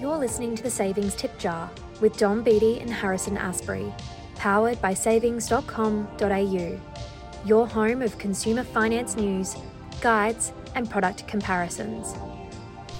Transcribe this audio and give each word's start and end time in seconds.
You're 0.00 0.16
listening 0.16 0.54
to 0.54 0.62
the 0.62 0.70
Savings 0.70 1.16
Tip 1.16 1.36
Jar 1.40 1.68
with 2.00 2.16
Dom 2.16 2.44
Beatty 2.44 2.78
and 2.78 2.88
Harrison 2.88 3.36
Asprey, 3.36 3.92
powered 4.36 4.80
by 4.80 4.94
savings.com.au, 4.94 6.80
your 7.44 7.66
home 7.66 8.02
of 8.02 8.16
consumer 8.16 8.62
finance 8.62 9.16
news, 9.16 9.56
guides, 10.00 10.52
and 10.76 10.88
product 10.88 11.26
comparisons. 11.26 12.14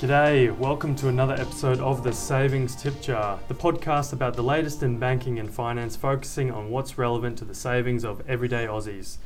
G'day, 0.01 0.51
welcome 0.59 0.97
to 0.97 1.07
another 1.07 1.35
episode 1.35 1.79
of 1.79 2.03
the 2.03 2.13
Savings 2.13 2.75
Tip 2.75 3.01
Jar, 3.01 3.39
the 3.47 3.55
podcast 3.55 4.13
about 4.13 4.35
the 4.35 4.43
latest 4.43 4.83
in 4.83 4.99
banking 4.99 5.39
and 5.39 5.49
finance, 5.49 5.95
focusing 5.95 6.51
on 6.51 6.69
what's 6.69 6.99
relevant 6.99 7.39
to 7.39 7.45
the 7.45 7.55
savings 7.55 8.05
of 8.05 8.29
everyday 8.29 8.67
Aussies. 8.67 9.19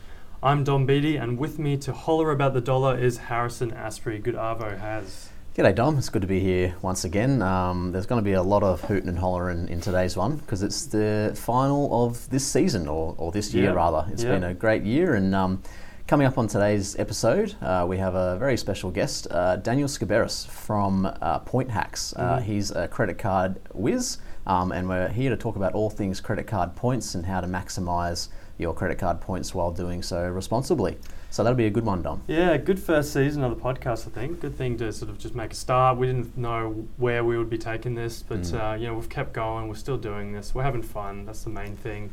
I'm 0.43 0.63
Dom 0.63 0.85
Beatty, 0.85 1.17
and 1.17 1.39
with 1.39 1.59
me 1.59 1.79
to 1.79 1.95
holler 1.95 2.33
about 2.33 2.53
the 2.53 2.61
dollar 2.61 2.99
is 2.99 3.17
Harrison 3.17 3.73
Asprey. 3.73 4.19
Good 4.19 4.35
Arvo 4.35 4.79
has. 4.79 5.32
G'day 5.55 5.75
Dom, 5.75 5.99
it's 5.99 6.09
good 6.09 6.23
to 6.23 6.29
be 6.29 6.41
here 6.41 6.75
once 6.81 7.05
again. 7.05 7.43
Um, 7.43 7.93
there's 7.93 8.07
going 8.07 8.19
to 8.21 8.25
be 8.25 8.33
a 8.33 8.43
lot 8.43 8.63
of 8.63 8.81
hooting 8.83 9.09
and 9.11 9.19
hollering 9.19 9.69
in 9.69 9.83
today's 9.83 10.17
one 10.17 10.37
because 10.37 10.63
it's 10.63 10.87
the 10.87 11.33
final 11.37 12.07
of 12.07 12.29
this 12.31 12.47
season 12.47 12.89
or, 12.89 13.15
or 13.19 13.33
this 13.33 13.53
year 13.53 13.65
Yeah, 13.65 13.71
rather. 13.73 14.07
It's 14.11 14.25
yeah. 14.25 14.31
been 14.31 14.45
a 14.45 14.55
great 14.55 14.83
year 14.83 15.15
and 15.15 15.35
um, 15.35 15.63
coming 16.07 16.27
up 16.27 16.39
on 16.39 16.47
today's 16.49 16.99
episode 16.99 17.55
uh, 17.61 17.85
we 17.87 17.99
have 17.99 18.15
a 18.15 18.39
very 18.39 18.57
special 18.57 18.91
guest, 18.91 19.27
uh, 19.31 19.57
Daniel 19.57 19.89
Sciberras 19.89 20.47
from 20.49 21.05
uh, 21.21 21.41
Point 21.41 21.71
Hacks. 21.71 22.15
Uh, 22.17 22.39
Mhm. 22.39 22.43
he's 22.45 22.71
a 22.71 22.89
credit 22.89 23.19
card 23.19 23.61
whiz 23.75 24.19
um, 24.47 24.73
and 24.73 24.89
we're 24.89 25.09
here 25.09 25.29
to 25.29 25.37
talk 25.37 25.57
about 25.57 25.75
all 25.75 25.91
things 25.91 26.19
credit 26.23 26.47
card 26.47 26.75
points 26.77 27.15
and 27.15 27.27
how 27.27 27.43
to 27.43 27.47
maximise 27.47 28.29
your 28.57 28.73
credit 28.73 28.97
card 28.99 29.21
points 29.21 29.55
while 29.55 29.71
doing 29.71 30.03
so 30.03 30.27
responsibly. 30.27 30.97
So 31.33 31.43
that'll 31.43 31.57
be 31.57 31.65
a 31.65 31.71
good 31.71 31.87
one, 31.87 32.03
Dom. 32.03 32.21
Yeah, 32.29 32.59
good 32.59 32.79
first 32.79 33.11
season 33.15 33.43
of 33.43 33.57
the 33.57 33.63
podcast, 33.63 34.07
I 34.07 34.11
think. 34.11 34.41
Good 34.41 34.55
thing 34.55 34.77
to 34.77 34.93
sort 34.93 35.11
of 35.11 35.19
just 35.19 35.35
make 35.35 35.53
a 35.53 35.55
start. 35.55 35.97
We 35.97 36.07
didn't 36.07 36.37
know 36.37 36.87
where 36.99 37.25
we 37.25 37.39
would 37.39 37.49
be 37.49 37.57
taking 37.57 37.95
this, 37.95 38.23
but 38.23 38.43
Mm. 38.43 38.73
uh, 38.73 38.77
you 38.77 38.87
know 38.89 38.95
we've 38.95 39.09
kept 39.09 39.33
going. 39.33 39.67
We're 39.69 39.75
still 39.77 39.97
doing 39.97 40.33
this. 40.35 40.55
We're 40.55 40.63
having 40.65 40.83
fun. 40.83 41.25
That's 41.25 41.43
the 41.45 41.49
main 41.49 41.75
thing. 41.77 42.11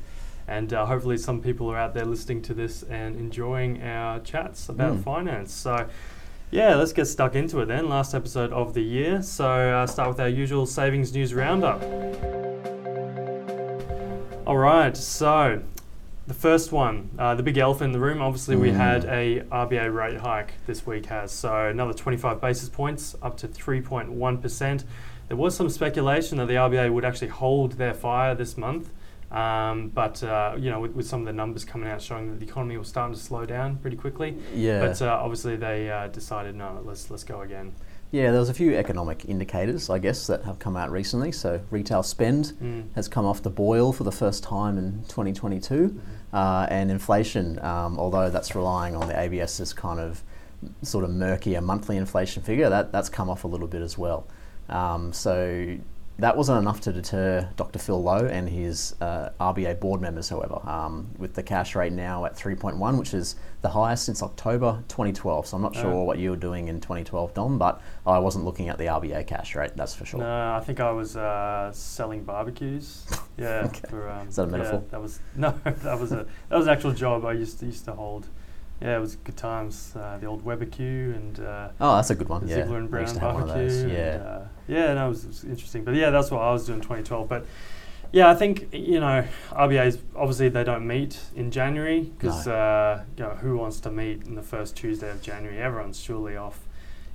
And 0.47 0.73
uh, 0.73 0.85
hopefully, 0.85 1.17
some 1.17 1.41
people 1.41 1.69
are 1.69 1.75
out 1.77 1.93
there 1.93 2.05
listening 2.05 2.41
to 2.43 2.53
this 2.53 2.81
and 2.83 3.17
enjoying 3.17 3.83
our 3.83 4.19
chats 4.21 4.69
about 4.69 4.93
Mm. 4.95 5.03
finance. 5.03 5.51
So, 5.53 5.87
yeah, 6.49 6.75
let's 6.75 6.93
get 6.93 7.05
stuck 7.05 7.35
into 7.35 7.59
it 7.59 7.65
then. 7.65 7.89
Last 7.89 8.13
episode 8.15 8.53
of 8.53 8.73
the 8.73 8.81
year. 8.83 9.21
So, 9.21 9.45
uh, 9.45 9.85
start 9.85 10.07
with 10.07 10.21
our 10.21 10.29
usual 10.29 10.65
savings 10.65 11.13
news 11.13 11.33
roundup. 11.33 11.83
All 14.47 14.57
right, 14.57 14.95
so 14.95 15.61
the 16.29 16.35
first 16.35 16.71
one, 16.71 17.09
uh, 17.17 17.33
the 17.33 17.41
big 17.41 17.57
elephant 17.57 17.87
in 17.87 17.91
the 17.91 17.99
room. 17.99 18.21
Obviously, 18.21 18.55
we 18.55 18.69
Mm. 18.69 18.75
had 18.75 19.05
a 19.05 19.41
RBA 19.51 19.89
rate 19.89 20.17
hike 20.17 20.53
this 20.67 20.85
week. 20.85 21.07
Has 21.07 21.31
so 21.31 21.67
another 21.67 21.91
25 21.91 22.39
basis 22.39 22.69
points 22.69 23.15
up 23.23 23.35
to 23.37 23.47
3.1 23.47 24.37
percent. 24.37 24.85
There 25.27 25.35
was 25.37 25.55
some 25.55 25.69
speculation 25.69 26.37
that 26.37 26.47
the 26.47 26.53
RBA 26.57 26.91
would 26.93 27.03
actually 27.03 27.29
hold 27.29 27.73
their 27.73 27.95
fire 27.95 28.35
this 28.35 28.57
month, 28.57 28.91
um, 29.31 29.89
but 29.89 30.23
uh, 30.23 30.53
you 30.57 30.69
know, 30.69 30.79
with, 30.79 30.91
with 30.91 31.07
some 31.07 31.21
of 31.21 31.25
the 31.25 31.33
numbers 31.33 31.65
coming 31.65 31.89
out 31.89 31.99
showing 31.99 32.29
that 32.29 32.39
the 32.39 32.45
economy 32.45 32.77
was 32.77 32.87
starting 32.87 33.15
to 33.15 33.19
slow 33.19 33.45
down 33.47 33.77
pretty 33.77 33.97
quickly. 33.97 34.37
Yeah. 34.53 34.81
But 34.85 35.01
uh, 35.01 35.19
obviously, 35.19 35.55
they 35.55 35.89
uh, 35.89 36.07
decided 36.09 36.53
no, 36.55 36.79
let's 36.85 37.09
let's 37.09 37.23
go 37.23 37.41
again. 37.41 37.73
Yeah, 38.11 38.31
there 38.31 38.39
was 38.39 38.49
a 38.49 38.53
few 38.55 38.75
economic 38.75 39.25
indicators, 39.25 39.89
I 39.89 39.99
guess, 39.99 40.25
that 40.27 40.43
have 40.43 40.57
come 40.57 40.75
out 40.75 40.91
recently. 40.91 41.31
So 41.31 41.61
retail 41.69 42.01
spend 42.01 42.53
Mm. 42.61 42.85
has 42.95 43.07
come 43.07 43.25
off 43.25 43.43
the 43.43 43.51
boil 43.51 43.93
for 43.93 44.03
the 44.03 44.11
first 44.11 44.43
time 44.43 44.77
in 44.79 45.03
2022, 45.07 45.99
uh, 46.33 46.65
and 46.71 46.89
inflation, 46.89 47.59
um, 47.63 47.99
although 47.99 48.29
that's 48.31 48.55
relying 48.55 48.95
on 48.95 49.07
the 49.07 49.13
ABS's 49.19 49.73
kind 49.73 49.99
of 49.99 50.23
sort 50.81 51.03
of 51.03 51.11
murkier 51.11 51.61
monthly 51.61 51.97
inflation 51.97 52.41
figure, 52.41 52.67
that 52.69 52.91
that's 52.91 53.09
come 53.09 53.29
off 53.29 53.43
a 53.43 53.47
little 53.47 53.67
bit 53.67 53.81
as 53.83 53.97
well. 53.97 54.25
Um, 54.69 55.13
so 55.13 55.77
that 56.19 56.35
wasn't 56.37 56.59
enough 56.61 56.81
to 56.81 56.91
deter 56.93 57.49
Dr. 57.55 57.79
Phil 57.79 58.01
Lowe 58.01 58.25
and 58.25 58.47
his 58.49 58.95
uh, 59.01 59.29
RBA 59.39 59.79
board 59.79 60.01
members, 60.01 60.29
however, 60.29 60.59
um, 60.67 61.09
with 61.17 61.33
the 61.33 61.43
cash 61.43 61.75
rate 61.75 61.93
now 61.93 62.25
at 62.25 62.35
3.1, 62.35 62.97
which 62.99 63.13
is 63.13 63.35
the 63.61 63.69
highest 63.69 64.05
since 64.05 64.21
October 64.23 64.83
2012. 64.87 65.47
So 65.47 65.55
I'm 65.57 65.63
not 65.63 65.75
sure 65.75 65.91
Oh. 65.93 66.03
what 66.03 66.17
you 66.19 66.29
were 66.31 66.35
doing 66.35 66.67
in 66.67 66.79
2012, 66.81 67.33
Dom, 67.33 67.57
but 67.57 67.81
I 68.05 68.19
wasn't 68.19 68.45
looking 68.45 68.69
at 68.69 68.77
the 68.77 68.85
RBA 68.85 69.25
cash 69.27 69.55
rate, 69.55 69.71
that's 69.75 69.95
for 69.95 70.05
sure. 70.05 70.19
No, 70.19 70.55
I 70.55 70.59
think 70.59 70.79
I 70.79 70.91
was 70.91 71.15
uh, 71.17 71.71
selling 71.73 72.23
barbecues. 72.23 73.05
Yeah. 73.39 73.67
Okay. 73.67 73.87
For, 73.89 74.09
um, 74.09 74.27
Is 74.27 74.35
that 74.35 74.41
a 74.41 74.45
yeah, 74.51 74.57
metaphor? 74.57 74.83
that 74.91 75.01
was 75.01 75.19
no. 75.37 75.51
That 75.63 75.97
was 75.97 76.11
a 76.11 76.25
that 76.49 76.57
was 76.57 76.67
an 76.67 76.73
actual 76.73 76.91
job 76.91 77.23
I 77.23 77.31
used 77.31 77.57
to 77.61 77.67
used 77.67 77.85
to 77.85 77.93
hold. 77.93 78.27
Yeah, 78.81 78.95
it 78.97 78.99
was 78.99 79.17
good 79.17 79.35
times. 79.37 79.93
Uh, 79.95 80.17
the 80.21 80.25
old 80.27 80.43
Weber 80.45 80.65
Q 80.65 80.85
and 81.13 81.39
uh, 81.41 81.69
Oh, 81.81 81.95
that's 81.97 82.09
a 82.11 82.15
good 82.15 82.29
one. 82.29 82.45
the 82.45 82.49
Yeah, 82.51 82.55
Ziegler 82.63 82.77
and 82.77 82.89
Brown 82.89 83.03
used 83.03 83.15
to 83.15 83.19
have 83.21 83.33
one 83.33 83.43
of 83.43 83.49
barbecue. 83.49 83.69
those. 83.69 83.81
and, 83.83 83.91
Yeah, 83.91 83.97
uh, 84.23 84.47
yeah, 84.67 84.93
no, 84.93 85.05
it 85.07 85.09
was, 85.09 85.23
it 85.25 85.27
was 85.27 85.43
interesting. 85.43 85.83
But 85.83 85.95
yeah, 85.95 86.09
that's 86.11 86.31
what 86.31 86.41
I 86.41 86.51
was 86.51 86.65
doing 86.65 86.77
in 86.77 86.83
2012. 86.83 87.27
But 87.27 87.45
yeah, 88.13 88.29
I 88.29 88.35
think 88.35 88.69
you 88.73 88.99
know 89.01 89.25
RBA's 89.51 89.97
obviously 90.15 90.49
they 90.49 90.63
don't 90.63 90.87
meet 90.87 91.19
in 91.35 91.51
January 91.51 92.01
because 92.01 92.47
No. 92.47 92.53
uh, 92.55 93.03
you 93.17 93.23
know 93.23 93.31
who 93.31 93.57
wants 93.57 93.79
to 93.81 93.91
meet 93.91 94.25
in 94.25 94.35
the 94.35 94.41
first 94.41 94.75
Tuesday 94.77 95.11
of 95.11 95.21
January? 95.21 95.59
Everyone's 95.61 95.99
surely 95.99 96.37
off, 96.37 96.59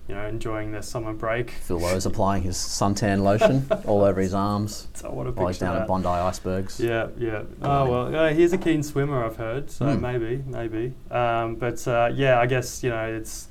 you 0.08 0.14
know, 0.14 0.26
enjoying 0.26 0.70
their 0.72 0.82
summer 0.82 1.12
break. 1.14 1.50
Phil 1.50 1.78
Lowe's 1.78 2.04
applying 2.06 2.42
his 2.42 2.56
suntan 2.56 3.22
lotion 3.22 3.66
all 3.86 4.02
over 4.02 4.20
his 4.20 4.34
arms 4.34 4.88
So 4.94 5.10
want 5.10 5.28
to 5.28 5.32
while 5.32 5.48
he's 5.48 5.58
down 5.58 5.74
that. 5.76 5.82
at 5.82 5.88
Bondi 5.88 6.08
Icebergs. 6.08 6.78
Yeah, 6.78 7.08
yeah. 7.18 7.42
Oh 7.62 7.88
well, 7.90 8.14
uh, 8.14 8.32
he's 8.34 8.52
a 8.52 8.58
keen 8.58 8.82
swimmer, 8.82 9.24
I've 9.24 9.36
heard. 9.36 9.70
So 9.70 9.86
Hmm. 9.94 10.00
maybe, 10.02 10.42
maybe. 10.46 10.92
Um, 11.10 11.54
but 11.56 11.86
uh, 11.88 12.10
yeah, 12.14 12.38
I 12.40 12.46
guess 12.46 12.82
you 12.82 12.90
know 12.90 13.06
it's. 13.06 13.48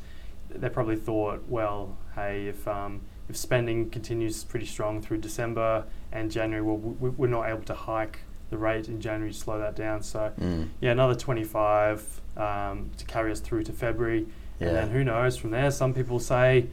They 0.56 0.70
probably 0.70 0.98
thought, 0.98 1.44
well, 1.48 1.98
hey, 2.14 2.46
if 2.48 2.68
um, 2.68 3.02
if 3.28 3.36
spending 3.36 3.90
continues 3.90 4.44
pretty 4.44 4.68
strong 4.68 5.02
through 5.02 5.18
December 5.18 5.86
and 6.12 6.30
January, 6.30 6.62
well, 6.64 6.78
we, 6.78 7.10
we're 7.10 7.28
not 7.28 7.50
able 7.50 7.64
to 7.64 7.74
hike 7.74 8.20
the 8.52 8.58
rate 8.60 8.88
in 8.88 9.02
January 9.02 9.32
to 9.34 9.38
slow 9.40 9.58
that 9.58 9.76
down. 9.76 10.04
So 10.04 10.32
Mm. 10.40 10.68
yeah, 10.80 10.92
another 10.92 11.16
25 11.16 12.22
um, 12.38 12.92
to 12.98 13.06
carry 13.06 13.32
us 13.32 13.40
through 13.40 13.64
to 13.64 13.72
February, 13.72 14.28
Yeah. 14.60 14.68
and 14.68 14.78
then 14.78 14.90
who 14.92 15.04
knows 15.04 15.38
from 15.38 15.52
there. 15.52 15.72
Some 15.72 15.94
people 15.94 16.20
say. 16.20 16.68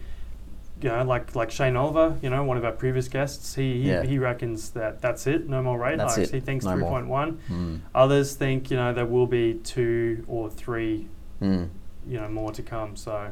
You 0.83 0.89
know, 0.89 1.05
like 1.05 1.37
like 1.37 1.51
Shane 1.51 1.77
Oliver, 1.77 2.17
you 2.23 2.31
know, 2.31 2.43
one 2.43 2.57
of 2.57 2.65
our 2.65 2.73
previous 2.73 3.07
guests, 3.07 3.55
he 3.55 3.83
he, 3.83 3.91
Yeah. 3.91 4.03
he 4.03 4.19
reckons 4.19 4.71
that 4.71 5.03
that's 5.03 5.27
it, 5.27 5.47
no 5.47 5.63
more 5.63 5.79
rate 5.79 5.99
That's 5.99 6.17
hikes. 6.17 6.31
it, 6.31 6.35
He 6.37 6.41
thinks 6.41 6.65
no 6.65 6.71
three 6.73 6.81
more. 6.81 6.91
point 6.93 7.07
one. 7.09 7.39
Mm. 7.51 7.81
Others 7.95 8.35
think 8.37 8.71
you 8.71 8.79
know 8.79 8.91
there 8.95 9.05
will 9.05 9.27
be 9.27 9.61
two 9.63 10.25
or 10.27 10.49
three 10.49 11.07
Mm. 11.43 11.69
you 12.09 12.19
know 12.19 12.31
more 12.31 12.51
to 12.53 12.63
come. 12.63 12.97
So 12.97 13.31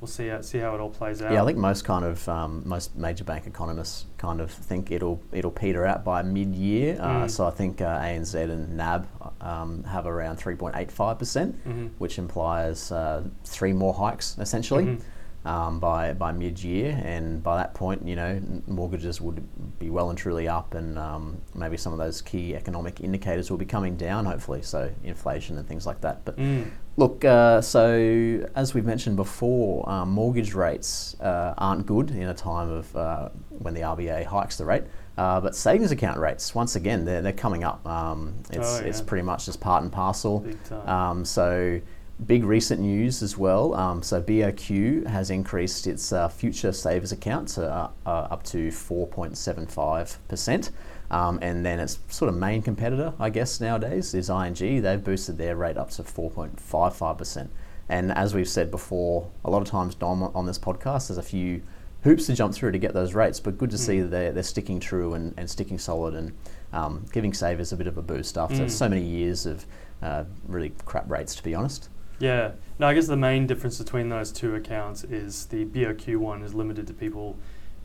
we'll 0.00 0.08
see 0.08 0.28
how, 0.28 0.40
see 0.40 0.58
how 0.58 0.74
it 0.74 0.80
all 0.80 0.90
plays 0.90 1.20
out. 1.22 1.32
Yeah, 1.32 1.42
I 1.42 1.46
think 1.46 1.58
most 1.58 1.84
kind 1.84 2.04
of 2.04 2.26
um, 2.28 2.62
most 2.64 2.96
major 2.96 3.24
bank 3.24 3.46
economists 3.46 4.06
kind 4.18 4.40
of 4.40 4.50
think 4.50 4.90
it'll 4.90 5.20
it'll 5.32 5.50
peter 5.50 5.86
out 5.86 6.04
by 6.04 6.22
mid-year. 6.22 6.96
Uh, 7.00 7.10
Mm. 7.24 7.30
so 7.30 7.46
I 7.46 7.50
think 7.50 7.80
uh, 7.80 7.98
ANZ 8.00 8.34
and 8.50 8.76
NAB 8.76 9.06
um, 9.40 9.84
have 9.84 10.06
around 10.06 10.38
3.85 10.38 11.18
percent, 11.18 11.68
Mhm. 11.68 11.90
which 11.98 12.18
implies 12.18 12.90
uh, 12.92 13.22
three 13.44 13.72
more 13.72 13.92
hikes 13.94 14.36
essentially. 14.38 14.84
Mhm. 14.84 15.00
um, 15.46 15.80
by 15.80 16.12
by 16.12 16.32
mid 16.32 16.62
year, 16.62 17.00
and 17.02 17.42
by 17.42 17.56
that 17.56 17.72
point, 17.72 18.06
you 18.06 18.14
know, 18.14 18.38
mortgages 18.66 19.22
would 19.22 19.42
be 19.78 19.88
well 19.88 20.10
and 20.10 20.18
truly 20.18 20.46
up, 20.46 20.74
and 20.74 20.98
um, 20.98 21.40
maybe 21.54 21.78
some 21.78 21.94
of 21.94 21.98
those 21.98 22.20
key 22.20 22.54
economic 22.54 23.00
indicators 23.00 23.50
will 23.50 23.56
be 23.56 23.64
coming 23.64 23.96
down, 23.96 24.26
hopefully. 24.26 24.60
So 24.60 24.90
inflation 25.02 25.56
and 25.56 25.66
things 25.66 25.86
like 25.86 26.02
that. 26.02 26.26
But 26.26 26.36
Mm. 26.36 26.66
Look, 27.00 27.24
uh, 27.24 27.60
so 27.62 28.46
as 28.54 28.74
we've 28.74 28.84
mentioned 28.84 29.16
before, 29.16 29.88
um, 29.88 30.10
mortgage 30.10 30.54
rates 30.54 31.18
uh, 31.20 31.54
aren't 31.56 31.86
good 31.86 32.10
in 32.10 32.28
a 32.28 32.34
time 32.34 32.70
of 32.70 32.94
uh, 32.94 33.28
when 33.48 33.74
the 33.74 33.80
RBA 33.80 34.26
hikes 34.26 34.56
the 34.56 34.66
rate. 34.66 34.84
Uh, 35.16 35.40
but 35.40 35.56
savings 35.56 35.90
account 35.90 36.18
rates, 36.18 36.54
once 36.54 36.76
again, 36.76 37.04
they're, 37.04 37.22
they're 37.22 37.32
coming 37.32 37.64
up. 37.64 37.84
Um, 37.86 38.34
it's, 38.50 38.80
Oh, 38.80 38.84
it's 38.84 39.00
pretty 39.00 39.24
much 39.24 39.46
just 39.46 39.60
part 39.60 39.82
and 39.82 39.90
parcel. 39.90 40.40
Big. 40.40 40.56
Um, 40.86 41.24
so, 41.24 41.80
big 42.26 42.44
recent 42.44 42.80
news 42.80 43.22
as 43.22 43.36
well. 43.36 43.74
Um, 43.74 44.02
so, 44.02 44.22
BOQ 44.22 45.06
has 45.06 45.30
increased 45.30 45.86
its 45.86 46.12
uh, 46.12 46.28
future 46.28 46.72
savers 46.72 47.12
account 47.12 47.48
to, 47.48 47.70
uh, 47.70 47.90
uh, 48.06 48.28
up 48.30 48.42
to 48.44 48.68
4.75%. 48.68 50.70
Um, 51.10 51.38
and 51.42 51.66
then 51.66 51.80
its 51.80 51.98
sort 52.08 52.28
of 52.28 52.36
main 52.36 52.62
competitor, 52.62 53.12
I 53.18 53.30
guess, 53.30 53.60
nowadays 53.60 54.14
is 54.14 54.30
ING. 54.30 54.54
They've 54.82 55.02
boosted 55.02 55.38
their 55.38 55.56
rate 55.56 55.76
up 55.76 55.90
to 55.90 56.04
4.55%. 56.04 57.48
And 57.88 58.12
as 58.12 58.34
we've 58.34 58.48
said 58.48 58.70
before, 58.70 59.28
a 59.44 59.50
lot 59.50 59.62
of 59.62 59.68
times, 59.68 59.94
Dom, 59.96 60.22
on 60.22 60.46
this 60.46 60.58
podcast, 60.58 61.08
there's 61.08 61.18
a 61.18 61.22
few 61.22 61.62
hoops 62.04 62.26
to 62.26 62.34
jump 62.34 62.54
through 62.54 62.72
to 62.72 62.78
get 62.78 62.94
those 62.94 63.14
rates, 63.14 63.40
but 63.40 63.58
good 63.58 63.70
to 63.70 63.78
see 63.78 63.96
Mm. 63.96 64.02
that 64.02 64.10
they're, 64.10 64.32
they're 64.32 64.42
sticking 64.44 64.78
true 64.80 65.14
and, 65.14 65.34
and 65.36 65.50
sticking 65.50 65.78
solid 65.78 66.14
and 66.14 66.32
um, 66.72 67.04
giving 67.12 67.32
savers 67.34 67.72
a 67.72 67.76
bit 67.76 67.88
of 67.88 67.98
a 67.98 68.02
boost 68.02 68.38
after 68.38 68.54
Mm. 68.64 68.70
so 68.70 68.88
many 68.88 69.02
years 69.02 69.44
of 69.46 69.66
uh, 70.02 70.24
really 70.46 70.72
crap 70.84 71.10
rates, 71.10 71.34
to 71.34 71.42
be 71.42 71.54
honest. 71.54 71.88
Yeah. 72.20 72.52
No, 72.78 72.86
I 72.86 72.94
guess 72.94 73.06
the 73.08 73.16
main 73.16 73.46
difference 73.46 73.78
between 73.78 74.08
those 74.08 74.30
two 74.30 74.54
accounts 74.54 75.02
is 75.04 75.46
the 75.46 75.64
BOQ 75.64 76.16
one 76.18 76.42
is 76.42 76.54
limited 76.54 76.86
to 76.86 76.94
people 76.94 77.36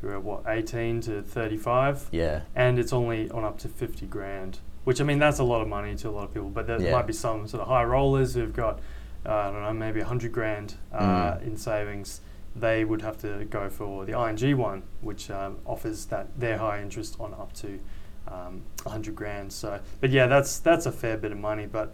who 0.01 0.09
are 0.09 0.19
what 0.19 0.43
18 0.47 1.01
to 1.01 1.21
35, 1.21 2.09
Yeah. 2.11 2.41
and 2.55 2.77
it's 2.79 2.93
only 2.93 3.29
on 3.31 3.43
up 3.43 3.57
to 3.59 3.67
50 3.67 4.05
grand. 4.07 4.59
Which 4.83 5.01
I 5.01 5.03
mean, 5.03 5.17
that's 5.19 5.39
a 5.39 5.43
lot 5.43 5.61
of 5.61 5.67
money 5.67 5.95
to 5.95 6.09
a 6.09 6.11
lot 6.11 6.25
of 6.25 6.33
people. 6.33 6.49
But 6.49 6.67
there 6.67 6.79
Yeah. 6.79 6.91
might 6.91 7.07
be 7.07 7.13
some 7.13 7.47
sort 7.47 7.61
of 7.61 7.67
high 7.67 7.83
rollers 7.83 8.35
who've 8.35 8.53
got, 8.53 8.79
uh, 9.25 9.33
I 9.33 9.51
don't 9.51 9.61
know, 9.63 9.73
maybe 9.73 9.99
100 9.99 10.31
grand 10.31 10.75
uh, 10.93 11.35
Mm. 11.37 11.41
in 11.47 11.57
savings. 11.57 12.21
they 12.57 12.85
would 12.85 13.01
have 13.01 13.17
to 13.17 13.43
go 13.49 13.67
for 13.69 14.05
the 14.05 14.13
ING 14.13 14.57
one, 14.57 14.81
which 15.01 15.29
um, 15.29 15.57
offers 15.65 16.05
that 16.05 16.27
their 16.39 16.57
high 16.57 16.81
interest 16.81 17.17
on 17.19 17.33
up 17.33 17.51
to 17.51 17.79
um, 18.29 18.61
100 18.83 19.13
grand. 19.13 19.51
So, 19.51 19.79
but 19.99 20.09
yeah, 20.09 20.25
that's 20.27 20.59
that's 20.59 20.85
a 20.85 20.91
fair 20.93 21.17
bit 21.17 21.33
of 21.33 21.37
money. 21.37 21.65
But 21.65 21.93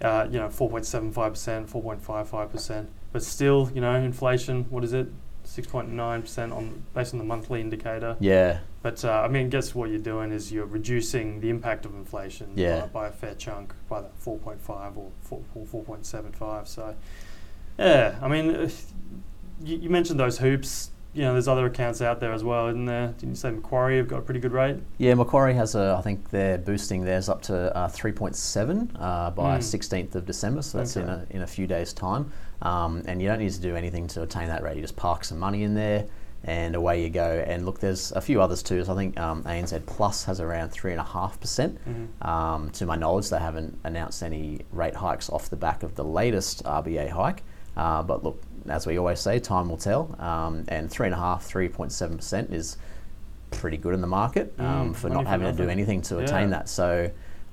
uh, 0.00 0.28
you 0.30 0.38
know, 0.38 0.46
4.75 0.48 1.30
percent, 1.30 1.68
4.55 1.68 2.50
percent, 2.52 2.88
but 3.12 3.22
still, 3.24 3.68
you 3.74 3.80
know, 3.80 3.94
inflation. 3.96 4.66
What 4.70 4.84
is 4.84 4.92
it? 4.92 5.08
6.9 5.46 6.20
percent 6.20 6.52
on 6.52 6.82
based 6.94 7.14
on 7.14 7.18
the 7.18 7.24
monthly 7.24 7.60
indicator. 7.60 8.16
Yeah. 8.20 8.58
But 8.82 9.04
uh, 9.04 9.22
I 9.24 9.28
mean, 9.28 9.48
guess 9.48 9.74
what 9.74 9.90
you're 9.90 9.98
doing 9.98 10.30
is 10.32 10.52
you're 10.52 10.66
reducing 10.66 11.40
the 11.40 11.50
impact 11.50 11.84
of 11.86 11.94
inflation 11.94 12.50
Yeah. 12.54 12.82
by, 12.82 12.86
by 12.86 13.06
a 13.08 13.12
fair 13.12 13.34
chunk, 13.34 13.72
by 13.88 14.00
that 14.02 14.20
4.5 14.20 14.96
or 14.96 15.10
4, 15.22 15.42
4.75. 15.84 16.68
So, 16.68 16.94
yeah, 17.78 18.16
I 18.22 18.28
mean, 18.28 18.50
uh, 18.50 18.68
you, 19.64 19.76
you 19.78 19.90
mentioned 19.90 20.18
those 20.20 20.38
hoops. 20.38 20.90
You 21.14 21.22
know, 21.22 21.32
there's 21.32 21.48
other 21.48 21.64
accounts 21.64 22.02
out 22.02 22.20
there 22.20 22.32
as 22.32 22.44
well, 22.44 22.68
isn't 22.68 22.84
there? 22.84 23.08
Didn't 23.18 23.30
you 23.30 23.34
say 23.36 23.50
Macquarie 23.50 23.96
have 23.96 24.06
got 24.06 24.18
a 24.18 24.22
pretty 24.22 24.38
good 24.40 24.52
rate? 24.52 24.76
Yeah, 24.98 25.14
Macquarie 25.14 25.54
has 25.54 25.74
a. 25.74 25.96
I 25.98 26.02
think 26.02 26.28
they're 26.28 26.58
boosting 26.58 27.04
theirs 27.06 27.30
up 27.30 27.40
to 27.42 27.74
uh, 27.74 27.88
3.7 27.88 28.90
uh, 29.00 29.30
by 29.30 29.56
Mm. 29.58 29.62
16th 29.62 30.14
of 30.14 30.26
December. 30.26 30.60
So 30.60 30.76
that's 30.78 30.94
in 30.96 31.08
a 31.08 31.26
in 31.30 31.40
a 31.40 31.46
few 31.46 31.66
days' 31.66 31.94
time. 31.94 32.30
Um, 32.62 33.02
and 33.06 33.20
you 33.20 33.28
don't 33.28 33.38
need 33.38 33.52
to 33.52 33.60
do 33.60 33.76
anything 33.76 34.06
to 34.08 34.22
attain 34.22 34.48
that 34.48 34.62
rate. 34.62 34.76
You 34.76 34.82
just 34.82 34.96
park 34.96 35.24
some 35.24 35.38
money 35.38 35.62
in 35.62 35.74
there, 35.74 36.06
and 36.44 36.74
away 36.74 37.02
you 37.02 37.10
go. 37.10 37.44
And 37.46 37.66
look, 37.66 37.80
there's 37.80 38.12
a 38.12 38.20
few 38.20 38.40
others 38.40 38.62
too. 38.62 38.84
So 38.84 38.92
I 38.92 38.96
think 38.96 39.18
um, 39.20 39.42
ANZ 39.44 39.84
Plus 39.86 40.24
has 40.24 40.40
around 40.40 40.70
three 40.70 40.92
and 40.92 41.00
a 41.00 41.04
half 41.04 41.38
percent. 41.40 41.78
Mm-hmm. 41.88 42.26
Um, 42.28 42.70
to 42.70 42.86
my 42.86 42.96
knowledge, 42.96 43.28
they 43.30 43.38
haven't 43.38 43.78
announced 43.84 44.22
any 44.22 44.60
rate 44.72 44.94
hikes 44.94 45.28
off 45.30 45.50
the 45.50 45.56
back 45.56 45.82
of 45.82 45.94
the 45.96 46.04
latest 46.04 46.64
RBA 46.64 47.10
hike. 47.10 47.42
Uh, 47.76 48.02
but 48.02 48.24
look, 48.24 48.40
as 48.68 48.86
we 48.86 48.98
always 48.98 49.20
say, 49.20 49.38
time 49.38 49.68
will 49.68 49.76
tell. 49.76 50.14
Um, 50.18 50.64
and 50.68 50.90
three 50.90 51.06
and 51.06 51.14
a 51.14 51.18
half, 51.18 51.44
three 51.44 51.68
point 51.68 51.92
seven 51.92 52.16
percent 52.16 52.52
is 52.52 52.78
pretty 53.50 53.76
good 53.76 53.94
in 53.94 54.00
the 54.00 54.06
market 54.06 54.52
um, 54.58 54.92
Mm, 54.92 54.96
for 54.96 55.08
not 55.08 55.26
having 55.26 55.54
to 55.54 55.62
do 55.62 55.68
anything 55.68 56.00
to 56.02 56.16
Yeah. 56.16 56.22
attain 56.22 56.50
that. 56.50 56.68
So 56.68 57.10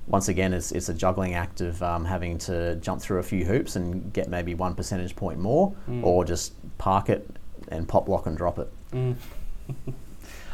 once 0.07 0.27
again, 0.27 0.53
it's, 0.53 0.71
it's 0.71 0.89
a 0.89 0.93
juggling 0.93 1.33
act 1.33 1.61
of 1.61 1.81
um, 1.81 2.05
having 2.05 2.37
to 2.39 2.75
jump 2.77 3.01
through 3.01 3.19
a 3.19 3.23
few 3.23 3.45
hoops 3.45 3.75
and 3.75 4.11
get 4.13 4.29
maybe 4.29 4.53
one 4.55 4.75
percentage 4.75 5.15
point 5.15 5.39
more, 5.39 5.73
Mm. 5.89 6.03
or 6.03 6.25
just 6.25 6.53
park 6.77 7.09
it 7.09 7.27
and 7.69 7.87
pop 7.87 8.07
lock 8.09 8.25
and 8.25 8.35
drop 8.37 8.59
it. 8.59 8.67
Mm. 8.91 9.15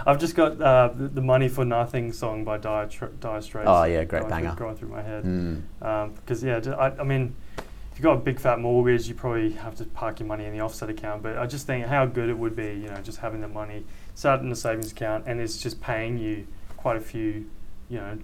I've 0.06 0.20
just 0.20 0.36
got 0.36 0.62
uh, 0.62 0.90
the, 0.96 1.08
the 1.10 1.22
"Money 1.22 1.50
for 1.50 1.66
Nothing" 1.66 2.14
song 2.14 2.46
by 2.46 2.58
Dire, 2.58 2.88
Tr- 2.88 3.06
dire 3.20 3.42
Straits. 3.42 3.68
Oh, 3.70 3.84
yeah, 3.84 4.04
great 4.06 4.22
going 4.22 4.30
banger. 4.30 4.50
Through, 4.52 4.66
going 4.66 4.76
through 4.78 4.88
my 4.90 5.02
head. 5.02 5.24
Mm. 5.26 6.16
Because 6.16 6.42
yeah, 6.44 6.62
I, 6.78 7.02
I 7.02 7.04
mean, 7.04 7.36
if 7.58 7.66
you've 7.98 8.04
got 8.04 8.14
a 8.14 8.20
big 8.20 8.40
fat 8.40 8.60
mortgage, 8.60 9.10
you 9.10 9.14
probably 9.16 9.52
have 9.54 9.76
to 9.76 9.84
park 9.86 10.20
your 10.22 10.28
money 10.28 10.46
in 10.46 10.54
the 10.54 10.62
offset 10.62 10.90
account. 10.90 11.22
But 11.22 11.38
I 11.38 11.46
just 11.48 11.68
think 11.68 11.86
how 11.86 12.06
good 12.06 12.30
it 12.30 12.38
would 12.38 12.56
be, 12.56 12.68
you 12.68 12.88
know, 12.88 13.02
just 13.02 13.18
having 13.18 13.42
the 13.42 13.50
money 13.50 13.84
sat 14.16 14.40
in 14.40 14.50
a 14.52 14.56
savings 14.56 14.92
account 14.92 15.26
and 15.28 15.40
it's 15.42 15.58
just 15.58 15.82
paying 15.82 16.18
you 16.18 16.48
quite 16.78 16.96
a 16.96 17.02
few, 17.02 17.50
you 17.90 17.98
know, 17.98 18.18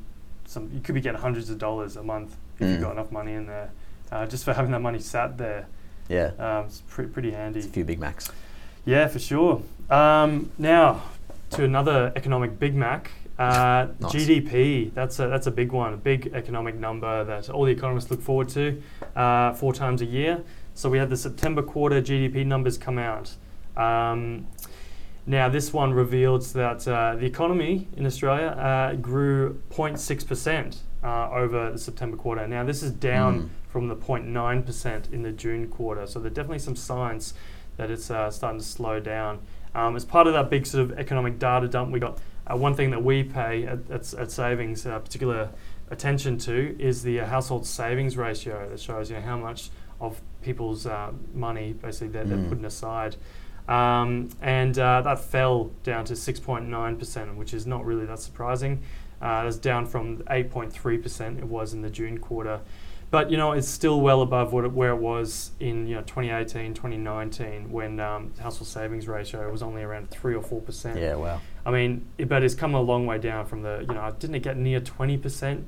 some 0.46 0.70
you 0.74 0.80
could 0.80 0.96
be 0.96 1.02
getting 1.02 1.20
hundreds 1.20 1.50
of 1.50 1.58
dollars 1.58 1.96
a 1.98 2.04
month 2.04 2.36
if 2.60 2.68
you've 2.68 2.80
Mm. 2.80 2.82
got 2.82 2.92
enough 2.94 3.12
money 3.12 3.34
in 3.34 3.46
there, 3.48 3.70
uh, 4.12 4.26
just 4.26 4.46
for 4.46 4.54
having 4.54 4.72
that 4.72 4.82
money 4.82 5.00
sat 5.00 5.38
there. 5.38 5.68
Yeah, 6.08 6.32
Um, 6.40 6.66
it's 6.66 6.82
pre- 6.88 7.08
pretty 7.08 7.32
handy. 7.32 7.60
it's 7.60 7.68
a 7.68 7.72
few 7.72 7.84
Big 7.84 8.00
Macs. 8.00 8.32
Yeah, 8.86 9.08
for 9.08 9.20
sure. 9.20 9.62
Um, 9.90 10.52
now 10.58 11.02
to 11.52 11.64
another 11.64 12.12
economic 12.16 12.60
Big 12.60 12.76
Mac. 12.76 13.12
Uh, 13.38 13.88
Nice. 14.00 14.14
GDP. 14.14 14.92
That's 14.94 15.20
a 15.20 15.28
that's 15.28 15.48
a 15.48 15.52
big 15.52 15.72
one, 15.74 15.94
a 15.94 15.98
big 15.98 16.32
economic 16.34 16.76
number 16.76 17.24
that 17.26 17.50
all 17.50 17.66
the 17.66 17.72
economists 17.72 18.10
look 18.10 18.22
forward 18.22 18.48
to 18.50 18.82
uh, 19.16 19.54
four 19.54 19.74
times 19.74 20.02
a 20.02 20.06
year. 20.06 20.42
So 20.74 20.90
we 20.90 20.98
had 21.00 21.10
the 21.10 21.18
September 21.18 21.62
quarter 21.62 22.02
GDP 22.02 22.46
numbers 22.46 22.78
come 22.78 22.98
out. 22.98 23.36
Um, 23.76 24.46
now 25.26 25.50
this 25.50 25.74
one 25.74 25.94
revealed 25.94 26.44
that 26.54 26.88
uh, 26.88 27.16
the 27.16 27.26
economy 27.26 27.88
in 27.98 28.06
Australia 28.06 28.48
uh, 28.48 28.94
grew 28.96 29.62
0.6 29.72 30.28
percent 30.28 30.82
uh, 31.04 31.30
over 31.32 31.72
the 31.72 31.78
September 31.78 32.18
quarter. 32.18 32.48
Now 32.48 32.64
this 32.64 32.84
is 32.84 32.92
down 32.92 33.34
Mm. 33.44 33.50
from 33.70 33.88
the 33.88 33.96
0.9 33.96 34.66
percent 34.66 35.10
in 35.12 35.24
the 35.24 35.32
June 35.32 35.68
quarter. 35.68 36.06
So 36.08 36.20
there 36.20 36.32
are 36.32 36.34
definitely 36.34 36.60
some 36.60 36.76
signs 36.76 37.34
that 37.78 37.90
it's 37.92 38.10
uh, 38.10 38.32
starting 38.32 38.60
to 38.60 38.66
slow 38.66 39.00
down. 39.00 39.40
Um, 39.74 39.96
as 39.98 40.06
part 40.06 40.28
of 40.28 40.34
that 40.34 40.50
big 40.50 40.66
sort 40.66 40.90
of 40.90 40.98
economic 40.98 41.38
data 41.40 41.68
dump, 41.68 41.92
we 41.92 42.00
got 42.00 42.18
uh, 42.50 42.56
one 42.56 42.74
thing 42.76 42.92
that 42.92 43.04
we 43.04 43.24
pay 43.24 43.66
at, 43.66 43.80
at, 43.92 44.14
at 44.14 44.32
savings 44.32 44.86
uh, 44.86 44.98
particular 45.00 45.50
attention 45.92 46.38
to 46.40 46.76
is 46.80 47.04
the 47.04 47.20
uh, 47.20 47.26
household 47.26 47.66
savings 47.68 48.16
ratio 48.18 48.70
that 48.70 48.80
shows 48.80 49.10
you 49.10 49.16
know 49.18 49.22
how 49.22 49.38
much 49.38 49.70
of 50.00 50.22
people's 50.42 50.86
uh, 50.88 51.12
money 51.34 51.74
basically 51.74 52.08
they're, 52.10 52.24
they're 52.26 52.38
Mm. 52.38 52.50
putting 52.50 52.66
aside. 52.66 53.16
Um, 53.68 54.30
and 54.42 54.78
uh, 54.78 55.02
that 55.02 55.20
fell 55.20 55.72
down 55.84 56.06
to 56.06 56.14
6.9%, 56.14 57.36
which 57.36 57.54
is 57.54 57.66
not 57.66 57.86
really 57.86 58.06
that 58.06 58.20
surprising. 58.20 58.84
Uh, 59.22 59.44
that's 59.44 59.58
down 59.58 59.86
from 59.88 60.18
8.3% 60.24 61.40
it 61.40 61.46
was 61.46 61.74
in 61.74 61.82
the 61.82 61.90
June 61.90 62.18
quarter. 62.20 62.62
But 63.12 63.32
you 63.32 63.38
know, 63.38 63.54
it's 63.54 63.68
still 63.68 64.02
well 64.02 64.22
above 64.22 64.52
what 64.52 64.66
it, 64.66 64.72
where 64.72 64.90
it 64.90 64.98
was 64.98 65.52
in 65.60 65.88
you 65.88 65.96
know 65.96 66.02
2018, 66.02 66.74
2019, 66.74 67.72
when 67.72 68.00
um, 68.00 68.34
household 68.42 68.68
savings 68.68 69.08
ratio 69.08 69.50
was 69.50 69.62
only 69.64 69.84
around 69.84 70.10
three 70.10 70.36
or 70.36 70.42
four 70.42 70.60
percent. 70.60 71.00
Yeah, 71.00 71.16
wow. 71.16 71.40
I 71.66 71.72
mean, 71.72 72.06
it, 72.18 72.28
but 72.28 72.44
it's 72.44 72.56
come 72.56 72.74
a 72.74 72.82
long 72.82 73.06
way 73.06 73.18
down 73.20 73.46
from 73.46 73.62
the 73.62 73.86
you 73.88 73.94
know 73.94 74.14
didn't 74.20 74.36
it 74.36 74.42
get 74.44 74.58
near 74.58 74.80
20 74.80 75.18
percent 75.18 75.66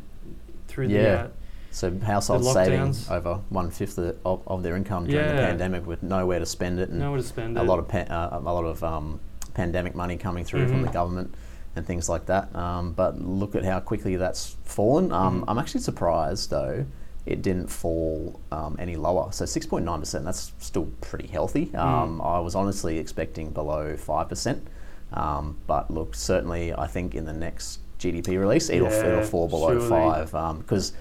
through 0.67 0.89
the 0.89 0.95
Yeah. 0.95 1.13
uh, 1.13 1.27
So 1.77 1.95
households 1.99 2.51
saving 2.53 2.95
over 3.11 3.35
one 3.49 3.69
fifth 3.69 3.99
of, 3.99 4.17
of, 4.25 4.41
of 4.47 4.63
their 4.63 4.75
income 4.75 5.05
during 5.05 5.27
the 5.27 5.33
pandemic 5.43 5.85
with 5.85 6.01
nowhere 6.01 6.39
to 6.39 6.45
spend 6.45 6.79
it, 6.79 6.89
and 6.89 6.97
nowhere 6.99 7.19
to 7.19 7.23
spend 7.23 7.55
a 7.55 7.61
it. 7.61 7.65
lot 7.65 7.77
of 7.77 7.87
pa- 7.87 8.09
uh, 8.09 8.39
a 8.43 8.51
lot 8.51 8.65
of 8.65 8.83
um, 8.83 9.19
pandemic 9.53 9.93
money 9.93 10.17
coming 10.17 10.43
through 10.43 10.67
from 10.67 10.81
the 10.81 10.87
Mhm. 10.87 10.93
government 10.93 11.35
and 11.75 11.85
things 11.85 12.09
like 12.09 12.25
that. 12.25 12.53
Um, 12.55 12.93
but 12.93 13.21
look 13.21 13.53
at 13.53 13.63
how 13.63 13.79
quickly 13.79 14.15
that's 14.15 14.55
fallen. 14.63 15.11
Um, 15.11 15.41
Mhm. 15.41 15.45
I'm 15.49 15.59
actually 15.59 15.81
surprised 15.81 16.49
though 16.49 16.85
it 17.27 17.43
didn't 17.43 17.67
fall 17.67 18.39
um, 18.51 18.75
any 18.79 18.95
lower. 18.95 19.31
So 19.31 19.45
6.9 19.45 19.99
percent. 19.99 20.25
That's 20.25 20.53
still 20.57 20.87
pretty 21.01 21.27
healthy. 21.27 21.69
Um, 21.75 22.19
I 22.23 22.39
was 22.39 22.55
honestly 22.55 22.97
expecting 22.97 23.51
below 23.51 23.95
five 23.97 24.29
percent. 24.29 24.65
Um, 25.13 25.57
but 25.67 25.91
look, 25.91 26.15
certainly 26.15 26.73
I 26.73 26.87
think 26.87 27.13
in 27.13 27.25
the 27.25 27.33
next 27.33 27.81
GDP 27.99 28.39
release 28.39 28.67
it'll, 28.71 28.89
Yeah, 28.89 29.05
it'll 29.09 29.23
fall 29.25 29.47
below 29.47 29.73
surely. 29.77 29.89
five 29.89 30.31
because. 30.61 30.93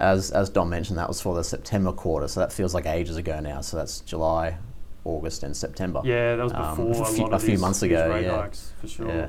As, 0.00 0.30
as 0.30 0.50
Dom 0.50 0.68
mentioned, 0.70 0.98
that 0.98 1.08
was 1.08 1.20
for 1.20 1.34
the 1.34 1.44
September 1.44 1.92
quarter, 1.92 2.28
so 2.28 2.40
that 2.40 2.52
feels 2.52 2.74
like 2.74 2.86
ages 2.86 3.16
ago 3.16 3.40
now. 3.40 3.60
So 3.60 3.76
that's 3.76 4.00
July, 4.00 4.56
August, 5.04 5.42
and 5.42 5.56
September. 5.56 6.00
Yeah, 6.04 6.36
that 6.36 6.42
was 6.42 6.52
Um, 6.52 6.76
before 6.88 7.04
a 7.04 7.08
a, 7.08 7.12
few- 7.12 7.26
a 7.26 7.38
few 7.38 7.48
these, 7.50 7.60
months 7.60 7.82
ago, 7.82 8.08
rate 8.08 8.24
yeah. 8.26 8.40
hikes 8.42 8.72
for 8.80 8.88
sure. 8.88 9.08
Yeah. 9.08 9.28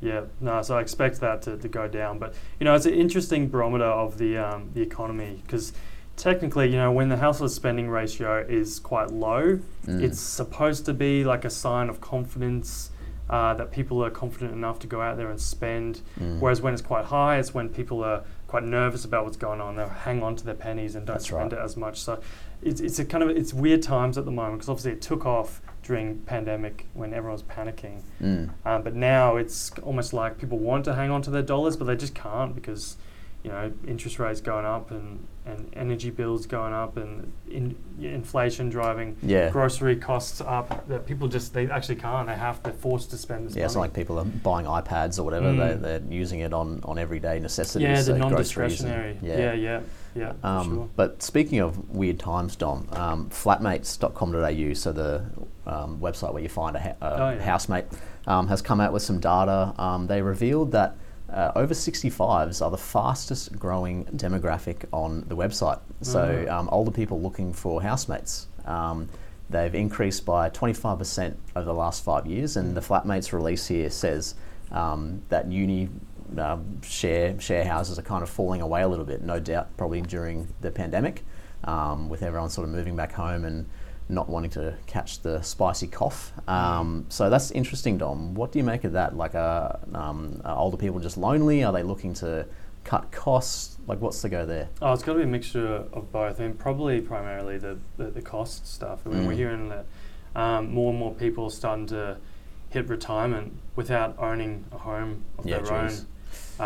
Yeah, 0.00 0.22
no, 0.40 0.60
so 0.60 0.76
I 0.76 0.82
expect 0.82 1.20
that 1.20 1.40
to, 1.42 1.56
to 1.56 1.68
go 1.68 1.88
down. 1.88 2.18
But, 2.18 2.34
you 2.60 2.64
know, 2.64 2.74
it's 2.74 2.84
an 2.84 2.92
interesting 2.92 3.48
barometer 3.48 3.86
of 3.86 4.18
the, 4.18 4.36
um, 4.36 4.68
the 4.74 4.82
economy 4.82 5.40
because 5.46 5.72
technically, 6.16 6.66
you 6.68 6.76
know, 6.76 6.92
when 6.92 7.08
the 7.08 7.16
household 7.16 7.50
spending 7.52 7.88
ratio 7.88 8.44
is 8.46 8.78
quite 8.80 9.10
low, 9.10 9.60
Mm. 9.86 10.02
it's 10.02 10.20
supposed 10.20 10.84
to 10.86 10.92
be 10.94 11.24
like 11.24 11.44
a 11.46 11.50
sign 11.50 11.88
of 11.88 12.00
confidence 12.02 12.90
uh, 13.30 13.54
that 13.54 13.70
people 13.72 14.04
are 14.04 14.10
confident 14.10 14.52
enough 14.52 14.78
to 14.80 14.86
go 14.86 15.00
out 15.00 15.16
there 15.16 15.30
and 15.30 15.40
spend. 15.40 16.02
Mm. 16.20 16.38
Whereas 16.40 16.60
when 16.60 16.74
it's 16.74 16.82
quite 16.82 17.06
high, 17.06 17.38
it's 17.38 17.54
when 17.54 17.70
people 17.70 18.04
are 18.04 18.22
quite 18.54 18.62
nervous 18.62 19.04
about 19.04 19.24
what's 19.24 19.36
going 19.36 19.60
on. 19.60 19.74
They'll 19.74 19.88
hang 19.88 20.22
on 20.22 20.36
to 20.36 20.44
their 20.44 20.54
pennies 20.54 20.94
and 20.94 21.04
don't 21.04 21.14
That's 21.14 21.26
spend 21.26 21.52
right. 21.52 21.60
it 21.60 21.64
as 21.64 21.76
much. 21.76 21.98
So 21.98 22.20
it's, 22.62 22.80
it's 22.80 23.00
a 23.00 23.04
kind 23.04 23.24
of 23.24 23.30
it's 23.30 23.52
weird 23.52 23.82
times 23.82 24.16
at 24.16 24.26
the 24.26 24.30
moment 24.30 24.58
because 24.58 24.68
obviously 24.68 24.92
it 24.92 25.02
took 25.02 25.26
off 25.26 25.60
during 25.82 26.20
pandemic 26.20 26.86
when 26.94 27.12
everyone 27.12 27.32
was 27.32 27.42
panicking. 27.42 28.02
Mm. 28.22 28.50
Um, 28.64 28.82
but 28.82 28.94
now 28.94 29.38
it's 29.38 29.72
almost 29.82 30.12
like 30.12 30.38
people 30.38 30.58
want 30.58 30.84
to 30.84 30.94
hang 30.94 31.10
on 31.10 31.20
to 31.22 31.30
their 31.30 31.42
dollars, 31.42 31.76
but 31.76 31.86
they 31.86 31.96
just 31.96 32.14
can't 32.14 32.54
because 32.54 32.96
you 33.42 33.50
know 33.50 33.72
interest 33.88 34.20
rates 34.20 34.40
going 34.40 34.64
up 34.64 34.92
and, 34.92 35.26
and 35.46 35.68
energy 35.74 36.08
bills 36.08 36.46
going 36.46 36.72
up 36.72 36.96
and 36.96 37.30
in, 37.50 37.76
inflation 38.00 38.70
driving 38.70 39.14
Yeah. 39.22 39.50
grocery 39.50 39.96
costs 39.96 40.40
up. 40.40 40.88
That 40.88 41.04
people 41.06 41.28
just 41.28 41.52
they 41.52 41.68
actually 41.70 41.96
can't. 41.96 42.26
They 42.26 42.34
have 42.34 42.62
they're 42.62 42.72
forced 42.72 43.10
to 43.10 43.18
spend 43.18 43.48
this 43.48 43.56
Yeah, 43.56 43.66
it's 43.66 43.74
money. 43.74 43.88
not 43.88 43.88
like 43.88 43.94
people 43.94 44.18
are 44.18 44.24
buying 44.24 44.64
iPads 44.66 45.18
or 45.18 45.22
whatever. 45.24 45.48
Mm. 45.52 45.58
They, 45.82 45.98
they're 45.98 46.12
using 46.12 46.40
it 46.40 46.54
on, 46.54 46.80
on 46.84 46.98
everyday 46.98 47.40
necessities. 47.40 47.86
yeah, 47.86 47.96
the 47.96 48.02
so 48.02 48.16
non-discretionary. 48.16 49.18
yeah, 49.22 49.52
yeah, 49.52 49.80
yeah, 50.14 50.32
for 50.40 50.46
Um, 50.46 50.74
sure. 50.74 50.88
But 50.96 51.22
speaking 51.22 51.58
of 51.60 51.90
weird 51.90 52.18
times, 52.18 52.56
Dom, 52.56 52.88
um, 52.92 53.28
flatmates.com.au, 53.28 54.72
so 54.74 54.92
the 54.92 55.24
um, 55.66 55.98
website 56.00 56.32
where 56.32 56.42
you 56.42 56.48
find 56.48 56.76
a, 56.76 56.80
ha- 56.80 56.94
a 57.00 57.22
Oh, 57.22 57.30
yeah. 57.30 57.42
housemate, 57.42 57.84
um, 58.26 58.48
has 58.48 58.62
come 58.62 58.80
out 58.80 58.92
with 58.92 59.02
some 59.02 59.20
data. 59.20 59.74
Um, 59.78 60.06
they 60.06 60.22
revealed 60.22 60.72
that 60.72 60.96
uh, 61.34 61.52
over 61.56 61.74
65s 61.74 62.64
are 62.64 62.70
the 62.70 62.78
fastest 62.78 63.58
growing 63.58 64.04
demographic 64.06 64.84
on 64.92 65.24
the 65.28 65.36
website. 65.36 65.80
So 66.00 66.46
Ah. 66.48 66.58
um, 66.60 66.68
older 66.70 66.90
people 66.92 67.20
looking 67.20 67.52
for 67.52 67.82
housemates. 67.82 68.46
Um, 68.64 69.08
they've 69.50 69.74
increased 69.74 70.24
by 70.24 70.48
25% 70.50 71.34
over 71.56 71.64
the 71.64 71.74
last 71.74 72.02
five 72.04 72.26
years, 72.26 72.56
and 72.56 72.76
the 72.76 72.80
flatmates 72.80 73.32
release 73.32 73.66
here 73.66 73.90
says 73.90 74.34
um, 74.72 75.22
that 75.28 75.50
uni 75.50 75.88
um, 76.38 76.80
share 76.82 77.38
share 77.38 77.64
houses 77.64 77.98
are 77.98 78.02
kind 78.02 78.22
of 78.22 78.30
falling 78.30 78.60
away 78.62 78.82
a 78.82 78.88
little 78.88 79.04
bit. 79.04 79.22
No 79.22 79.38
doubt, 79.38 79.76
probably 79.76 80.00
during 80.00 80.48
the 80.62 80.70
pandemic, 80.70 81.22
um, 81.64 82.08
with 82.08 82.22
everyone 82.22 82.48
sort 82.50 82.66
of 82.66 82.74
moving 82.74 82.96
back 82.96 83.12
home 83.12 83.44
and 83.44 83.66
not 84.08 84.28
wanting 84.28 84.50
to 84.50 84.74
catch 84.86 85.20
the 85.22 85.40
spicy 85.42 85.86
cough. 85.86 86.32
Um, 86.48 87.06
so 87.08 87.30
that's 87.30 87.50
interesting, 87.52 87.98
Dom. 87.98 88.34
What 88.34 88.52
do 88.52 88.58
you 88.58 88.64
make 88.64 88.84
of 88.84 88.92
that? 88.92 89.16
Like, 89.16 89.34
uh, 89.34 89.72
um, 89.94 90.40
are 90.44 90.56
older 90.56 90.76
people 90.76 91.00
just 91.00 91.16
lonely? 91.16 91.64
Are 91.64 91.72
they 91.72 91.82
looking 91.82 92.12
to 92.14 92.46
cut 92.84 93.10
costs? 93.10 93.78
Like, 93.86 94.00
what's 94.00 94.20
the 94.20 94.28
go 94.28 94.44
there? 94.44 94.68
Oh, 94.82 94.92
it's 94.92 95.02
got 95.02 95.12
to 95.14 95.18
be 95.20 95.24
a 95.24 95.26
mixture 95.26 95.84
of 95.92 96.12
both. 96.12 96.38
I 96.40 96.44
mean, 96.44 96.54
probably 96.54 97.00
primarily 97.00 97.56
the, 97.58 97.78
the, 97.96 98.10
the 98.10 98.22
cost 98.22 98.66
stuff. 98.66 99.00
I 99.06 99.10
mean, 99.10 99.22
Mm. 99.22 99.26
we're 99.26 99.32
hearing 99.36 99.68
that 99.70 99.86
um, 100.36 100.72
more 100.74 100.90
and 100.90 100.98
more 100.98 101.14
people 101.14 101.44
are 101.46 101.50
starting 101.50 101.86
to 101.86 102.18
hit 102.70 102.88
retirement 102.88 103.54
without 103.76 104.18
owning 104.18 104.64
a 104.72 104.78
home 104.78 105.24
of 105.38 105.46
Yeah, 105.46 105.60
their 105.60 105.88
geez. 105.88 106.00
own. 106.00 106.06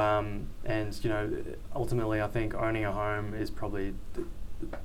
Um, 0.01 0.49
and, 0.65 0.99
you 1.05 1.11
know, 1.11 1.31
ultimately, 1.75 2.21
I 2.21 2.27
think 2.27 2.55
owning 2.55 2.85
a 2.85 2.93
home 2.93 3.35
is 3.35 3.51
probably 3.51 3.95
th- 4.15 4.27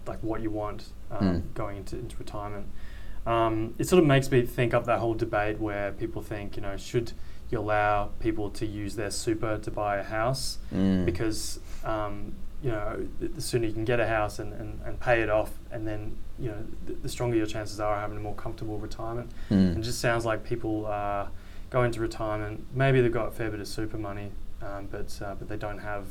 like 0.05 0.19
what 0.21 0.41
you 0.41 0.51
want 0.51 0.89
um, 1.19 1.25
Mm. 1.27 1.53
going 1.53 1.77
into, 1.77 1.97
into 1.97 2.17
retirement. 2.17 2.67
Um, 3.25 3.73
it 3.77 3.87
sort 3.87 4.01
of 4.01 4.07
makes 4.07 4.29
me 4.31 4.41
think 4.45 4.73
up 4.73 4.85
that 4.85 4.99
whole 4.99 5.13
debate 5.13 5.59
where 5.59 5.91
people 5.93 6.21
think, 6.21 6.55
you 6.57 6.61
know, 6.61 6.75
should 6.75 7.13
you 7.49 7.59
allow 7.59 8.09
people 8.19 8.49
to 8.49 8.65
use 8.65 8.95
their 8.95 9.11
super 9.11 9.57
to 9.59 9.71
buy 9.71 9.97
a 9.97 10.03
house? 10.03 10.57
Mm. 10.73 11.05
because 11.05 11.59
um, 11.85 12.33
you 12.61 12.71
know 12.71 13.05
the, 13.19 13.41
sooner 13.41 13.67
you 13.67 13.73
can 13.73 13.83
get 13.85 13.99
a 13.99 14.07
house 14.07 14.39
and, 14.39 14.53
and, 14.53 14.79
and 14.85 14.99
pay 14.99 15.21
it 15.21 15.29
off, 15.29 15.51
and 15.71 15.85
then 15.85 16.15
you 16.39 16.49
know 16.49 16.57
the, 16.85 16.93
the 16.93 17.09
stronger 17.09 17.35
your 17.35 17.45
chances 17.45 17.79
are 17.79 17.95
of 17.95 18.01
having 18.01 18.17
a 18.17 18.21
more 18.21 18.35
comfortable 18.35 18.77
retirement. 18.79 19.29
Mm. 19.51 19.77
It 19.77 19.81
just 19.81 19.99
sounds 19.99 20.25
like 20.25 20.43
people 20.45 20.85
uh, 20.87 21.27
go 21.69 21.83
into 21.83 21.99
retirement. 21.99 22.65
Maybe 22.73 23.01
they've 23.01 23.11
got 23.11 23.27
a 23.27 23.31
fair 23.31 23.49
bit 23.51 23.59
of 23.59 23.67
super 23.67 23.97
money, 23.97 24.31
um, 24.61 24.87
but 24.89 25.19
uh, 25.21 25.35
but 25.35 25.47
they 25.49 25.57
don't 25.57 25.79
have 25.79 26.05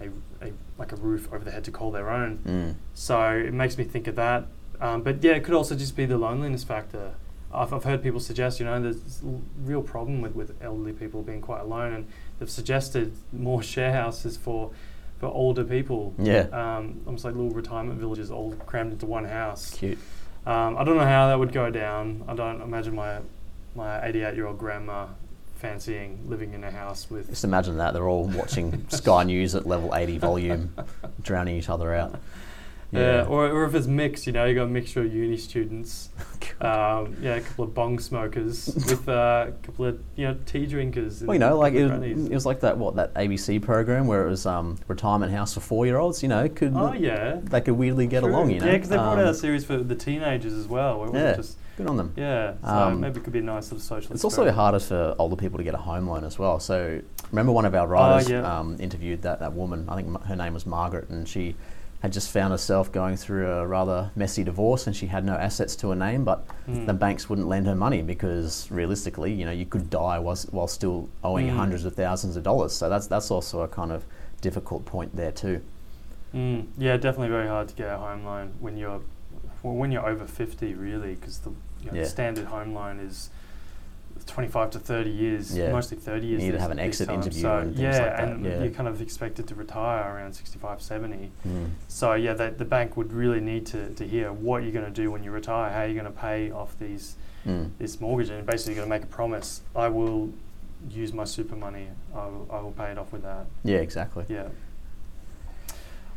a, 0.00 0.46
a 0.46 0.52
like 0.78 0.92
a 0.92 0.96
roof 0.96 1.28
over 1.32 1.44
their 1.44 1.54
head 1.54 1.64
to 1.64 1.70
call 1.70 1.90
their 1.90 2.10
own. 2.10 2.38
Mm. 2.46 2.74
So 2.94 3.20
it 3.30 3.52
makes 3.52 3.76
me 3.78 3.84
think 3.84 4.06
of 4.06 4.16
that. 4.16 4.46
Um, 4.80 5.02
but 5.02 5.22
yeah, 5.22 5.32
it 5.32 5.44
could 5.44 5.54
also 5.54 5.74
just 5.74 5.96
be 5.96 6.06
the 6.06 6.18
loneliness 6.18 6.64
factor. 6.64 7.14
I've, 7.52 7.72
I've 7.72 7.84
heard 7.84 8.02
people 8.02 8.20
suggest, 8.20 8.60
you 8.60 8.66
know, 8.66 8.80
there's 8.80 9.22
l- 9.24 9.40
real 9.62 9.82
problem 9.82 10.20
with, 10.20 10.34
with 10.34 10.54
elderly 10.62 10.92
people 10.92 11.22
being 11.22 11.40
quite 11.40 11.60
alone, 11.60 11.92
and 11.94 12.06
they've 12.38 12.50
suggested 12.50 13.12
more 13.32 13.62
share 13.74 13.92
houses 13.92 14.36
for 14.36 14.70
for 15.18 15.26
older 15.26 15.64
people. 15.64 16.14
Yeah. 16.18 16.46
Um, 16.52 17.00
almost 17.06 17.24
like 17.24 17.34
little 17.34 17.50
retirement 17.50 17.98
villages 17.98 18.30
all 18.30 18.52
crammed 18.66 18.92
into 18.92 19.06
one 19.06 19.24
house. 19.24 19.70
Cute. 19.70 19.98
Um, 20.46 20.78
I 20.78 20.84
don't 20.84 20.96
know 20.96 21.04
how 21.04 21.28
that 21.28 21.38
would 21.38 21.52
go 21.52 21.70
down. 21.70 22.24
I 22.28 22.34
don't 22.34 22.60
imagine 22.62 22.94
my 22.94 23.18
my 23.74 24.04
88 24.06 24.34
year 24.34 24.46
old 24.46 24.58
grandma 24.58 25.06
fancying 25.58 26.24
living 26.28 26.54
in 26.54 26.64
a 26.64 26.70
house 26.70 27.10
with 27.10 27.28
Just 27.28 27.44
imagine 27.44 27.76
that. 27.78 27.92
They're 27.92 28.08
all 28.08 28.24
watching 28.28 28.86
Sky 28.90 29.24
News 29.24 29.54
at 29.54 29.66
level 29.66 29.94
80 29.94 30.18
volume, 30.18 30.74
drowning 31.22 31.56
each 31.56 31.68
other 31.68 31.94
out. 31.94 32.18
Yeah, 32.90 33.26
or, 33.28 33.50
or 33.50 33.64
if 33.66 33.74
it's 33.74 33.86
mixed, 33.86 34.26
you 34.26 34.32
know, 34.32 34.46
you 34.46 34.54
got 34.54 34.62
a 34.62 34.66
mixture 34.68 35.02
of 35.02 35.12
uni 35.12 35.36
students, 35.36 36.08
um, 36.62 37.14
yeah, 37.20 37.34
a 37.34 37.40
couple 37.42 37.64
of 37.64 37.74
bong 37.74 37.98
smokers 37.98 38.66
with 38.74 39.06
uh, 39.06 39.48
a 39.48 39.52
couple 39.62 39.84
of 39.84 40.00
you 40.16 40.26
know 40.26 40.38
tea 40.46 40.64
drinkers. 40.64 41.22
Well, 41.22 41.34
you 41.34 41.38
know, 41.38 41.58
like 41.58 41.74
it 41.74 41.84
was, 41.86 42.02
it 42.30 42.32
was 42.32 42.46
like 42.46 42.60
that 42.60 42.78
what 42.78 42.96
that 42.96 43.12
ABC 43.12 43.60
program 43.60 44.06
where 44.06 44.26
it 44.26 44.30
was 44.30 44.46
um, 44.46 44.78
retirement 44.86 45.30
house 45.32 45.52
for 45.52 45.60
four 45.60 45.84
year 45.84 45.98
olds. 45.98 46.22
You 46.22 46.30
know, 46.30 46.48
could 46.48 46.72
Oh 46.74 46.94
yeah, 46.94 47.40
they 47.42 47.60
could 47.60 47.74
weirdly 47.74 48.06
get 48.06 48.22
True. 48.22 48.30
along. 48.32 48.52
You 48.52 48.60
know, 48.60 48.66
yeah, 48.66 48.72
because 48.72 48.88
they 48.88 48.96
brought 48.96 49.18
Um, 49.18 49.26
out 49.26 49.32
a 49.32 49.34
series 49.34 49.66
for 49.66 49.76
the 49.76 49.94
teenagers 49.94 50.54
as 50.54 50.66
well. 50.66 51.00
Where 51.00 51.08
it 51.10 51.14
Yeah. 51.14 51.36
just 51.36 51.58
good 51.78 51.86
on 51.86 51.96
them. 51.96 52.12
yeah, 52.16 52.52
so 52.62 52.68
Um, 52.68 53.00
maybe 53.00 53.20
it 53.20 53.24
could 53.24 53.32
be 53.32 53.38
a 53.38 53.42
nice 53.42 53.66
sort 53.68 53.78
of 53.80 53.84
social. 53.86 54.12
It's 54.12 54.24
also 54.24 54.50
harder 54.50 54.80
for 54.80 55.14
older 55.18 55.36
people 55.36 55.58
to 55.58 55.64
get 55.64 55.74
a 55.74 55.78
home 55.78 56.06
loan 56.08 56.24
as 56.24 56.38
well. 56.38 56.58
So 56.60 57.00
remember, 57.32 57.52
one 57.52 57.64
of 57.64 57.74
our 57.74 57.86
writers 57.86 58.28
Oh, 58.28 58.32
yeah. 58.34 58.58
um, 58.58 58.76
interviewed 58.80 59.22
that 59.22 59.38
that 59.40 59.52
woman. 59.54 59.86
I 59.88 59.96
think 59.96 60.22
her 60.24 60.36
name 60.36 60.52
was 60.54 60.66
Margaret, 60.66 61.08
and 61.08 61.26
she 61.26 61.54
had 62.00 62.12
just 62.12 62.30
found 62.30 62.52
herself 62.52 62.92
going 62.92 63.16
through 63.16 63.50
a 63.50 63.66
rather 63.66 64.10
messy 64.14 64.44
divorce, 64.44 64.86
and 64.86 64.94
she 64.94 65.06
had 65.06 65.24
no 65.24 65.34
assets 65.34 65.74
to 65.76 65.88
her 65.90 65.96
name, 65.96 66.22
but 66.24 66.46
Mm. 66.68 66.86
the 66.86 66.92
banks 66.94 67.28
wouldn't 67.28 67.48
lend 67.48 67.66
her 67.66 67.74
money 67.74 68.02
because 68.02 68.70
realistically, 68.70 69.32
you 69.32 69.44
know, 69.44 69.50
you 69.50 69.66
could 69.66 69.88
die 69.90 70.18
while, 70.18 70.36
while 70.50 70.68
still 70.68 71.08
owing 71.24 71.48
Mm. 71.48 71.56
hundreds 71.56 71.84
of 71.84 71.94
thousands 71.94 72.36
of 72.36 72.42
dollars. 72.44 72.72
So 72.72 72.88
that's 72.88 73.06
that's 73.08 73.30
also 73.30 73.62
a 73.62 73.68
kind 73.68 73.90
of 73.92 74.04
difficult 74.40 74.84
point 74.84 75.16
there 75.16 75.32
too. 75.32 75.60
Mm, 76.34 76.66
yeah, 76.76 76.96
definitely 76.96 77.28
very 77.30 77.48
hard 77.48 77.68
to 77.68 77.74
get 77.74 77.88
a 77.92 77.96
home 77.98 78.24
loan 78.24 78.50
when 78.60 78.76
you're 78.76 79.00
well, 79.64 79.74
when 79.74 79.90
you're 79.90 80.06
over 80.06 80.24
fifty, 80.26 80.74
really, 80.74 81.14
because 81.16 81.38
the 81.38 81.50
you 81.82 81.90
know, 81.90 81.98
Yeah. 81.98 82.04
standard 82.04 82.46
home 82.46 82.74
loan 82.74 83.00
is 83.00 83.30
twenty-five 84.26 84.70
to 84.70 84.78
thirty 84.78 85.10
years, 85.10 85.56
Yeah. 85.56 85.72
mostly 85.72 85.96
thirty 85.96 86.26
years. 86.26 86.42
You 86.42 86.48
need 86.50 86.56
to 86.56 86.60
have 86.60 86.70
an 86.70 86.78
exit 86.78 87.08
times. 87.08 87.26
interview 87.26 87.42
so, 87.42 87.58
and 87.58 87.68
things 87.76 87.80
yeah, 87.80 87.88
like 88.02 88.16
that, 88.16 88.28
and 88.28 88.44
yeah. 88.44 88.62
you're 88.62 88.70
kind 88.72 88.88
of 88.88 89.00
expected 89.00 89.46
to 89.48 89.54
retire 89.54 90.14
around 90.14 90.34
65, 90.34 90.82
70. 90.82 91.30
Mm. 91.46 91.70
So 91.88 92.12
yeah, 92.14 92.34
the, 92.34 92.50
the 92.50 92.64
bank 92.64 92.96
would 92.96 93.12
really 93.12 93.40
need 93.40 93.64
to, 93.66 93.90
to 93.94 94.06
hear 94.06 94.32
what 94.32 94.62
you're 94.64 94.72
going 94.72 94.84
to 94.84 94.90
do 95.02 95.10
when 95.10 95.22
you 95.22 95.30
retire. 95.30 95.70
How 95.72 95.84
you're 95.84 95.94
going 96.00 96.12
to 96.12 96.20
pay 96.20 96.50
off 96.50 96.78
these 96.78 97.16
Mm. 97.46 97.70
this 97.78 98.00
mortgage? 98.00 98.28
And 98.30 98.44
basically, 98.44 98.74
you're 98.74 98.84
going 98.84 98.90
to 98.90 98.96
make 99.06 99.10
a 99.10 99.14
promise. 99.14 99.62
I 99.74 99.88
will 99.88 100.30
use 100.90 101.12
my 101.14 101.24
super 101.24 101.54
money. 101.56 101.86
I 102.14 102.26
will, 102.26 102.48
I 102.52 102.60
will 102.60 102.72
pay 102.72 102.90
it 102.90 102.98
off 102.98 103.12
with 103.12 103.22
that. 103.22 103.46
Yeah, 103.64 103.78
exactly. 103.78 104.24
Yeah. 104.28 104.48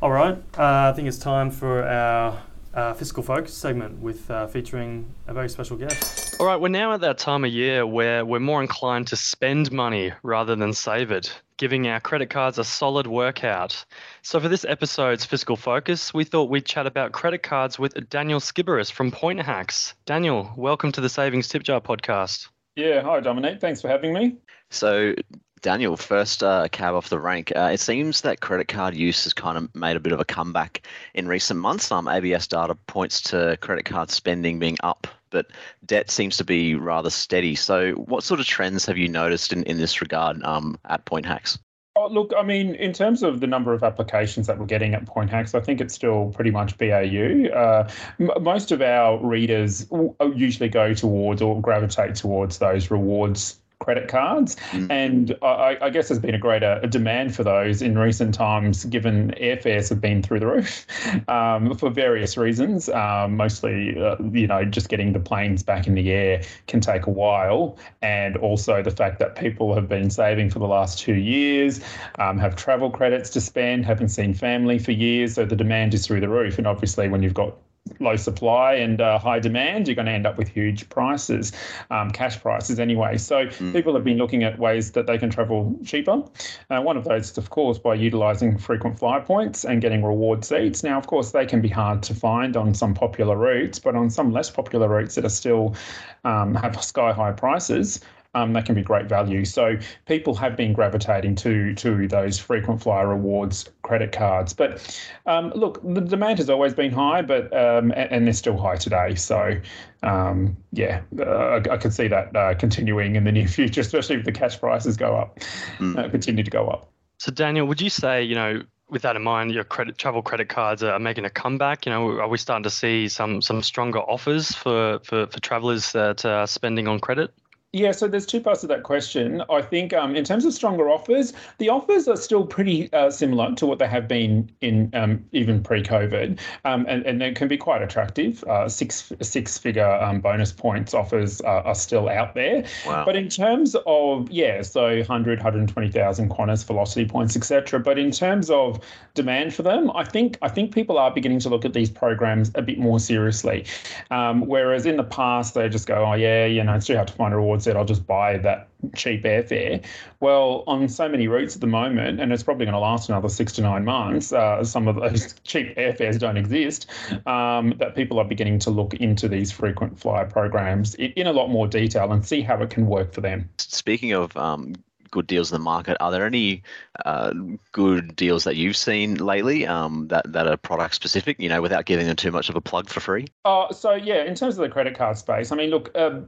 All 0.01 0.11
right. 0.11 0.35
Uh, 0.57 0.89
I 0.89 0.93
think 0.95 1.07
it's 1.07 1.19
time 1.19 1.51
for 1.51 1.83
our 1.87 2.41
uh, 2.73 2.93
fiscal 2.93 3.23
focus 3.23 3.53
segment 3.53 3.99
with 4.01 4.29
uh, 4.31 4.47
featuring 4.47 5.13
a 5.27 5.33
very 5.33 5.49
special 5.49 5.77
guest. 5.77 6.39
All 6.39 6.45
right, 6.45 6.59
we're 6.59 6.69
now 6.69 6.93
at 6.93 7.01
that 7.01 7.17
time 7.17 7.43
of 7.43 7.51
year 7.51 7.85
where 7.85 8.25
we're 8.25 8.39
more 8.39 8.61
inclined 8.61 9.07
to 9.07 9.15
spend 9.15 9.71
money 9.71 10.13
rather 10.23 10.55
than 10.55 10.73
save 10.73 11.11
it, 11.11 11.39
giving 11.57 11.87
our 11.87 11.99
credit 11.99 12.29
cards 12.29 12.57
a 12.57 12.63
solid 12.63 13.07
workout. 13.07 13.85
So, 14.21 14.39
for 14.39 14.47
this 14.47 14.65
episode's 14.65 15.25
fiscal 15.25 15.55
focus, 15.55 16.13
we 16.13 16.23
thought 16.23 16.49
we'd 16.49 16.65
chat 16.65 16.87
about 16.87 17.11
credit 17.11 17.43
cards 17.43 17.77
with 17.77 18.09
Daniel 18.09 18.39
Sciberras 18.39 18.91
from 18.91 19.11
Point 19.11 19.41
Hacks. 19.41 19.93
Daniel, 20.05 20.51
welcome 20.55 20.91
to 20.93 21.01
the 21.01 21.09
Savings 21.09 21.47
Tip 21.47 21.63
Jar 21.63 21.81
podcast. 21.81 22.47
Yeah, 22.75 23.01
hi 23.01 23.19
Dominic. 23.19 23.59
Thanks 23.59 23.81
for 23.81 23.89
having 23.89 24.13
me. 24.13 24.37
So, 24.69 25.13
Daniel, 25.61 25.95
first 25.95 26.41
uh, 26.41 26.67
cab 26.69 26.95
off 26.95 27.09
the 27.09 27.19
rank. 27.19 27.51
Uh, 27.55 27.69
it 27.71 27.79
seems 27.79 28.21
that 28.21 28.41
credit 28.41 28.67
card 28.67 28.95
use 28.95 29.23
has 29.25 29.33
kind 29.33 29.57
of 29.57 29.73
made 29.75 29.95
a 29.95 29.99
bit 29.99 30.11
of 30.11 30.19
a 30.19 30.25
comeback 30.25 30.87
in 31.13 31.27
recent 31.27 31.59
months. 31.59 31.91
Um, 31.91 32.07
ABS 32.07 32.47
data 32.47 32.75
points 32.87 33.21
to 33.21 33.57
credit 33.61 33.85
card 33.85 34.09
spending 34.09 34.57
being 34.57 34.77
up, 34.83 35.07
but 35.29 35.47
debt 35.85 36.09
seems 36.09 36.37
to 36.37 36.43
be 36.43 36.73
rather 36.73 37.11
steady. 37.11 37.53
So, 37.53 37.91
what 37.93 38.23
sort 38.23 38.39
of 38.39 38.47
trends 38.47 38.85
have 38.87 38.97
you 38.97 39.07
noticed 39.07 39.53
in, 39.53 39.63
in 39.63 39.77
this 39.77 40.01
regard 40.01 40.41
um, 40.43 40.79
at 40.85 41.05
Point 41.05 41.27
Hacks? 41.27 41.59
Oh, 41.95 42.07
look, 42.07 42.31
I 42.37 42.41
mean, 42.41 42.73
in 42.75 42.93
terms 42.93 43.21
of 43.21 43.41
the 43.41 43.47
number 43.47 43.73
of 43.73 43.83
applications 43.83 44.47
that 44.47 44.57
we're 44.57 44.65
getting 44.65 44.95
at 44.95 45.05
Point 45.05 45.29
Hacks, 45.29 45.53
I 45.53 45.59
think 45.59 45.81
it's 45.81 45.93
still 45.93 46.31
pretty 46.33 46.49
much 46.49 46.77
BAU. 46.77 47.49
Uh, 47.53 47.89
m- 48.19 48.31
most 48.41 48.71
of 48.71 48.81
our 48.81 49.23
readers 49.23 49.85
w- 49.85 50.15
usually 50.33 50.69
go 50.69 50.93
towards 50.93 51.41
or 51.41 51.61
gravitate 51.61 52.15
towards 52.15 52.59
those 52.59 52.89
rewards 52.89 53.60
credit 53.81 54.07
cards, 54.07 54.55
Mm. 54.71 54.87
and 54.89 55.37
I, 55.41 55.77
I 55.81 55.89
guess 55.89 56.07
there's 56.07 56.19
been 56.19 56.35
a 56.35 56.39
greater 56.39 56.79
demand 56.87 57.35
for 57.35 57.43
those 57.43 57.81
in 57.81 57.97
recent 57.97 58.33
times, 58.33 58.85
given 58.85 59.33
airfares 59.41 59.89
have 59.89 59.99
been 59.99 60.21
through 60.21 60.39
the 60.39 60.47
roof 60.47 60.85
um, 61.27 61.75
for 61.75 61.89
various 61.89 62.37
reasons. 62.37 62.87
Um, 62.89 63.35
mostly, 63.35 63.99
uh, 63.99 64.15
you 64.31 64.47
know, 64.47 64.63
just 64.63 64.87
getting 64.87 65.11
the 65.13 65.19
planes 65.19 65.63
back 65.63 65.87
in 65.87 65.95
the 65.95 66.11
air 66.11 66.43
can 66.67 66.79
take 66.79 67.07
a 67.07 67.11
while, 67.11 67.77
and 68.01 68.37
also 68.37 68.81
the 68.81 68.91
fact 68.91 69.19
that 69.19 69.35
people 69.35 69.73
have 69.75 69.89
been 69.89 70.09
saving 70.09 70.49
for 70.51 70.59
the 70.59 70.67
last 70.67 70.99
two 70.99 71.15
years, 71.15 71.81
um, 72.19 72.37
have 72.37 72.55
travel 72.55 72.89
credits 72.91 73.29
to 73.31 73.41
spend, 73.41 73.85
haven't 73.85 74.09
seen 74.09 74.33
family 74.33 74.77
for 74.79 74.91
years, 74.91 75.33
so 75.35 75.43
the 75.43 75.55
demand 75.55 75.93
is 75.93 76.05
through 76.05 76.21
the 76.21 76.29
roof. 76.29 76.57
And 76.59 76.67
obviously, 76.67 77.09
when 77.09 77.23
you've 77.23 77.33
got 77.33 77.55
low 77.99 78.15
supply 78.15 78.73
and 78.75 79.01
uh, 79.01 79.17
high 79.17 79.39
demand, 79.39 79.87
you're 79.87 79.95
going 79.95 80.05
to 80.05 80.11
end 80.11 80.25
up 80.25 80.37
with 80.37 80.47
huge 80.47 80.87
prices, 80.89 81.51
um, 81.89 82.11
cash 82.11 82.39
prices 82.39 82.79
anyway. 82.79 83.17
So 83.17 83.47
people 83.71 83.93
have 83.95 84.03
been 84.03 84.17
looking 84.17 84.43
at 84.43 84.57
ways 84.59 84.91
that 84.91 85.07
they 85.07 85.17
can 85.17 85.29
travel 85.29 85.75
cheaper. 85.85 86.23
Uh, 86.69 86.81
one 86.81 86.97
of 86.97 87.05
those 87.05 87.31
is, 87.31 87.37
of 87.37 87.49
course, 87.49 87.77
by 87.77 87.95
utilising 87.95 88.57
frequent 88.57 88.99
flyer 88.99 89.21
points 89.21 89.63
and 89.65 89.81
getting 89.81 90.03
reward 90.03 90.45
seats. 90.45 90.83
Now, 90.83 90.97
of 90.97 91.07
course, 91.07 91.31
they 91.31 91.45
can 91.45 91.61
be 91.61 91.69
hard 91.69 92.03
to 92.03 92.13
find 92.13 92.55
on 92.55 92.73
some 92.73 92.93
popular 92.93 93.35
routes, 93.35 93.79
but 93.79 93.95
on 93.95 94.09
some 94.09 94.31
less 94.31 94.49
popular 94.49 94.87
routes 94.87 95.15
that 95.15 95.25
are 95.25 95.29
still 95.29 95.75
um, 96.23 96.55
have 96.55 96.81
sky 96.83 97.11
high 97.11 97.31
prices. 97.31 97.99
Um, 98.33 98.53
that 98.53 98.65
can 98.65 98.75
be 98.75 98.81
great 98.81 99.07
value. 99.07 99.43
So 99.43 99.77
people 100.05 100.33
have 100.35 100.55
been 100.55 100.71
gravitating 100.71 101.35
to 101.35 101.73
to 101.75 102.07
those 102.07 102.39
frequent 102.39 102.81
flyer 102.81 103.09
rewards 103.09 103.69
credit 103.81 104.13
cards. 104.13 104.53
But 104.53 105.01
um, 105.25 105.51
look, 105.53 105.81
the 105.83 105.99
demand 105.99 106.37
has 106.39 106.49
always 106.49 106.73
been 106.73 106.93
high, 106.93 107.23
but 107.23 107.51
um, 107.53 107.91
and, 107.91 108.11
and 108.11 108.25
they're 108.25 108.33
still 108.33 108.57
high 108.57 108.77
today. 108.77 109.15
So 109.15 109.59
um, 110.03 110.55
yeah, 110.71 111.01
uh, 111.19 111.23
I, 111.25 111.73
I 111.73 111.77
could 111.77 111.93
see 111.93 112.07
that 112.07 112.33
uh, 112.35 112.53
continuing 112.55 113.17
in 113.17 113.25
the 113.25 113.31
near 113.33 113.47
future, 113.59 113.81
especially 113.81 114.15
if 114.15 114.23
the 114.25 114.31
cash 114.31 114.59
prices 114.59 114.95
go 114.97 115.15
up, 115.15 115.39
Mm. 115.79 115.97
uh, 115.97 116.09
continue 116.09 116.43
to 116.43 116.51
go 116.51 116.67
up. 116.67 116.89
So, 117.17 117.31
Daniel, 117.31 117.67
would 117.67 117.81
you 117.81 117.89
say, 117.89 118.23
you 118.23 118.35
know, 118.35 118.63
with 118.89 119.03
that 119.03 119.15
in 119.15 119.21
mind, 119.21 119.51
your 119.51 119.63
credit 119.63 119.97
travel 119.97 120.21
credit 120.21 120.49
cards 120.49 120.83
are 120.83 120.99
making 120.99 121.25
a 121.25 121.29
comeback? 121.29 121.85
You 121.85 121.91
know, 121.91 122.19
are 122.19 122.27
we 122.27 122.37
starting 122.37 122.63
to 122.63 122.69
see 122.69 123.07
some 123.07 123.41
some 123.41 123.61
stronger 123.61 123.99
offers 123.99 124.53
for 124.53 124.99
for, 125.03 125.27
for 125.27 125.39
travelers 125.41 125.91
that 125.91 126.25
are 126.25 126.47
spending 126.47 126.87
on 126.87 126.99
credit? 126.99 127.33
Yeah, 127.73 127.93
so 127.93 128.09
there's 128.09 128.25
two 128.25 128.41
parts 128.41 128.63
of 128.63 128.69
that 128.69 128.83
question. 128.83 129.41
I 129.49 129.61
think 129.61 129.93
um, 129.93 130.13
in 130.13 130.25
terms 130.25 130.43
of 130.43 130.53
stronger 130.53 130.89
offers, 130.89 131.31
the 131.57 131.69
offers 131.69 132.05
are 132.09 132.17
still 132.17 132.45
pretty 132.45 132.91
uh, 132.91 133.09
similar 133.09 133.55
to 133.55 133.65
what 133.65 133.79
they 133.79 133.87
have 133.87 134.09
been 134.09 134.51
in 134.59 134.89
um, 134.93 135.23
even 135.31 135.63
pre-COVID, 135.63 136.37
um, 136.65 136.85
and, 136.89 137.05
and 137.05 137.21
they 137.21 137.31
can 137.31 137.47
be 137.47 137.55
quite 137.55 137.81
attractive. 137.81 138.43
Uh, 138.43 138.67
six 138.67 139.13
six-figure 139.21 139.89
um, 140.01 140.19
bonus 140.19 140.51
points 140.51 140.93
offers 140.93 141.39
are, 141.41 141.63
are 141.63 141.75
still 141.75 142.09
out 142.09 142.35
there. 142.35 142.65
Wow. 142.85 143.05
But 143.05 143.15
in 143.15 143.29
terms 143.29 143.77
of 143.85 144.29
yeah, 144.29 144.63
so 144.63 144.97
100, 144.97 145.39
120,000 145.39 146.29
Qantas 146.29 146.65
velocity 146.65 147.05
points, 147.05 147.37
etc. 147.37 147.79
But 147.79 147.97
in 147.97 148.11
terms 148.11 148.49
of 148.49 148.81
demand 149.13 149.53
for 149.53 149.63
them, 149.63 149.89
I 149.95 150.03
think 150.03 150.37
I 150.41 150.49
think 150.49 150.73
people 150.73 150.97
are 150.97 151.09
beginning 151.09 151.39
to 151.39 151.49
look 151.49 151.63
at 151.63 151.71
these 151.71 151.89
programs 151.89 152.51
a 152.55 152.61
bit 152.61 152.79
more 152.79 152.99
seriously. 152.99 153.63
Um, 154.09 154.45
whereas 154.45 154.85
in 154.85 154.97
the 154.97 155.05
past 155.05 155.53
they 155.53 155.69
just 155.69 155.87
go, 155.87 156.05
oh 156.05 156.15
yeah, 156.15 156.45
you 156.45 156.61
know, 156.65 156.73
it's 156.73 156.87
too 156.87 156.95
hard 156.95 157.07
to 157.07 157.13
find 157.13 157.33
rewards 157.33 157.60
said, 157.61 157.75
I'll 157.75 157.85
just 157.85 158.05
buy 158.05 158.37
that 158.37 158.69
cheap 158.95 159.23
airfare. 159.23 159.83
Well, 160.19 160.63
on 160.67 160.87
so 160.89 161.07
many 161.07 161.27
routes 161.27 161.55
at 161.55 161.61
the 161.61 161.67
moment, 161.67 162.19
and 162.19 162.31
it's 162.33 162.43
probably 162.43 162.65
going 162.65 162.73
to 162.73 162.79
last 162.79 163.09
another 163.09 163.29
six 163.29 163.53
to 163.53 163.61
nine 163.61 163.85
months, 163.85 164.33
uh, 164.33 164.63
some 164.63 164.87
of 164.87 164.95
those 164.95 165.33
cheap 165.43 165.75
airfares 165.77 166.19
don't 166.19 166.37
exist, 166.37 166.87
um, 167.25 167.73
that 167.77 167.95
people 167.95 168.19
are 168.19 168.25
beginning 168.25 168.59
to 168.59 168.69
look 168.69 168.93
into 168.95 169.27
these 169.27 169.51
frequent 169.51 169.99
flyer 169.99 170.25
programs 170.25 170.95
in, 170.95 171.11
in, 171.11 171.27
a 171.27 171.33
lot 171.33 171.49
more 171.49 171.67
detail 171.67 172.11
and 172.11 172.25
see 172.25 172.41
how 172.41 172.61
it 172.61 172.69
can 172.69 172.87
work 172.87 173.13
for 173.13 173.21
them. 173.21 173.49
Speaking 173.57 174.11
of 174.13 174.35
um, 174.35 174.75
good 175.11 175.27
deals 175.27 175.51
in 175.51 175.55
the 175.55 175.63
market. 175.63 175.97
Are 175.99 176.11
there 176.11 176.25
any 176.25 176.63
uh, 177.05 177.33
good 177.71 178.15
deals 178.15 178.43
that 178.45 178.55
you've 178.55 178.77
seen 178.77 179.15
lately 179.15 179.67
um, 179.67 180.07
that 180.07 180.31
that 180.31 180.47
are 180.47 180.57
product 180.57 180.95
specific? 180.95 181.39
You 181.39 181.49
know, 181.49 181.61
without 181.61 181.85
giving 181.85 182.07
them 182.07 182.15
too 182.15 182.31
much 182.31 182.49
of 182.49 182.55
a 182.55 182.61
plug 182.61 182.89
for 182.89 182.99
free. 182.99 183.27
Uh, 183.45 183.71
so 183.71 183.93
yeah, 183.93 184.23
in 184.23 184.35
terms 184.35 184.57
of 184.57 184.61
the 184.61 184.69
credit 184.69 184.97
card 184.97 185.17
space, 185.17 185.51
I 185.51 185.55
mean, 185.55 185.69
look, 185.69 185.91
uh, 185.95 186.21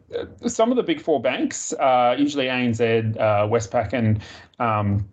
some 0.47 0.69
of 0.71 0.77
the 0.77 0.83
big 0.83 1.01
four 1.01 1.21
banks, 1.21 1.73
uh, 1.73 2.15
usually 2.17 2.45
ANZ, 2.45 3.17
uh, 3.17 3.47
Westpac, 3.47 3.93
and 3.93 4.21
um, 4.59 5.09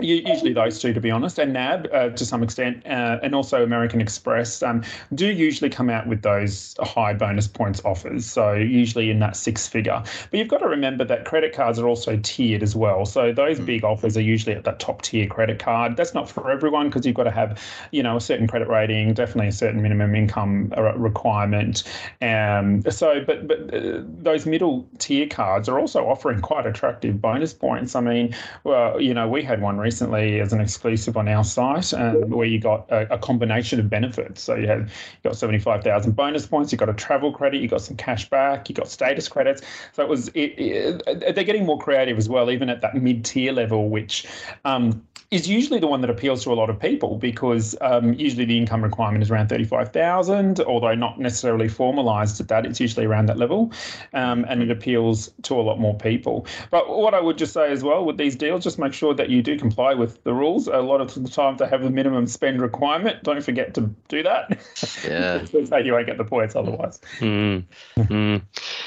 Usually 0.00 0.52
those 0.52 0.80
two, 0.80 0.92
to 0.92 1.00
be 1.00 1.12
honest, 1.12 1.38
and 1.38 1.52
NAB 1.52 1.86
uh, 1.92 2.08
to 2.08 2.26
some 2.26 2.42
extent, 2.42 2.84
uh, 2.84 3.20
and 3.22 3.32
also 3.32 3.62
American 3.62 4.00
Express 4.00 4.60
um, 4.60 4.82
do 5.14 5.28
usually 5.28 5.70
come 5.70 5.88
out 5.88 6.08
with 6.08 6.22
those 6.22 6.74
high 6.80 7.12
bonus 7.12 7.46
points 7.46 7.80
offers. 7.84 8.26
So 8.26 8.54
usually 8.54 9.12
in 9.12 9.20
that 9.20 9.36
six 9.36 9.68
figure. 9.68 10.02
But 10.32 10.38
you've 10.38 10.48
got 10.48 10.58
to 10.58 10.66
remember 10.66 11.04
that 11.04 11.26
credit 11.26 11.52
cards 11.52 11.78
are 11.78 11.86
also 11.86 12.18
tiered 12.24 12.60
as 12.60 12.74
well. 12.74 13.06
So 13.06 13.32
those 13.32 13.60
mm. 13.60 13.66
big 13.66 13.84
offers 13.84 14.16
are 14.16 14.20
usually 14.20 14.56
at 14.56 14.64
that 14.64 14.80
top 14.80 15.02
tier 15.02 15.28
credit 15.28 15.60
card. 15.60 15.96
That's 15.96 16.12
not 16.12 16.28
for 16.28 16.50
everyone 16.50 16.88
because 16.88 17.06
you've 17.06 17.14
got 17.14 17.24
to 17.24 17.30
have, 17.30 17.62
you 17.92 18.02
know, 18.02 18.16
a 18.16 18.20
certain 18.20 18.48
credit 18.48 18.66
rating, 18.66 19.14
definitely 19.14 19.46
a 19.46 19.52
certain 19.52 19.80
minimum 19.80 20.16
income 20.16 20.74
requirement. 20.96 21.84
Um, 22.20 22.82
so, 22.90 23.22
but 23.24 23.46
but 23.46 23.72
uh, 23.72 24.00
those 24.02 24.44
middle 24.44 24.88
tier 24.98 25.28
cards 25.28 25.68
are 25.68 25.78
also 25.78 26.04
offering 26.04 26.40
quite 26.40 26.66
attractive 26.66 27.22
bonus 27.22 27.54
points. 27.54 27.94
I 27.94 28.00
mean, 28.00 28.34
well, 28.64 29.00
you 29.00 29.14
know, 29.14 29.28
we 29.28 29.44
had 29.44 29.62
one 29.62 29.83
recently 29.84 30.40
as 30.40 30.52
an 30.52 30.60
exclusive 30.60 31.16
on 31.16 31.28
our 31.28 31.44
site, 31.44 31.94
um, 31.94 32.30
where 32.30 32.46
you 32.46 32.58
got 32.58 32.90
a, 32.90 33.14
a, 33.14 33.18
combination 33.18 33.78
of 33.78 33.88
benefits. 33.88 34.42
So 34.42 34.56
you 34.56 34.66
had 34.66 34.80
you 34.80 35.30
got 35.30 35.36
seventy 35.36 35.58
five 35.60 35.84
thousand 35.84 36.16
bonus 36.16 36.46
points, 36.46 36.72
you 36.72 36.78
got 36.78 36.88
a 36.88 36.94
travel 36.94 37.30
credit, 37.32 37.60
you 37.60 37.68
got 37.68 37.82
some 37.82 37.96
cash 37.96 38.28
back, 38.28 38.68
you 38.68 38.74
got 38.74 38.88
status 38.88 39.28
credits. 39.28 39.62
So 39.92 40.02
it 40.02 40.08
was 40.08 40.28
it, 40.28 40.58
it, 40.58 41.34
they're 41.34 41.44
getting 41.44 41.66
more 41.66 41.78
creative 41.78 42.18
as 42.18 42.28
well, 42.28 42.50
even 42.50 42.68
at 42.68 42.80
that 42.80 42.96
mid 42.96 43.24
tier 43.24 43.52
level, 43.52 43.88
which. 43.88 44.26
Um, 44.64 45.06
is 45.30 45.48
usually 45.48 45.80
the 45.80 45.86
one 45.86 46.00
that 46.00 46.10
appeals 46.10 46.44
to 46.44 46.52
a 46.52 46.54
lot 46.54 46.70
of 46.70 46.78
people 46.78 47.16
because 47.16 47.76
um, 47.80 48.14
usually 48.14 48.44
the 48.44 48.56
income 48.56 48.82
requirement 48.82 49.22
is 49.22 49.30
around 49.30 49.48
35,000, 49.48 50.60
although 50.60 50.94
not 50.94 51.18
necessarily 51.18 51.68
formalised 51.68 52.40
at 52.40 52.48
that. 52.48 52.66
It's 52.66 52.80
usually 52.80 53.06
around 53.06 53.26
that 53.26 53.38
level 53.38 53.72
um, 54.12 54.44
and 54.48 54.62
it 54.62 54.70
appeals 54.70 55.30
to 55.42 55.54
a 55.54 55.62
lot 55.62 55.80
more 55.80 55.94
people. 55.94 56.46
But 56.70 56.88
what 56.88 57.14
I 57.14 57.20
would 57.20 57.38
just 57.38 57.52
say 57.52 57.70
as 57.70 57.82
well 57.82 58.04
with 58.04 58.16
these 58.16 58.36
deals, 58.36 58.64
just 58.64 58.78
make 58.78 58.92
sure 58.92 59.14
that 59.14 59.30
you 59.30 59.42
do 59.42 59.58
comply 59.58 59.94
with 59.94 60.22
the 60.24 60.34
rules. 60.34 60.68
A 60.68 60.78
lot 60.78 61.00
of 61.00 61.14
the 61.14 61.28
time 61.28 61.56
they 61.56 61.66
have 61.66 61.82
a 61.82 61.90
minimum 61.90 62.26
spend 62.26 62.60
requirement. 62.60 63.22
Don't 63.22 63.42
forget 63.42 63.74
to 63.74 63.90
do 64.08 64.22
that. 64.22 64.58
Yeah. 65.04 65.44
so 65.64 65.76
you 65.78 65.92
won't 65.92 66.06
get 66.06 66.18
the 66.18 66.24
points 66.24 66.54
otherwise. 66.54 67.00
Mm. 67.18 67.64
Mm. 67.96 68.42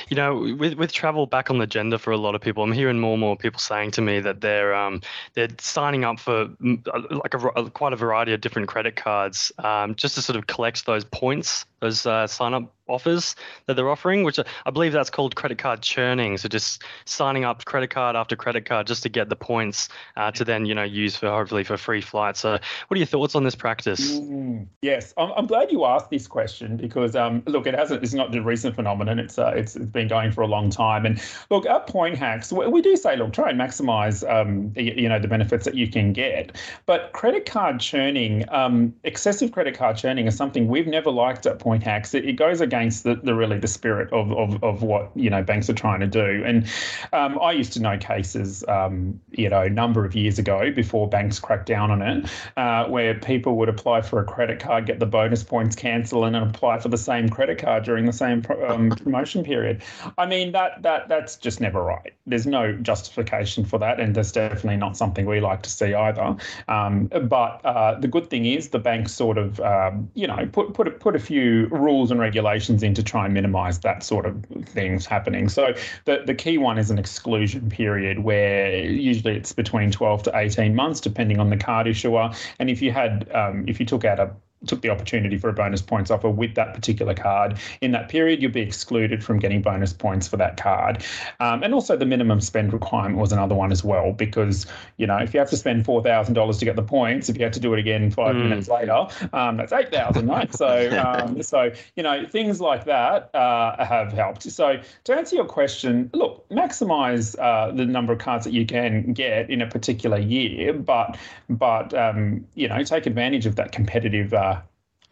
You 0.09 0.15
know, 0.15 0.55
with, 0.57 0.75
with 0.75 0.91
travel 0.91 1.25
back 1.25 1.49
on 1.49 1.57
the 1.57 1.63
agenda 1.63 1.97
for 1.97 2.11
a 2.11 2.17
lot 2.17 2.35
of 2.35 2.41
people, 2.41 2.63
I'm 2.63 2.71
hearing 2.71 2.99
more 2.99 3.13
and 3.13 3.21
more 3.21 3.35
people 3.35 3.59
saying 3.59 3.91
to 3.91 4.01
me 4.01 4.19
that 4.19 4.41
they're 4.41 4.73
um, 4.73 5.01
they're 5.33 5.49
signing 5.59 6.03
up 6.03 6.19
for 6.27 6.49
like 6.59 7.33
a, 7.33 7.69
quite 7.69 7.93
a 7.93 7.95
variety 7.95 8.33
of 8.33 8.41
different 8.41 8.67
credit 8.67 8.97
cards 8.97 9.53
um, 9.59 9.95
just 9.95 10.15
to 10.15 10.21
sort 10.21 10.35
of 10.35 10.45
collect 10.45 10.85
those 10.85 11.05
points, 11.05 11.65
those 11.79 12.05
uh, 12.05 12.27
sign 12.27 12.53
up 12.53 12.73
offers 12.89 13.35
that 13.65 13.75
they're 13.75 13.89
offering, 13.89 14.23
which 14.23 14.39
I 14.65 14.71
believe 14.71 14.93
that's 14.93 15.09
called 15.09 15.35
credit 15.35 15.57
card 15.57 15.81
churning. 15.81 16.37
So 16.37 16.47
just 16.47 16.83
signing 17.05 17.43
up 17.43 17.65
credit 17.65 17.89
card 17.89 18.15
after 18.15 18.35
credit 18.35 18.65
card 18.65 18.87
just 18.87 19.03
to 19.03 19.09
get 19.09 19.29
the 19.29 19.35
points 19.35 19.89
uh, 20.15 20.31
to 20.31 20.45
then 20.45 20.65
you 20.65 20.73
know 20.73 20.83
use 20.83 21.15
for 21.15 21.29
hopefully 21.29 21.63
for 21.63 21.77
free 21.77 22.01
flights. 22.01 22.41
So 22.41 22.51
what 22.51 22.95
are 22.95 22.97
your 22.97 23.05
thoughts 23.05 23.35
on 23.35 23.43
this 23.43 23.55
practice? 23.55 24.19
Mm, 24.19 24.67
yes, 24.81 25.13
I'm, 25.17 25.31
I'm 25.33 25.47
glad 25.47 25.71
you 25.71 25.85
asked 25.85 26.09
this 26.09 26.27
question 26.27 26.77
because 26.77 27.15
um, 27.15 27.43
look, 27.45 27.67
it 27.67 27.73
hasn't. 27.73 28.03
It's 28.03 28.13
not 28.13 28.33
a 28.35 28.41
recent 28.41 28.75
phenomenon. 28.75 29.19
It's 29.19 29.37
uh, 29.37 29.53
it's 29.55 29.75
it's 29.75 29.85
been 29.85 30.07
going 30.07 30.31
for 30.31 30.41
a 30.41 30.47
long 30.47 30.69
time. 30.69 31.05
And 31.05 31.21
look, 31.49 31.65
at 31.65 31.87
Point 31.87 32.17
Hacks, 32.17 32.51
we 32.51 32.81
do 32.81 32.95
say 32.95 33.15
look, 33.15 33.33
try 33.33 33.49
and 33.49 33.59
maximize 33.59 34.27
um, 34.29 34.71
you 34.75 35.09
know 35.09 35.19
the 35.19 35.27
benefits 35.27 35.65
that 35.65 35.75
you 35.75 35.87
can 35.89 36.13
get. 36.13 36.57
But 36.85 37.11
credit 37.13 37.45
card 37.45 37.79
churning, 37.79 38.45
um, 38.49 38.93
excessive 39.03 39.51
credit 39.51 39.77
card 39.77 39.97
churning, 39.97 40.27
is 40.27 40.35
something 40.35 40.67
we've 40.67 40.87
never 40.87 41.11
liked 41.11 41.45
at 41.45 41.59
Point 41.59 41.66
Hacks. 41.75 42.13
It, 42.13 42.25
it 42.25 42.33
goes 42.33 42.61
against 42.61 43.03
the, 43.03 43.15
the 43.15 43.35
really 43.35 43.59
the 43.59 43.67
spirit 43.67 44.11
of, 44.13 44.31
of, 44.31 44.63
of 44.63 44.83
what 44.83 45.11
you 45.15 45.29
know 45.29 45.43
banks 45.43 45.69
are 45.69 45.73
trying 45.73 45.99
to 45.99 46.07
do. 46.07 46.43
And 46.45 46.67
um, 47.13 47.39
I 47.39 47.51
used 47.51 47.73
to 47.73 47.81
know 47.81 47.97
cases, 47.97 48.63
um, 48.67 49.19
you 49.31 49.49
know, 49.49 49.63
a 49.63 49.69
number 49.69 50.05
of 50.05 50.15
years 50.15 50.39
ago 50.39 50.71
before 50.71 51.09
banks 51.09 51.39
cracked 51.39 51.65
down 51.65 51.91
on 51.91 52.01
it, 52.01 52.29
uh, 52.55 52.85
where 52.85 53.15
people 53.15 53.57
would 53.57 53.69
apply 53.69 54.01
for 54.01 54.19
a 54.19 54.23
credit 54.23 54.59
card, 54.59 54.85
get 54.85 54.99
the 54.99 55.05
bonus 55.05 55.43
points 55.43 55.75
cancel, 55.75 56.25
and 56.25 56.35
then 56.35 56.43
apply 56.43 56.79
for 56.79 56.89
the 56.89 56.97
same 56.97 57.29
credit 57.29 57.57
card 57.57 57.83
during 57.83 58.05
the 58.05 58.13
same 58.13 58.43
um, 58.67 58.89
promotion 59.03 59.43
period. 59.43 59.83
I 60.17 60.25
mean 60.25 60.51
that 60.53 60.81
that 60.83 61.09
that's 61.09 61.35
just 61.35 61.59
never 61.59 61.83
right. 61.83 62.13
There's 62.25 62.47
no 62.47 62.73
justification 62.73 63.65
for 63.65 63.77
that, 63.79 63.99
and 63.99 64.15
there's 64.15 64.31
definitely 64.31 64.77
not 64.77 64.95
something 64.95 65.25
we 65.25 65.39
like 65.39 65.63
to 65.63 65.69
see 65.69 65.93
either. 65.93 66.35
Um, 66.67 67.07
but 67.07 67.61
uh, 67.65 67.99
the 67.99 68.07
good 68.07 68.29
thing 68.29 68.45
is 68.45 68.69
the 68.69 68.79
banks 68.79 69.13
sort 69.13 69.37
of 69.37 69.59
um, 69.59 70.09
you 70.13 70.27
know 70.27 70.47
put 70.51 70.73
put 70.73 70.87
a, 70.87 70.91
put 70.91 71.15
a 71.15 71.19
few 71.19 71.56
rules 71.65 72.11
and 72.11 72.19
regulations 72.19 72.83
in 72.83 72.93
to 72.93 73.03
try 73.03 73.25
and 73.25 73.33
minimize 73.33 73.79
that 73.79 74.03
sort 74.03 74.25
of 74.25 74.45
things 74.65 75.05
happening. 75.05 75.49
So 75.49 75.73
the, 76.05 76.23
the 76.25 76.35
key 76.35 76.57
one 76.57 76.77
is 76.77 76.91
an 76.91 76.99
exclusion 76.99 77.69
period 77.69 78.19
where 78.19 78.79
usually 78.79 79.35
it's 79.35 79.51
between 79.51 79.91
12 79.91 80.23
to 80.23 80.37
18 80.37 80.75
months, 80.75 80.99
depending 80.99 81.39
on 81.39 81.49
the 81.49 81.57
card 81.57 81.87
issuer. 81.87 82.31
And 82.59 82.69
if 82.69 82.81
you 82.81 82.91
had, 82.91 83.29
um, 83.33 83.65
if 83.67 83.79
you 83.79 83.85
took 83.85 84.05
out 84.05 84.19
a 84.19 84.31
took 84.65 84.81
the 84.81 84.89
opportunity 84.89 85.37
for 85.37 85.49
a 85.49 85.53
bonus 85.53 85.81
points 85.81 86.09
offer 86.09 86.29
with 86.29 86.55
that 86.55 86.73
particular 86.73 87.13
card 87.13 87.57
in 87.81 87.91
that 87.91 88.09
period, 88.09 88.41
you'll 88.41 88.51
be 88.51 88.61
excluded 88.61 89.23
from 89.23 89.39
getting 89.39 89.61
bonus 89.61 89.93
points 89.93 90.27
for 90.27 90.37
that 90.37 90.57
card. 90.57 91.03
Um, 91.39 91.63
and 91.63 91.73
also 91.73 91.95
the 91.95 92.05
minimum 92.05 92.41
spend 92.41 92.73
requirement 92.73 93.17
was 93.17 93.31
another 93.31 93.55
one 93.55 93.71
as 93.71 93.83
well, 93.83 94.13
because 94.13 94.65
you 94.97 95.07
know 95.07 95.17
if 95.17 95.33
you 95.33 95.39
have 95.39 95.49
to 95.49 95.57
spend 95.57 95.85
four 95.85 96.01
thousand 96.01 96.33
dollars 96.33 96.57
to 96.59 96.65
get 96.65 96.75
the 96.75 96.83
points, 96.83 97.29
if 97.29 97.37
you 97.37 97.43
have 97.43 97.53
to 97.53 97.59
do 97.59 97.73
it 97.73 97.79
again 97.79 98.09
five 98.11 98.35
mm. 98.35 98.43
minutes 98.43 98.67
later, 98.67 99.07
um, 99.33 99.57
that's 99.57 99.73
eight 99.73 99.91
thousand, 99.91 100.27
right? 100.27 100.53
So 100.53 100.67
um, 101.05 101.41
so 101.41 101.71
you 101.95 102.03
know 102.03 102.25
things 102.25 102.59
like 102.61 102.85
that 102.85 103.33
uh, 103.35 103.83
have 103.83 104.11
helped. 104.11 104.43
So 104.43 104.81
to 105.03 105.13
answer 105.13 105.35
your 105.35 105.45
question, 105.45 106.09
look, 106.13 106.47
maximize 106.49 107.37
uh, 107.39 107.71
the 107.71 107.85
number 107.85 108.13
of 108.13 108.19
cards 108.19 108.45
that 108.45 108.53
you 108.53 108.65
can 108.65 109.13
get 109.13 109.49
in 109.49 109.61
a 109.61 109.67
particular 109.67 110.17
year, 110.17 110.73
but 110.73 111.17
but 111.49 111.93
um, 111.93 112.45
you 112.55 112.67
know 112.67 112.83
take 112.83 113.05
advantage 113.05 113.45
of 113.45 113.55
that 113.55 113.71
competitive. 113.71 114.33
Uh, 114.33 114.46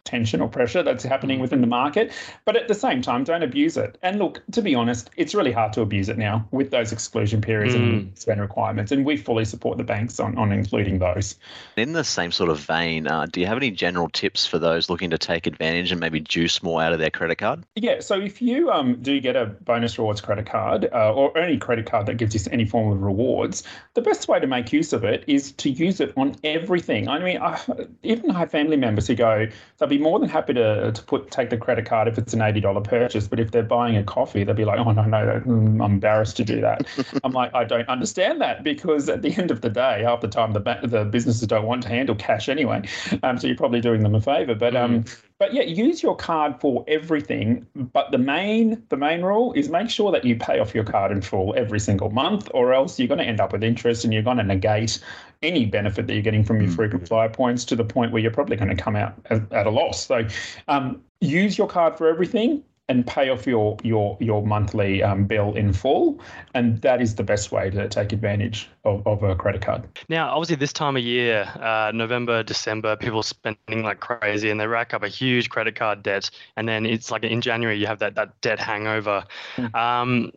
tension 0.06 0.40
or 0.40 0.48
pressure 0.48 0.82
that's 0.82 1.04
happening 1.04 1.40
within 1.40 1.60
the 1.60 1.66
market. 1.66 2.12
But 2.44 2.56
at 2.56 2.68
the 2.68 2.74
same 2.74 3.02
time, 3.02 3.24
don't 3.24 3.42
abuse 3.42 3.76
it. 3.76 3.98
And 4.02 4.18
look, 4.18 4.42
to 4.52 4.62
be 4.62 4.74
honest, 4.74 5.10
it's 5.16 5.34
really 5.34 5.52
hard 5.52 5.72
to 5.74 5.82
abuse 5.82 6.08
it 6.08 6.16
now 6.16 6.46
with 6.52 6.70
those 6.70 6.92
exclusion 6.92 7.40
periods 7.40 7.74
mm. 7.74 7.80
and 7.80 8.18
spend 8.18 8.40
requirements. 8.40 8.92
And 8.92 9.04
we 9.04 9.16
fully 9.16 9.44
support 9.44 9.76
the 9.76 9.84
banks 9.84 10.18
on, 10.20 10.38
on 10.38 10.52
including 10.52 10.98
those. 10.98 11.36
In 11.76 11.92
the 11.92 12.04
same 12.04 12.32
sort 12.32 12.48
of 12.48 12.58
vein, 12.60 13.06
uh, 13.06 13.26
do 13.26 13.40
you 13.40 13.46
have 13.46 13.56
any 13.56 13.70
general 13.70 14.08
tips 14.08 14.46
for 14.46 14.58
those 14.58 14.88
looking 14.88 15.10
to 15.10 15.18
take 15.18 15.46
advantage 15.46 15.90
and 15.90 16.00
maybe 16.00 16.20
juice 16.20 16.62
more 16.62 16.80
out 16.80 16.92
of 16.92 16.98
their 16.98 17.10
credit 17.10 17.36
card? 17.36 17.64
Yeah. 17.74 18.00
So 18.00 18.20
if 18.20 18.40
you 18.40 18.70
um, 18.70 19.02
do 19.02 19.20
get 19.20 19.36
a 19.36 19.46
bonus 19.46 19.98
rewards 19.98 20.20
credit 20.20 20.46
card 20.46 20.88
uh, 20.92 21.12
or 21.12 21.36
any 21.36 21.58
credit 21.58 21.86
card 21.86 22.06
that 22.06 22.14
gives 22.14 22.34
you 22.34 22.40
any 22.52 22.64
form 22.64 22.92
of 22.92 23.02
rewards, 23.02 23.62
the 23.94 24.02
best 24.02 24.28
way 24.28 24.38
to 24.38 24.46
make 24.46 24.72
use 24.72 24.92
of 24.92 25.04
it 25.04 25.24
is 25.26 25.52
to 25.52 25.70
use 25.70 26.00
it 26.00 26.12
on 26.16 26.36
everything. 26.44 27.08
I 27.08 27.18
mean, 27.18 27.38
I, 27.38 27.58
even 28.02 28.30
I 28.30 28.38
have 28.40 28.50
family 28.50 28.76
members 28.76 29.06
who 29.06 29.14
go, 29.14 29.46
they'll 29.78 29.88
be 29.88 29.95
be 29.96 30.02
more 30.02 30.18
than 30.18 30.28
happy 30.28 30.54
to, 30.54 30.92
to 30.92 31.02
put 31.02 31.30
take 31.30 31.50
the 31.50 31.56
credit 31.56 31.86
card 31.86 32.08
if 32.08 32.18
it's 32.18 32.34
an 32.34 32.42
eighty 32.42 32.60
dollar 32.60 32.80
purchase. 32.80 33.26
But 33.28 33.40
if 33.40 33.50
they're 33.50 33.62
buying 33.62 33.96
a 33.96 34.04
coffee, 34.04 34.44
they'll 34.44 34.54
be 34.54 34.64
like, 34.64 34.78
oh 34.78 34.92
no 34.92 35.04
no, 35.04 35.42
I'm 35.46 35.80
embarrassed 35.80 36.36
to 36.38 36.44
do 36.44 36.60
that. 36.60 36.86
I'm 37.24 37.32
like, 37.32 37.54
I 37.54 37.64
don't 37.64 37.88
understand 37.88 38.40
that 38.40 38.62
because 38.62 39.08
at 39.08 39.22
the 39.22 39.34
end 39.36 39.50
of 39.50 39.60
the 39.60 39.70
day, 39.70 40.02
half 40.02 40.20
the 40.20 40.28
time 40.28 40.52
the 40.52 40.60
the 40.82 41.04
businesses 41.04 41.46
don't 41.46 41.66
want 41.66 41.82
to 41.84 41.88
handle 41.88 42.14
cash 42.14 42.48
anyway. 42.48 42.88
Um, 43.22 43.38
so 43.38 43.46
you're 43.46 43.56
probably 43.56 43.80
doing 43.80 44.02
them 44.02 44.14
a 44.14 44.20
favor. 44.20 44.54
But 44.54 44.76
um, 44.76 45.04
mm. 45.04 45.16
But 45.38 45.52
yeah, 45.52 45.62
use 45.62 46.02
your 46.02 46.16
card 46.16 46.60
for 46.60 46.84
everything. 46.88 47.66
But 47.74 48.10
the 48.10 48.18
main 48.18 48.82
the 48.88 48.96
main 48.96 49.22
rule 49.22 49.52
is 49.52 49.68
make 49.68 49.90
sure 49.90 50.10
that 50.12 50.24
you 50.24 50.36
pay 50.36 50.58
off 50.58 50.74
your 50.74 50.84
card 50.84 51.12
in 51.12 51.20
full 51.20 51.54
every 51.56 51.80
single 51.80 52.10
month, 52.10 52.48
or 52.54 52.72
else 52.72 52.98
you're 52.98 53.08
going 53.08 53.18
to 53.18 53.24
end 53.24 53.40
up 53.40 53.52
with 53.52 53.62
interest 53.62 54.04
and 54.04 54.12
you're 54.12 54.22
going 54.22 54.38
to 54.38 54.44
negate 54.44 54.98
any 55.42 55.66
benefit 55.66 56.06
that 56.06 56.14
you're 56.14 56.22
getting 56.22 56.44
from 56.44 56.60
your 56.60 56.70
frequent 56.70 57.06
flyer 57.06 57.28
points 57.28 57.64
to 57.66 57.76
the 57.76 57.84
point 57.84 58.12
where 58.12 58.22
you're 58.22 58.30
probably 58.30 58.56
going 58.56 58.74
to 58.74 58.82
come 58.82 58.96
out 58.96 59.14
at, 59.26 59.52
at 59.52 59.66
a 59.66 59.70
loss. 59.70 60.06
So 60.06 60.26
um, 60.68 61.02
use 61.20 61.58
your 61.58 61.68
card 61.68 61.98
for 61.98 62.08
everything 62.08 62.64
and 62.88 63.04
pay 63.06 63.30
off 63.30 63.46
your 63.46 63.76
your 63.82 64.16
your 64.20 64.46
monthly 64.46 65.02
um, 65.02 65.24
bill 65.24 65.54
in 65.54 65.72
full, 65.72 66.20
and 66.54 66.80
that 66.82 67.02
is 67.02 67.16
the 67.16 67.22
best 67.24 67.50
way 67.50 67.68
to 67.68 67.88
take 67.88 68.12
advantage 68.12 68.68
of, 68.84 69.04
of 69.06 69.24
a 69.24 69.34
credit 69.34 69.60
card. 69.60 69.82
Now, 70.08 70.30
obviously, 70.30 70.56
this 70.56 70.72
time 70.72 70.96
of 70.96 71.02
year, 71.02 71.50
uh, 71.60 71.90
November, 71.92 72.44
December, 72.44 72.94
people 72.94 73.24
spending 73.24 73.82
like 73.82 73.98
crazy, 73.98 74.50
and 74.50 74.60
they 74.60 74.68
rack 74.68 74.94
up 74.94 75.02
a 75.02 75.08
huge 75.08 75.50
credit 75.50 75.74
card 75.74 76.04
debt, 76.04 76.30
and 76.56 76.68
then 76.68 76.86
it's 76.86 77.10
like 77.10 77.24
in 77.24 77.40
January 77.40 77.76
you 77.76 77.86
have 77.86 77.98
that 77.98 78.14
that 78.14 78.40
debt 78.40 78.60
hangover. 78.60 79.24
Mm. 79.56 79.74
Um, 79.74 80.32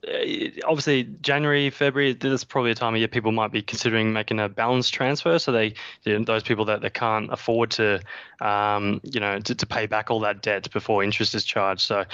obviously, 0.65 1.03
January, 1.21 1.69
February, 1.69 2.13
this 2.13 2.33
is 2.33 2.43
probably 2.43 2.71
a 2.71 2.75
time 2.75 2.95
of 2.95 2.99
year 2.99 3.07
people 3.07 3.31
might 3.31 3.51
be 3.51 3.62
considering 3.62 4.12
making 4.12 4.39
a 4.39 4.49
balance 4.49 4.89
transfer, 4.89 5.38
so 5.38 5.51
they 5.51 5.75
those 6.03 6.41
people 6.41 6.65
that 6.65 6.81
they 6.81 6.89
can't 6.89 7.31
afford 7.31 7.69
to, 7.69 7.99
um, 8.41 8.99
you 9.03 9.19
know, 9.19 9.39
to, 9.39 9.53
to 9.53 9.67
pay 9.67 9.85
back 9.85 10.09
all 10.09 10.19
that 10.21 10.41
debt 10.41 10.71
before 10.71 11.03
interest 11.03 11.35
is 11.35 11.43
charged. 11.43 11.81
So 11.81 12.05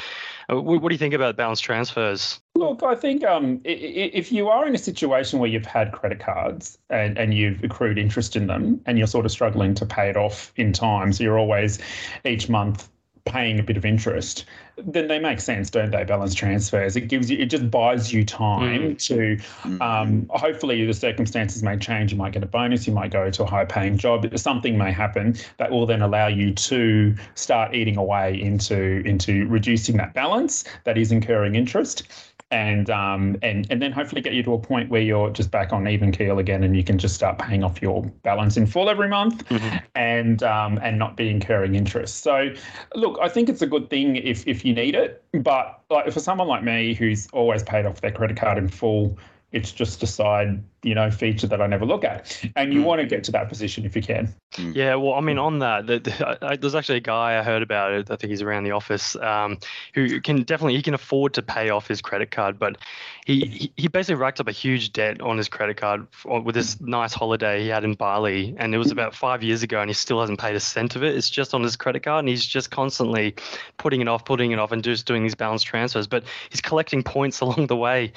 what, 0.47 0.81
what 0.81 0.89
do 0.89 0.93
you 0.93 0.99
think 0.99 1.13
about 1.13 1.35
balance 1.35 1.59
transfers? 1.59 2.39
Look, 2.55 2.83
I 2.83 2.95
think 2.95 3.23
um, 3.23 3.61
if 3.63 4.31
you 4.31 4.49
are 4.49 4.67
in 4.67 4.75
a 4.75 4.79
situation 4.79 5.39
where 5.39 5.49
you've 5.49 5.65
had 5.65 5.91
credit 5.91 6.19
cards 6.19 6.77
and, 6.89 7.17
and 7.17 7.33
you've 7.33 7.63
accrued 7.63 7.97
interest 7.97 8.35
in 8.35 8.47
them 8.47 8.81
and 8.85 8.97
you're 8.97 9.07
sort 9.07 9.25
of 9.25 9.31
struggling 9.31 9.73
to 9.75 9.85
pay 9.85 10.09
it 10.09 10.17
off 10.17 10.53
in 10.55 10.73
time, 10.73 11.13
so 11.13 11.23
you're 11.23 11.39
always 11.39 11.79
each 12.23 12.49
month 12.49 12.89
paying 13.25 13.59
a 13.59 13.63
bit 13.63 13.75
of 13.77 13.85
interest, 13.85 14.45
then 14.77 15.07
they 15.07 15.19
make 15.19 15.39
sense, 15.39 15.69
don't 15.69 15.91
they? 15.91 16.03
Balance 16.03 16.33
transfers. 16.33 16.95
It 16.95 17.07
gives 17.07 17.29
you, 17.29 17.37
it 17.37 17.47
just 17.47 17.69
buys 17.71 18.11
you 18.11 18.25
time 18.25 18.95
mm. 18.95 19.07
to. 19.07 19.37
Mm. 19.67 19.81
Um, 19.81 20.29
hopefully, 20.29 20.85
the 20.85 20.93
circumstances 20.93 21.63
may 21.63 21.77
change. 21.77 22.11
You 22.11 22.17
might 22.17 22.33
get 22.33 22.43
a 22.43 22.47
bonus. 22.47 22.87
You 22.87 22.93
might 22.93 23.11
go 23.11 23.29
to 23.29 23.43
a 23.43 23.45
high-paying 23.45 23.97
job. 23.97 24.27
Something 24.37 24.77
may 24.77 24.91
happen 24.91 25.35
that 25.57 25.71
will 25.71 25.85
then 25.85 26.01
allow 26.01 26.27
you 26.27 26.53
to 26.53 27.15
start 27.35 27.73
eating 27.73 27.97
away 27.97 28.39
into 28.39 29.01
into 29.05 29.47
reducing 29.47 29.97
that 29.97 30.13
balance 30.13 30.65
that 30.83 30.97
is 30.97 31.11
incurring 31.11 31.55
interest 31.55 32.03
and 32.51 32.89
um, 32.89 33.37
and 33.41 33.67
and 33.69 33.81
then 33.81 33.91
hopefully 33.91 34.21
get 34.21 34.33
you 34.33 34.43
to 34.43 34.53
a 34.53 34.59
point 34.59 34.89
where 34.89 35.01
you're 35.01 35.29
just 35.31 35.49
back 35.49 35.73
on 35.73 35.87
even 35.87 36.11
keel 36.11 36.39
again, 36.39 36.63
and 36.63 36.75
you 36.75 36.83
can 36.83 36.97
just 36.97 37.15
start 37.15 37.39
paying 37.39 37.63
off 37.63 37.81
your 37.81 38.03
balance 38.23 38.55
in 38.55 38.67
full 38.67 38.89
every 38.89 39.07
month, 39.07 39.47
mm-hmm. 39.49 39.77
and 39.95 40.43
um, 40.43 40.79
and 40.81 40.99
not 40.99 41.17
be 41.17 41.29
incurring 41.29 41.75
interest. 41.75 42.21
So, 42.21 42.53
look, 42.93 43.17
I 43.21 43.29
think 43.29 43.49
it's 43.49 43.61
a 43.61 43.67
good 43.67 43.89
thing 43.89 44.17
if 44.17 44.47
if 44.47 44.63
you 44.65 44.73
need 44.73 44.95
it, 44.95 45.23
but 45.43 45.81
like 45.89 46.11
for 46.11 46.19
someone 46.19 46.47
like 46.47 46.63
me 46.63 46.93
who's 46.95 47.27
always 47.31 47.61
paid 47.63 47.85
off 47.85 48.01
their 48.01 48.11
credit 48.11 48.35
card 48.37 48.57
in 48.57 48.67
full, 48.67 49.17
it's 49.51 49.71
just 49.71 50.03
a 50.03 50.07
side 50.07 50.63
you 50.85 50.93
know 50.93 51.09
feature 51.09 51.47
that 51.47 51.61
I 51.61 51.67
never 51.67 51.85
look 51.85 52.03
at. 52.03 52.39
And 52.55 52.71
you 52.71 52.81
mm. 52.81 52.85
want 52.85 53.01
to 53.01 53.07
get 53.07 53.23
to 53.25 53.31
that 53.31 53.49
position 53.49 53.85
if 53.85 53.95
you 53.95 54.03
can. 54.03 54.33
Hmm. 54.53 54.71
Yeah, 54.73 54.95
well, 54.95 55.15
I 55.15 55.21
mean, 55.21 55.39
on 55.39 55.59
that, 55.59 55.87
the, 55.87 55.99
the, 55.99 56.45
I, 56.45 56.55
there's 56.55 56.75
actually 56.75 56.99
a 56.99 57.01
guy 57.01 57.39
I 57.39 57.43
heard 57.43 57.63
about 57.63 57.91
it. 57.91 58.11
I 58.11 58.15
think 58.15 58.29
he's 58.29 58.43
around 58.43 58.63
the 58.63 58.71
office 58.71 59.15
um, 59.17 59.57
who 59.95 60.21
can 60.21 60.43
definitely 60.43 60.75
he 60.75 60.83
can 60.83 60.93
afford 60.93 61.33
to 61.33 61.41
pay 61.41 61.71
off 61.71 61.87
his 61.87 62.01
credit 62.01 62.29
card, 62.29 62.59
but 62.59 62.77
he 63.25 63.71
he 63.75 63.87
basically 63.87 64.21
racked 64.21 64.39
up 64.39 64.47
a 64.47 64.51
huge 64.51 64.93
debt 64.93 65.19
on 65.21 65.37
his 65.37 65.49
credit 65.49 65.77
card 65.77 66.07
for, 66.11 66.39
with 66.39 66.53
this 66.53 66.79
nice 66.79 67.13
holiday 67.13 67.63
he 67.63 67.67
had 67.67 67.83
in 67.83 67.95
Bali, 67.95 68.55
and 68.57 68.75
it 68.75 68.77
was 68.77 68.91
about 68.91 69.15
five 69.15 69.41
years 69.41 69.63
ago, 69.63 69.81
and 69.81 69.89
he 69.89 69.95
still 69.95 70.21
hasn't 70.21 70.39
paid 70.39 70.55
a 70.55 70.59
cent 70.59 70.95
of 70.95 71.03
it. 71.03 71.15
It's 71.15 71.31
just 71.31 71.55
on 71.55 71.63
his 71.63 71.75
credit 71.75 72.03
card, 72.03 72.19
and 72.19 72.29
he's 72.29 72.45
just 72.45 72.69
constantly 72.69 73.33
putting 73.77 74.01
it 74.01 74.07
off, 74.07 74.23
putting 74.23 74.51
it 74.51 74.59
off, 74.59 74.71
and 74.71 74.83
just 74.83 75.07
doing 75.07 75.23
these 75.23 75.35
balance 75.35 75.63
transfers. 75.63 76.05
But 76.05 76.25
he's 76.51 76.61
collecting 76.61 77.01
points 77.01 77.39
along 77.45 77.67
the 77.67 77.75
way, 77.75 78.13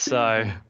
so. 0.00 0.50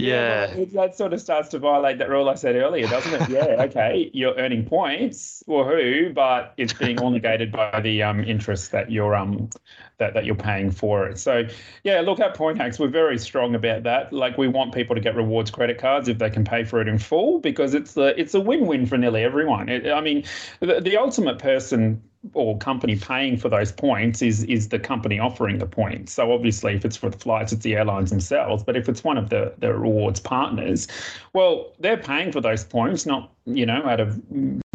Yeah. 0.00 0.54
yeah 0.54 0.64
that 0.74 0.94
sort 0.94 1.12
of 1.12 1.20
starts 1.20 1.48
to 1.48 1.58
violate 1.58 1.98
that 1.98 2.08
rule 2.08 2.28
I 2.28 2.36
said 2.36 2.54
earlier, 2.54 2.86
doesn't 2.86 3.20
it? 3.20 3.28
Yeah, 3.30 3.62
okay, 3.64 4.08
you're 4.14 4.34
earning 4.36 4.64
points, 4.64 5.42
woohoo, 5.48 6.14
but 6.14 6.54
it's 6.56 6.72
being 6.72 7.00
all 7.00 7.10
negated 7.10 7.50
by 7.50 7.80
the 7.80 8.04
um, 8.04 8.22
interest 8.22 8.70
that 8.70 8.92
you're 8.92 9.16
um 9.16 9.50
that, 9.98 10.14
that 10.14 10.24
you're 10.24 10.36
paying 10.36 10.70
for 10.70 11.08
it. 11.08 11.18
So 11.18 11.48
yeah, 11.82 12.00
look 12.00 12.20
at 12.20 12.34
Point 12.34 12.58
Hacks. 12.58 12.78
We're 12.78 12.86
very 12.86 13.18
strong 13.18 13.56
about 13.56 13.82
that. 13.82 14.12
Like 14.12 14.38
we 14.38 14.46
want 14.46 14.72
people 14.72 14.94
to 14.94 15.00
get 15.00 15.16
rewards 15.16 15.50
credit 15.50 15.78
cards 15.78 16.08
if 16.08 16.18
they 16.18 16.30
can 16.30 16.44
pay 16.44 16.62
for 16.62 16.80
it 16.80 16.86
in 16.86 16.98
full 16.98 17.40
because 17.40 17.74
it's 17.74 17.96
a 17.96 18.18
it's 18.18 18.34
a 18.34 18.40
win-win 18.40 18.86
for 18.86 18.96
nearly 18.96 19.24
everyone. 19.24 19.68
It, 19.68 19.90
I 19.90 20.00
mean, 20.00 20.22
the, 20.60 20.80
the 20.80 20.96
ultimate 20.96 21.40
person 21.40 22.02
or 22.34 22.58
company 22.58 22.96
paying 22.96 23.36
for 23.36 23.48
those 23.48 23.72
points 23.72 24.22
is 24.22 24.44
is 24.44 24.68
the 24.68 24.78
company 24.78 25.18
offering 25.18 25.58
the 25.58 25.66
points. 25.66 26.12
So 26.12 26.32
obviously, 26.32 26.74
if 26.74 26.84
it's 26.84 26.96
for 26.96 27.10
the 27.10 27.18
flights, 27.18 27.52
it's 27.52 27.62
the 27.62 27.76
airlines 27.76 28.10
themselves. 28.10 28.62
But 28.62 28.76
if 28.76 28.88
it's 28.88 29.04
one 29.04 29.18
of 29.18 29.30
the 29.30 29.54
the 29.58 29.74
rewards 29.74 30.20
partners, 30.20 30.88
well, 31.32 31.72
they're 31.78 31.96
paying 31.96 32.32
for 32.32 32.40
those 32.40 32.64
points, 32.64 33.06
not 33.06 33.32
you 33.46 33.66
know 33.66 33.84
out 33.86 34.00
of 34.00 34.20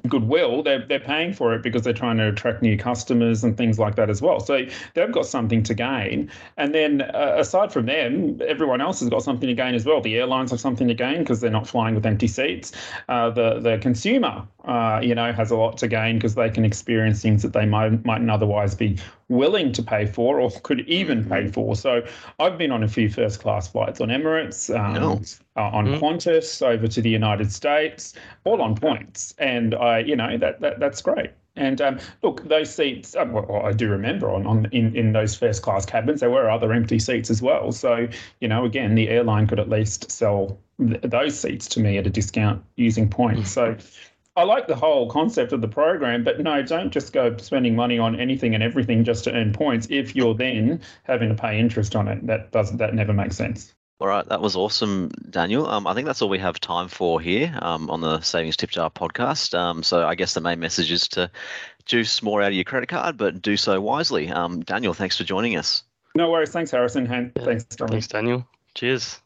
goodwill, 0.07 0.63
they're, 0.63 0.85
they're 0.85 0.99
paying 0.99 1.33
for 1.33 1.53
it 1.53 1.63
because 1.63 1.83
they're 1.83 1.93
trying 1.93 2.17
to 2.17 2.27
attract 2.27 2.61
new 2.61 2.77
customers 2.77 3.43
and 3.43 3.57
things 3.57 3.79
like 3.79 3.95
that 3.95 4.09
as 4.09 4.21
well. 4.21 4.39
So 4.39 4.65
they've 4.93 5.11
got 5.11 5.25
something 5.25 5.63
to 5.63 5.73
gain. 5.73 6.29
And 6.57 6.75
then 6.75 7.01
uh, 7.01 7.35
aside 7.37 7.71
from 7.71 7.85
them, 7.85 8.39
everyone 8.45 8.81
else 8.81 8.99
has 8.99 9.09
got 9.09 9.23
something 9.23 9.47
to 9.47 9.55
gain 9.55 9.75
as 9.75 9.85
well. 9.85 10.01
The 10.01 10.17
airlines 10.17 10.51
have 10.51 10.59
something 10.59 10.87
to 10.87 10.93
gain 10.93 11.19
because 11.19 11.39
they're 11.39 11.51
not 11.51 11.67
flying 11.67 11.95
with 11.95 12.05
empty 12.05 12.27
seats. 12.27 12.73
Uh, 13.07 13.29
the 13.29 13.59
the 13.59 13.77
consumer, 13.77 14.45
uh, 14.65 14.99
you 15.01 15.15
know, 15.15 15.31
has 15.31 15.51
a 15.51 15.55
lot 15.55 15.77
to 15.77 15.87
gain 15.87 16.17
because 16.17 16.35
they 16.35 16.49
can 16.49 16.65
experience 16.65 17.21
things 17.21 17.41
that 17.41 17.53
they 17.53 17.65
might 17.65 18.03
mightn't 18.05 18.29
otherwise 18.29 18.75
be 18.75 18.97
willing 19.33 19.71
to 19.73 19.83
pay 19.83 20.05
for 20.05 20.39
or 20.39 20.51
could 20.61 20.81
even 20.81 21.23
pay 21.23 21.43
mm-hmm. 21.43 21.51
for. 21.51 21.75
So 21.75 22.03
I've 22.39 22.57
been 22.57 22.71
on 22.71 22.83
a 22.83 22.87
few 22.87 23.09
first 23.09 23.41
class 23.41 23.67
flights 23.67 23.99
on 23.99 24.09
Emirates, 24.09 24.73
um, 24.77 24.93
no. 24.93 25.21
uh, 25.55 25.69
on 25.69 25.87
mm. 25.87 25.99
Qantas 25.99 26.61
over 26.61 26.87
to 26.87 27.01
the 27.01 27.09
United 27.09 27.51
States, 27.51 28.13
all 28.43 28.61
on 28.61 28.75
points, 28.75 29.33
and 29.37 29.75
I, 29.75 29.99
you 29.99 30.15
know, 30.15 30.37
that, 30.37 30.61
that 30.61 30.79
that's 30.79 31.01
great. 31.01 31.31
And 31.55 31.81
um, 31.81 31.99
look, 32.23 32.47
those 32.47 32.73
seats. 32.73 33.15
Um, 33.15 33.31
well, 33.33 33.61
I 33.63 33.73
do 33.73 33.87
remember 33.87 34.31
on, 34.31 34.47
on 34.47 34.65
in, 34.71 34.95
in 34.95 35.13
those 35.13 35.35
first 35.35 35.61
class 35.61 35.85
cabins, 35.85 36.21
there 36.21 36.31
were 36.31 36.49
other 36.49 36.73
empty 36.73 36.97
seats 36.97 37.29
as 37.29 37.41
well. 37.43 37.71
So 37.71 38.07
you 38.39 38.47
know, 38.47 38.65
again, 38.65 38.95
the 38.95 39.09
airline 39.09 39.45
could 39.45 39.59
at 39.59 39.69
least 39.69 40.09
sell 40.09 40.57
th- 40.79 41.01
those 41.03 41.39
seats 41.39 41.67
to 41.69 41.79
me 41.79 41.97
at 41.97 42.07
a 42.07 42.09
discount 42.09 42.63
using 42.75 43.07
points. 43.07 43.51
So 43.51 43.77
I 44.35 44.43
like 44.43 44.67
the 44.67 44.75
whole 44.75 45.09
concept 45.09 45.53
of 45.53 45.61
the 45.61 45.67
program, 45.67 46.23
but 46.23 46.39
no, 46.39 46.63
don't 46.63 46.91
just 46.91 47.13
go 47.13 47.37
spending 47.37 47.75
money 47.75 47.99
on 47.99 48.19
anything 48.19 48.55
and 48.55 48.63
everything 48.63 49.03
just 49.03 49.23
to 49.25 49.33
earn 49.33 49.53
points 49.53 49.87
if 49.91 50.15
you're 50.15 50.33
then 50.33 50.81
having 51.03 51.29
to 51.29 51.35
pay 51.35 51.59
interest 51.59 51.95
on 51.95 52.07
it. 52.07 52.25
That 52.25 52.51
doesn't 52.51 52.77
that 52.77 52.95
never 52.95 53.13
makes 53.13 53.35
sense. 53.35 53.73
All 53.99 54.07
right, 54.07 54.27
that 54.27 54.41
was 54.41 54.55
awesome, 54.55 55.09
Daniel. 55.29 55.67
Um, 55.67 55.85
I 55.85 55.93
think 55.93 56.07
that's 56.07 56.21
all 56.21 56.29
we 56.29 56.39
have 56.39 56.59
time 56.59 56.87
for 56.89 57.21
here 57.21 57.57
um, 57.61 57.89
on 57.89 58.01
the 58.01 58.19
Savings 58.21 58.57
Tip 58.57 58.71
Jar 58.71 58.89
podcast. 58.89 59.57
Um, 59.57 59.83
so 59.83 60.05
I 60.05 60.15
guess 60.15 60.33
the 60.33 60.41
main 60.41 60.59
message 60.59 60.91
is 60.91 61.07
to 61.09 61.29
juice 61.85 62.21
more 62.23 62.41
out 62.41 62.49
of 62.49 62.53
your 62.53 62.63
credit 62.63 62.89
card, 62.89 63.17
but 63.17 63.41
do 63.41 63.55
so 63.55 63.79
wisely. 63.79 64.29
Um, 64.29 64.61
Daniel, 64.61 64.93
thanks 64.93 65.17
for 65.17 65.23
joining 65.23 65.55
us. 65.55 65.83
No 66.15 66.29
worries. 66.31 66.49
Thanks, 66.49 66.71
Harrison. 66.71 67.07
Thanks, 67.07 67.65
Thanks, 67.75 68.07
Daniel. 68.07 68.45
Cheers. 68.75 69.21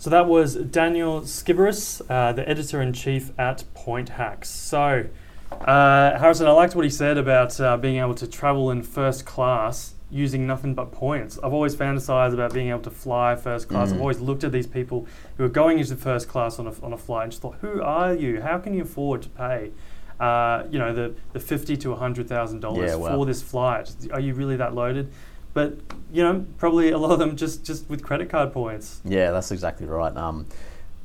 So 0.00 0.10
that 0.10 0.28
was 0.28 0.54
Daniel 0.54 1.22
Sciberras, 1.22 2.00
uh, 2.08 2.32
the 2.32 2.48
editor 2.48 2.80
in 2.80 2.92
chief 2.92 3.32
at 3.36 3.64
Point 3.74 4.10
Hacks. 4.10 4.48
So, 4.48 5.06
uh, 5.50 6.16
Harrison, 6.16 6.46
I 6.46 6.52
liked 6.52 6.76
what 6.76 6.84
he 6.84 6.90
said 6.90 7.18
about 7.18 7.60
uh, 7.60 7.76
being 7.76 7.96
able 7.96 8.14
to 8.14 8.28
travel 8.28 8.70
in 8.70 8.84
first 8.84 9.26
class 9.26 9.94
using 10.08 10.46
nothing 10.46 10.72
but 10.72 10.92
points. 10.92 11.36
I've 11.42 11.52
always 11.52 11.74
fantasized 11.74 12.32
about 12.32 12.54
being 12.54 12.68
able 12.68 12.82
to 12.82 12.92
fly 12.92 13.34
first 13.34 13.68
class. 13.68 13.90
Mm. 13.90 13.94
I've 13.94 14.00
always 14.00 14.20
looked 14.20 14.44
at 14.44 14.52
these 14.52 14.68
people 14.68 15.08
who 15.36 15.44
are 15.44 15.48
going 15.48 15.80
into 15.80 15.96
first 15.96 16.28
class 16.28 16.60
on 16.60 16.68
a, 16.68 16.74
on 16.80 16.92
a 16.92 16.96
flight 16.96 17.24
and 17.24 17.32
just 17.32 17.42
thought, 17.42 17.56
who 17.60 17.82
are 17.82 18.14
you? 18.14 18.40
How 18.40 18.58
can 18.58 18.74
you 18.74 18.82
afford 18.82 19.22
to 19.22 19.28
pay? 19.30 19.72
Uh, 20.20 20.64
you 20.68 20.80
know 20.80 20.92
the 20.92 21.14
the 21.32 21.38
fifty 21.38 21.76
to 21.76 21.94
hundred 21.94 22.28
thousand 22.28 22.56
yeah, 22.56 22.62
dollars 22.62 22.92
for 22.92 23.24
this 23.24 23.40
flight. 23.40 23.94
Are 24.12 24.18
you 24.18 24.34
really 24.34 24.56
that 24.56 24.74
loaded? 24.74 25.12
But 25.58 25.74
you 26.12 26.22
know, 26.22 26.46
probably 26.56 26.90
a 26.90 26.98
lot 26.98 27.10
of 27.10 27.18
them 27.18 27.36
just 27.36 27.64
just 27.64 27.90
with 27.90 28.00
credit 28.00 28.30
card 28.30 28.52
points. 28.52 29.00
Yeah, 29.04 29.32
that's 29.32 29.50
exactly 29.50 29.86
right. 29.86 30.16
Um, 30.16 30.46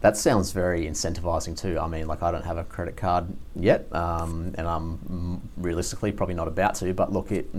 that 0.02 0.16
sounds 0.16 0.52
very 0.52 0.86
incentivizing 0.86 1.58
too. 1.60 1.80
I 1.80 1.88
mean, 1.88 2.06
like 2.06 2.22
I 2.22 2.30
don't 2.30 2.46
have 2.46 2.60
a 2.60 2.64
credit 2.64 2.96
card 2.96 3.26
yet, 3.56 3.88
um, 3.96 4.54
and 4.56 4.68
I'm 4.68 5.42
realistically 5.58 6.12
probably 6.12 6.36
not 6.36 6.48
about 6.48 6.76
to. 6.76 6.94
But 6.94 7.12
look, 7.12 7.32
it 7.32 7.50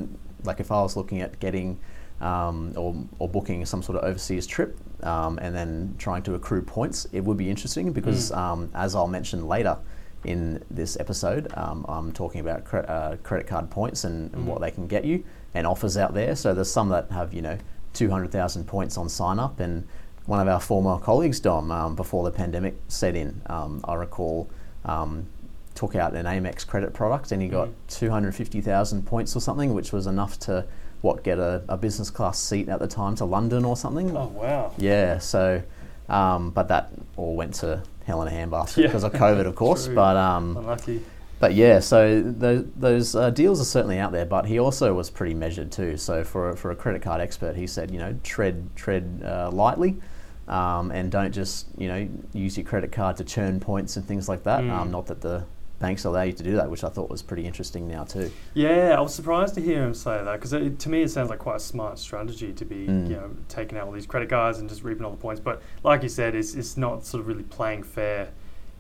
like 0.45 0.61
if 0.61 0.71
I 0.71 0.83
was 0.83 0.97
looking 0.97 1.21
at 1.21 1.41
getting 1.41 1.81
um, 2.21 2.73
or, 2.77 2.95
or 3.19 3.29
booking 3.29 3.67
some 3.67 3.83
sort 3.83 3.99
of 3.99 4.05
overseas 4.05 4.47
trip 4.47 4.79
um, 5.03 5.41
and 5.43 5.53
then 5.53 5.97
trying 5.99 6.23
to 6.23 6.37
accrue 6.37 6.63
points, 6.63 7.09
it 7.11 7.25
would 7.25 7.37
be 7.37 7.51
interesting 7.51 7.93
because, 7.93 8.31
mm. 8.31 8.37
um, 8.37 8.71
as 8.73 8.95
I'll 8.95 9.09
mention 9.09 9.49
later 9.49 9.77
in 10.23 10.63
this 10.71 10.97
episode, 11.01 11.53
um, 11.57 11.85
I'm 11.89 12.13
talking 12.13 12.41
about 12.41 12.65
cre- 12.65 12.87
uh, 12.87 13.17
credit 13.25 13.49
card 13.49 13.69
points 13.69 14.05
and, 14.05 14.33
and 14.33 14.45
mm. 14.45 14.47
what 14.47 14.61
they 14.61 14.71
can 14.71 14.87
get 14.87 15.05
you 15.05 15.25
and 15.55 15.67
offers 15.67 15.97
out 15.97 16.13
there. 16.15 16.35
So 16.37 16.53
there's 16.53 16.71
some 16.71 16.89
that 16.91 17.11
have 17.11 17.33
you 17.33 17.43
know 17.43 17.59
200,000 17.95 18.65
points 18.67 18.99
on 18.99 19.09
sign 19.09 19.39
up, 19.39 19.61
and 19.61 19.87
one 20.27 20.41
of 20.41 20.49
our 20.49 20.61
former 20.61 20.99
colleagues, 20.99 21.39
Dom, 21.41 21.71
um, 21.71 21.95
before 21.95 22.25
the 22.25 22.31
pandemic 22.31 22.75
set 22.89 23.15
in, 23.17 23.41
um, 23.47 23.81
I 23.85 23.95
recall. 23.95 24.49
Um, 24.85 25.27
took 25.75 25.97
out 25.97 26.15
an 26.15 26.25
Amex 26.25 26.65
credit 26.65 26.95
product 26.95 27.33
and 27.33 27.43
he 27.43 27.49
got 27.49 27.69
250,000 27.89 29.05
points 29.05 29.35
or 29.35 29.41
something, 29.41 29.75
which 29.75 29.93
was 29.93 30.07
enough 30.07 30.39
to 30.39 30.65
what 31.01 31.25
get 31.25 31.41
a, 31.41 31.65
a 31.69 31.77
business 31.77 32.11
class 32.11 32.39
seat 32.39 32.69
at 32.69 32.79
the 32.79 32.87
time 32.87 33.17
to 33.17 33.25
London 33.25 33.65
or 33.65 33.77
something. 33.77 34.17
Oh 34.17 34.29
wow. 34.29 34.73
Yeah, 34.79 35.19
so 35.19 35.63
um, 36.09 36.51
but 36.51 36.69
that 36.69 36.91
all 37.17 37.35
went 37.35 37.55
to 37.57 37.83
hell 38.07 38.23
in 38.23 38.29
a 38.29 38.31
handbasket 38.31 38.77
Yeah. 38.77 38.87
because 38.87 39.03
of 39.03 39.13
COVID, 39.15 39.47
of 39.47 39.57
course. 39.57 39.89
But 39.95 40.17
um, 40.17 40.57
Unlucky. 40.57 41.03
But 41.45 41.53
yeah, 41.53 41.79
so 41.79 42.23
those, 42.23 42.65
those 42.75 43.15
uh, 43.15 43.29
deals 43.29 43.61
are 43.61 43.67
certainly 43.67 43.99
out 43.99 44.13
there. 44.13 44.25
But 44.25 44.47
he 44.47 44.59
also 44.59 44.95
was 44.95 45.11
pretty 45.11 45.35
measured 45.35 45.71
too. 45.71 45.99
So 45.99 46.25
for 46.25 46.49
a, 46.49 46.57
for 46.57 46.71
a 46.71 46.75
credit 46.75 47.03
card 47.03 47.21
expert, 47.21 47.55
he 47.55 47.67
said, 47.67 47.91
you 47.91 47.99
know, 47.99 48.19
tread 48.23 48.75
tread 48.75 49.21
uh, 49.23 49.51
lightly, 49.51 49.97
um, 50.49 50.91
and 50.91 51.13
don't 51.13 51.33
just 51.33 51.67
you 51.77 51.87
know 51.89 52.09
use 52.33 52.57
your 52.57 52.65
credit 52.65 52.93
card 52.93 53.19
to 53.19 53.25
churn 53.25 53.61
points 53.61 53.99
and 53.99 54.07
things 54.07 54.27
like 54.27 54.45
that. 54.45 54.63
Mm. 54.63 54.71
Um, 54.71 54.91
not 54.91 55.05
that 55.09 55.21
the 55.21 55.45
banks 55.81 56.07
allow 56.07 56.23
you 56.23 56.33
to 56.33 56.43
do 56.43 56.57
that, 56.57 56.71
which 56.71 56.83
I 56.83 56.89
thought 56.89 57.11
was 57.11 57.21
pretty 57.23 57.45
interesting 57.47 57.87
now 57.87 58.05
too. 58.05 58.31
Yeah, 58.55 58.95
I 58.97 59.01
was 59.03 59.15
surprised 59.15 59.55
to 59.57 59.61
hear 59.61 59.85
him 59.85 59.93
say 59.93 60.25
that 60.25 60.41
because 60.41 60.53
to 60.79 60.89
me 60.89 61.03
it 61.03 61.11
sounds 61.11 61.29
like 61.29 61.41
quite 61.41 61.57
a 61.57 61.61
smart 61.61 61.99
strategy 61.99 62.55
to 62.55 62.65
be, 62.65 62.87
Mm. 62.87 63.09
you 63.11 63.17
know, 63.17 63.31
taking 63.51 63.77
out 63.77 63.87
all 63.89 63.93
these 63.93 64.07
credit 64.07 64.31
cards 64.31 64.61
and 64.61 64.69
just 64.71 64.83
reaping 64.83 65.05
all 65.05 65.11
the 65.11 65.19
points. 65.19 65.43
But 65.43 65.61
like 65.83 66.03
you 66.03 66.09
said, 66.09 66.35
it's, 66.35 66.55
it's 66.55 66.79
not 66.79 67.05
sort 67.05 67.21
of 67.21 67.27
really 67.27 67.43
playing 67.43 67.83
fair. 67.83 68.31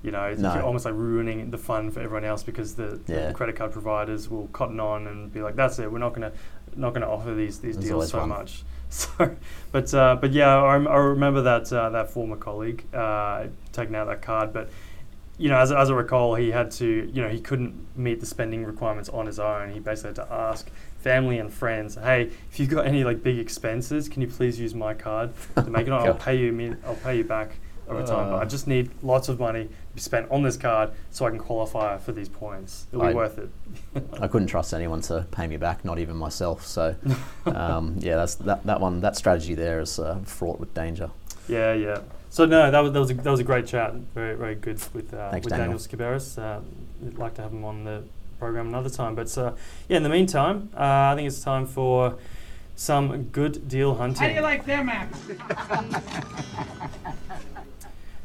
You 0.05 0.11
know, 0.11 0.25
it's 0.25 0.41
No. 0.41 0.61
almost 0.63 0.85
like 0.85 0.95
ruining 0.95 1.51
the 1.51 1.57
fun 1.59 1.91
for 1.91 2.01
everyone 2.01 2.25
else 2.25 2.43
because 2.43 2.75
the, 2.75 3.01
the 3.07 3.13
Yeah. 3.15 3.33
credit 3.33 3.57
card 3.57 3.73
providers 3.73 4.29
will 4.31 4.49
cotton 4.53 4.79
on 4.79 5.07
and 5.07 5.33
be 5.33 5.41
like, 5.41 5.57
"That's 5.57 5.79
it, 5.79 5.91
we're 5.91 5.99
not 5.99 6.13
gonna 6.13 6.33
not 6.77 6.93
gonna 6.93 7.09
offer 7.11 7.33
these 7.35 7.59
these 7.59 7.77
There's 7.77 7.89
deals 7.89 8.11
so 8.11 8.21
one. 8.21 8.29
much." 8.29 8.65
So, 8.95 9.35
but 9.73 9.93
uh, 9.93 10.17
but 10.21 10.31
yeah, 10.33 10.55
I, 10.63 10.77
I 10.77 10.97
remember 10.99 11.43
that 11.43 11.73
uh, 11.73 11.89
that 11.91 12.11
former 12.11 12.37
colleague 12.37 12.85
uh, 12.95 13.47
taking 13.73 13.97
out 13.97 14.07
that 14.07 14.23
card, 14.23 14.53
but 14.53 14.69
you 15.37 15.49
know, 15.49 15.57
as, 15.59 15.73
as 15.73 15.91
I 15.91 15.95
recall, 15.95 16.37
he 16.37 16.53
had 16.53 16.71
to, 16.73 17.11
you 17.13 17.21
know, 17.21 17.29
he 17.29 17.41
couldn't 17.41 17.75
meet 17.97 18.21
the 18.21 18.27
spending 18.27 18.65
requirements 18.65 19.09
on 19.09 19.27
his 19.27 19.41
own. 19.41 19.73
He 19.73 19.81
basically 19.81 20.11
had 20.11 20.17
to 20.29 20.33
ask 20.33 20.71
family 20.99 21.39
and 21.39 21.53
friends, 21.53 21.97
"Hey, 21.97 22.31
if 22.53 22.61
you've 22.61 22.69
got 22.71 22.87
any 22.87 23.03
like 23.03 23.21
big 23.25 23.39
expenses, 23.41 24.09
can 24.09 24.23
you 24.23 24.29
please 24.29 24.61
use 24.61 24.77
my 24.77 24.95
card 24.95 25.31
to 25.57 25.69
make 25.71 25.89
it? 25.89 25.93
on? 25.93 26.03
I'll 26.07 26.15
pay 26.15 26.37
you. 26.39 26.53
me- 26.53 26.77
I'll 26.87 26.95
pay 26.95 27.17
you 27.17 27.25
back 27.25 27.57
over 27.89 28.03
time. 28.07 28.31
But 28.31 28.37
I 28.37 28.43
Uh. 28.43 28.45
just 28.45 28.69
need 28.69 28.91
lots 29.03 29.29
of 29.29 29.41
money 29.41 29.71
be 29.95 30.01
spent 30.01 30.31
on 30.31 30.43
this 30.43 30.57
card 30.57 30.91
so 31.11 31.27
I 31.27 31.31
can 31.31 31.39
qualify 31.39 31.99
for 31.99 32.13
these 32.13 32.29
points. 32.29 32.87
It'll 32.93 33.05
be 33.05 33.13
I- 33.13 33.15
worth 33.15 33.39
it." 33.39 33.51
I 34.21 34.29
couldn't 34.29 34.49
trust 34.49 34.75
anyone 34.75 35.01
to 35.03 35.27
pay 35.31 35.47
me 35.47 35.57
back, 35.57 35.85
not 35.85 35.99
even 35.99 36.17
myself. 36.17 36.67
So 36.67 36.97
um, 37.47 37.97
yeah, 38.01 38.17
that's 38.17 38.35
that, 38.37 38.65
that 38.65 38.81
one. 38.81 39.01
That 39.01 39.17
strategy 39.17 39.55
there 39.55 39.81
is 39.81 39.99
uh, 39.99 40.19
fraught 40.25 40.59
with 40.61 40.75
danger. 40.75 41.11
Yeah, 41.49 41.75
yeah. 41.75 42.01
So 42.31 42.47
no, 42.47 42.71
that 42.71 42.81
was 42.81 42.93
that 42.93 42.99
was 42.99 43.11
a, 43.11 43.15
that 43.15 43.31
was 43.31 43.41
a 43.41 43.45
great 43.45 43.67
chat. 43.67 43.95
Very 44.15 44.37
very 44.37 44.55
good 44.57 44.83
with 44.93 45.15
uh, 45.15 45.31
Thanks, 45.31 45.45
with 45.45 45.53
Daniel, 45.53 45.79
Daniel. 45.79 45.79
Sciberras. 45.79 46.39
Uh, 46.39 46.61
I'd 47.07 47.19
like 47.19 47.35
to 47.35 47.43
have 47.43 47.53
him 47.53 47.65
on 47.65 47.85
the 47.85 48.03
program 48.39 48.69
another 48.69 48.91
time. 48.91 49.15
But 49.15 49.37
uh, 49.39 49.53
yeah, 49.89 49.99
in 49.99 50.03
the 50.03 50.09
meantime, 50.09 50.71
uh, 50.75 51.13
I 51.13 51.15
think 51.15 51.29
it's 51.29 51.41
time 51.41 51.67
for 51.67 52.19
some 52.77 53.25
good 53.25 53.69
deal 53.69 53.95
hunting. 53.95 54.23
How 54.23 54.29
do 54.29 54.35
you 54.35 54.41
like 54.41 54.67
them 54.67 54.89
apples? 54.89 55.31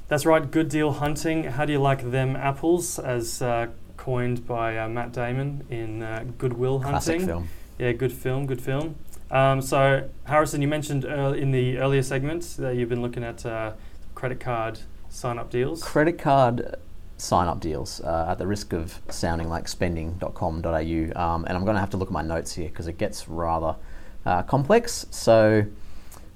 That's 0.09 0.25
right, 0.25 0.49
good 0.49 0.69
deal 0.69 0.91
hunting. 0.91 1.43
How 1.43 1.65
do 1.65 1.71
you 1.71 1.79
like 1.79 2.09
them 2.09 2.35
apples? 2.35 2.97
As 2.97 3.43
uh, 3.43 3.67
coined 3.95 4.47
by 4.47 4.75
uh, 4.75 4.89
Matt 4.89 5.13
Damon 5.13 5.63
in 5.69 6.01
uh, 6.01 6.25
Good 6.39 6.53
Will 6.53 6.79
Classic 6.79 7.19
Hunting. 7.19 7.27
film. 7.27 7.49
Yeah, 7.77 7.91
good 7.91 8.11
film, 8.11 8.47
good 8.47 8.59
film. 8.59 8.95
Um, 9.29 9.61
so, 9.61 10.09
Harrison, 10.23 10.63
you 10.63 10.67
mentioned 10.67 11.05
earl 11.05 11.33
in 11.33 11.51
the 11.51 11.77
earlier 11.77 12.01
segment 12.01 12.55
that 12.57 12.75
you've 12.75 12.89
been 12.89 13.03
looking 13.03 13.23
at 13.23 13.45
uh, 13.45 13.73
credit 14.15 14.39
card 14.39 14.79
sign-up 15.09 15.51
deals. 15.51 15.83
Credit 15.83 16.17
card 16.17 16.75
sign 17.17 17.47
up 17.47 17.59
deals 17.59 18.01
uh, 18.01 18.27
at 18.29 18.39
the 18.39 18.47
risk 18.47 18.73
of 18.73 18.99
sounding 19.09 19.47
like 19.47 19.67
spending.com.au. 19.67 20.71
Um, 20.71 21.45
and 21.45 21.55
I'm 21.55 21.65
going 21.65 21.75
to 21.75 21.79
have 21.79 21.91
to 21.91 21.97
look 21.97 22.07
at 22.09 22.13
my 22.13 22.23
notes 22.23 22.55
here 22.55 22.69
because 22.69 22.87
it 22.87 22.97
gets 22.97 23.27
rather 23.27 23.75
uh, 24.25 24.41
complex. 24.41 25.05
So 25.11 25.65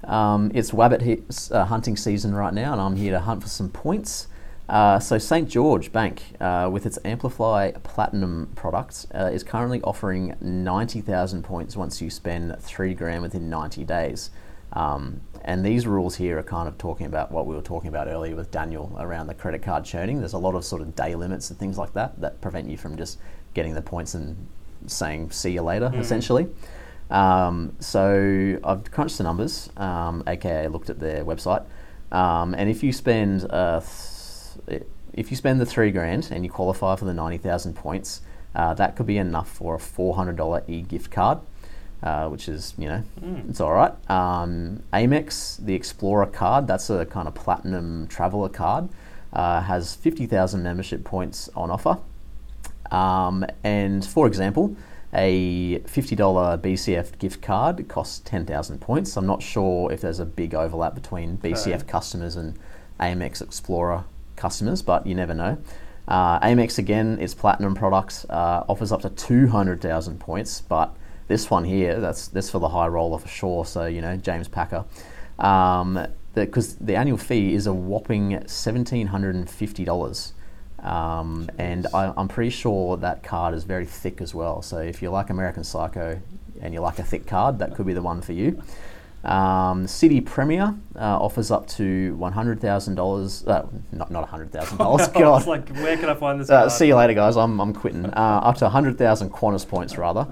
um, 0.06 0.50
it's 0.54 0.70
Wabbit 0.70 1.02
he- 1.02 1.22
uh, 1.50 1.64
hunting 1.64 1.96
season 1.96 2.34
right 2.34 2.54
now, 2.54 2.72
and 2.72 2.80
I'm 2.80 2.96
here 2.96 3.12
to 3.12 3.20
hunt 3.20 3.42
for 3.42 3.48
some 3.48 3.68
points. 3.68 4.28
Uh, 4.68 4.98
so 4.98 5.18
St 5.18 5.48
George 5.48 5.92
Bank, 5.92 6.22
uh, 6.40 6.68
with 6.72 6.86
its 6.86 6.98
Amplify 7.04 7.72
Platinum 7.82 8.50
product, 8.54 9.06
uh, 9.14 9.30
is 9.32 9.42
currently 9.42 9.82
offering 9.82 10.34
90,000 10.40 11.42
points 11.42 11.76
once 11.76 12.00
you 12.00 12.08
spend 12.08 12.56
three 12.60 12.94
grand 12.94 13.22
within 13.22 13.50
90 13.50 13.84
days. 13.84 14.30
Um, 14.72 15.20
and 15.44 15.64
these 15.64 15.86
rules 15.86 16.16
here 16.16 16.38
are 16.38 16.42
kind 16.42 16.66
of 16.66 16.78
talking 16.78 17.06
about 17.06 17.30
what 17.30 17.46
we 17.46 17.54
were 17.54 17.60
talking 17.60 17.88
about 17.88 18.08
earlier 18.08 18.34
with 18.34 18.50
Daniel 18.50 18.96
around 18.98 19.26
the 19.26 19.34
credit 19.34 19.62
card 19.62 19.84
churning. 19.84 20.18
There's 20.18 20.32
a 20.32 20.38
lot 20.38 20.54
of 20.54 20.64
sort 20.64 20.80
of 20.80 20.96
day 20.96 21.14
limits 21.14 21.50
and 21.50 21.58
things 21.58 21.76
like 21.76 21.92
that 21.92 22.18
that 22.22 22.40
prevent 22.40 22.68
you 22.68 22.78
from 22.78 22.96
just 22.96 23.18
getting 23.52 23.74
the 23.74 23.82
points 23.82 24.14
and 24.14 24.48
saying 24.86 25.30
see 25.30 25.52
you 25.52 25.62
later, 25.62 25.92
essentially. 25.94 26.48
Um, 27.10 27.76
so 27.80 28.58
I've 28.64 28.90
crunched 28.90 29.18
the 29.18 29.24
numbers, 29.24 29.70
um, 29.76 30.22
aka 30.26 30.68
looked 30.68 30.90
at 30.90 30.98
their 31.00 31.24
website, 31.24 31.64
um, 32.10 32.54
and 32.54 32.68
if 32.70 32.82
you 32.82 32.92
spend 32.92 33.44
uh, 33.50 33.80
th- 34.66 34.82
if 35.12 35.30
you 35.30 35.36
spend 35.36 35.60
the 35.60 35.66
three 35.66 35.90
grand 35.92 36.28
and 36.32 36.44
you 36.44 36.50
qualify 36.50 36.96
for 36.96 37.04
the 37.04 37.14
ninety 37.14 37.38
thousand 37.38 37.74
points, 37.74 38.22
uh, 38.54 38.74
that 38.74 38.96
could 38.96 39.06
be 39.06 39.18
enough 39.18 39.48
for 39.50 39.74
a 39.74 39.78
four 39.78 40.14
hundred 40.14 40.36
dollar 40.36 40.62
e 40.66 40.80
gift 40.82 41.10
card, 41.10 41.38
uh, 42.02 42.28
which 42.28 42.48
is 42.48 42.74
you 42.78 42.88
know 42.88 43.02
Mm. 43.22 43.50
it's 43.50 43.60
all 43.60 43.72
right. 43.72 43.92
Um, 44.10 44.82
Amex, 44.92 45.64
the 45.64 45.74
Explorer 45.74 46.26
card, 46.26 46.66
that's 46.66 46.88
a 46.90 47.04
kind 47.06 47.28
of 47.28 47.34
platinum 47.34 48.06
traveler 48.08 48.48
card, 48.48 48.88
uh, 49.32 49.60
has 49.60 49.94
fifty 49.94 50.26
thousand 50.26 50.62
membership 50.62 51.04
points 51.04 51.48
on 51.54 51.70
offer. 51.70 51.98
Um, 52.90 53.44
and 53.62 54.04
for 54.04 54.26
example, 54.26 54.76
a 55.14 55.78
$50 55.80 56.60
BCF 56.60 57.18
gift 57.18 57.40
card 57.40 57.86
costs 57.88 58.20
10,000 58.24 58.80
points. 58.80 59.16
I'm 59.16 59.26
not 59.26 59.42
sure 59.42 59.92
if 59.92 60.00
there's 60.00 60.20
a 60.20 60.24
big 60.24 60.54
overlap 60.54 60.94
between 60.94 61.38
BCF 61.38 61.74
Okay. 61.74 61.84
customers 61.86 62.36
and 62.36 62.58
Amex 62.98 63.40
Explorer 63.40 64.04
customers, 64.36 64.82
but 64.82 65.06
you 65.06 65.14
never 65.14 65.34
know. 65.34 65.58
Uh, 66.06 66.38
Amex, 66.40 66.78
again, 66.78 67.18
its 67.20 67.34
platinum 67.34 67.74
product 67.74 68.26
uh, 68.28 68.64
offers 68.68 68.92
up 68.92 69.02
to 69.02 69.10
200,000 69.10 70.20
points, 70.20 70.60
but 70.60 70.94
this 71.28 71.50
one 71.50 71.64
here, 71.64 72.00
that's, 72.00 72.28
that's 72.28 72.50
for 72.50 72.58
the 72.58 72.68
high 72.68 72.88
roller 72.88 73.18
for 73.18 73.28
sure. 73.28 73.64
So, 73.64 73.86
you 73.86 74.02
know, 74.02 74.16
James 74.16 74.48
Packer. 74.48 74.84
Um, 75.38 76.06
because 76.34 76.76
the, 76.76 76.96
annual 76.96 77.16
fee 77.16 77.54
is 77.54 77.66
a 77.66 77.72
whopping 77.72 78.32
$1,750. 78.32 80.32
Um, 80.84 81.48
and 81.56 81.86
I, 81.94 82.12
I'm 82.16 82.28
pretty 82.28 82.50
sure 82.50 82.96
that 82.98 83.22
card 83.22 83.54
is 83.54 83.64
very 83.64 83.86
thick 83.86 84.20
as 84.20 84.34
well. 84.34 84.62
So 84.62 84.78
if 84.78 85.02
you 85.02 85.10
like 85.10 85.30
American 85.30 85.64
Psycho 85.64 86.20
and 86.60 86.74
you 86.74 86.80
like 86.80 86.98
a 86.98 87.02
thick 87.02 87.26
card, 87.26 87.58
that 87.58 87.74
could 87.74 87.86
be 87.86 87.94
the 87.94 88.02
one 88.02 88.20
for 88.20 88.32
you. 88.32 88.62
Um, 89.24 89.86
Citi 89.86 90.22
Premier 90.24 90.74
uh, 90.96 91.18
offers 91.18 91.50
up 91.50 91.66
to 91.68 92.14
$100,000. 92.20 93.48
Uh, 93.48 93.66
not 93.92 94.10
not 94.10 94.28
$100,000. 94.30 94.80
I 94.80 94.86
was 94.86 95.08
God. 95.08 95.46
like, 95.46 95.68
where 95.76 95.96
can 95.96 96.10
I 96.10 96.14
find 96.14 96.38
this? 96.40 96.50
Uh, 96.50 96.68
see 96.68 96.88
you 96.88 96.96
later, 96.96 97.14
guys. 97.14 97.36
I'm, 97.36 97.58
I'm 97.58 97.72
quitting. 97.72 98.04
Uh, 98.04 98.40
up 98.44 98.56
to 98.58 98.64
100,000 98.64 99.30
Qantas 99.30 99.66
points, 99.66 99.96
rather. 99.96 100.26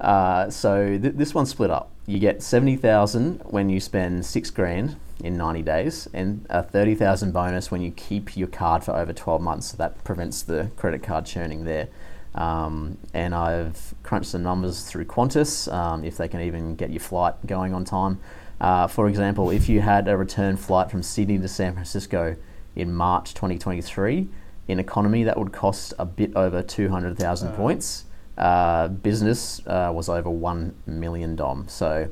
Uh, 0.00 0.48
so 0.50 0.96
th- 0.96 1.14
this 1.14 1.34
one's 1.34 1.50
split 1.50 1.70
up. 1.70 1.90
You 2.06 2.20
get 2.20 2.40
70,000 2.40 3.40
when 3.46 3.68
you 3.68 3.80
spend 3.80 4.24
six 4.24 4.50
grand 4.50 4.94
in 5.24 5.36
90 5.36 5.62
days, 5.62 6.08
and 6.12 6.44
a 6.50 6.62
30,000 6.62 7.32
bonus 7.32 7.70
when 7.70 7.80
you 7.80 7.90
keep 7.90 8.36
your 8.36 8.48
card 8.48 8.84
for 8.84 8.92
over 8.94 9.12
12 9.12 9.40
months. 9.40 9.68
So 9.68 9.76
that 9.78 10.02
prevents 10.04 10.42
the 10.42 10.70
credit 10.76 11.02
card 11.02 11.24
churning 11.26 11.64
there. 11.64 11.88
Um, 12.34 12.98
and 13.14 13.34
I've 13.34 13.94
crunched 14.02 14.32
the 14.32 14.38
numbers 14.38 14.82
through 14.84 15.06
Qantas, 15.06 15.72
um, 15.72 16.04
if 16.04 16.18
they 16.18 16.28
can 16.28 16.42
even 16.42 16.76
get 16.76 16.90
your 16.90 17.00
flight 17.00 17.34
going 17.46 17.72
on 17.72 17.84
time. 17.84 18.18
Uh, 18.60 18.86
for 18.86 19.08
example, 19.08 19.50
if 19.50 19.68
you 19.68 19.80
had 19.80 20.06
a 20.08 20.16
return 20.16 20.56
flight 20.56 20.90
from 20.90 21.02
Sydney 21.02 21.38
to 21.38 21.48
San 21.48 21.72
Francisco 21.72 22.36
in 22.74 22.92
March 22.92 23.32
2023, 23.32 24.28
in 24.68 24.78
economy 24.80 25.22
that 25.24 25.38
would 25.38 25.52
cost 25.52 25.94
a 25.98 26.04
bit 26.04 26.34
over 26.36 26.62
200,000 26.62 27.48
Uh. 27.48 27.52
points. 27.52 28.04
Uh, 28.36 28.88
business 28.88 29.66
uh, 29.66 29.90
was 29.94 30.10
over 30.10 30.28
1 30.28 30.74
million 30.86 31.36
dom. 31.36 31.64
So, 31.68 32.08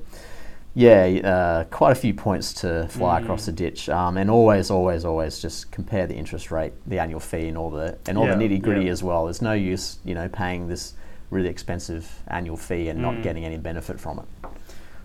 yeah, 0.74 1.04
uh, 1.24 1.64
quite 1.64 1.92
a 1.92 1.94
few 1.94 2.12
points 2.14 2.52
to 2.54 2.88
fly 2.88 3.20
Mm. 3.20 3.22
across 3.24 3.46
the 3.46 3.52
ditch. 3.52 3.88
Um, 3.88 4.16
and 4.16 4.30
always, 4.30 4.70
always, 4.70 5.04
always 5.04 5.38
just 5.40 5.70
compare 5.70 6.06
the 6.06 6.14
interest 6.14 6.50
rate, 6.50 6.72
the 6.86 6.98
annual 6.98 7.20
fee, 7.20 7.48
and 7.48 7.56
all 7.56 7.70
the 7.70 7.96
and 8.08 8.18
all 8.18 8.26
Yeah, 8.26 8.34
the 8.34 8.44
nitty 8.44 8.60
gritty 8.62 8.86
yeah. 8.86 8.90
as 8.92 9.02
well. 9.02 9.24
There's 9.24 9.42
no 9.42 9.52
use, 9.52 9.98
you 10.04 10.14
know, 10.14 10.28
paying 10.28 10.66
this 10.68 10.94
really 11.30 11.48
expensive 11.48 12.22
annual 12.28 12.56
fee 12.56 12.88
and 12.88 13.00
not 13.00 13.14
Mm. 13.14 13.22
getting 13.22 13.44
any 13.44 13.56
benefit 13.56 13.98
from 14.00 14.18
it. 14.20 14.48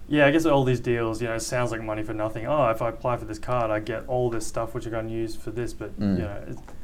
Yeah, 0.08 0.25
I 0.25 0.32
guess 0.32 0.45
all 0.47 0.63
these 0.63 0.79
deals, 0.79 1.21
you 1.21 1.27
know, 1.27 1.38
sounds 1.38 1.71
like 1.71 1.84
money 1.84 2.01
for 2.01 2.15
nothing. 2.15 2.47
Oh, 2.47 2.69
if 2.71 2.82
I 2.82 2.89
apply 2.89 3.17
for 3.17 3.25
this 3.25 3.38
card, 3.38 3.69
I 3.69 3.79
get 3.79 4.05
all 4.08 4.32
this 4.32 4.47
stuff 4.47 4.73
which 4.73 4.88
I 4.88 4.89
can 4.89 5.08
use 5.08 5.36
for 5.36 5.51
this. 5.51 5.71
But 5.71 5.99
Mm. 5.99 6.15
you 6.17 6.23
know, 6.23 6.38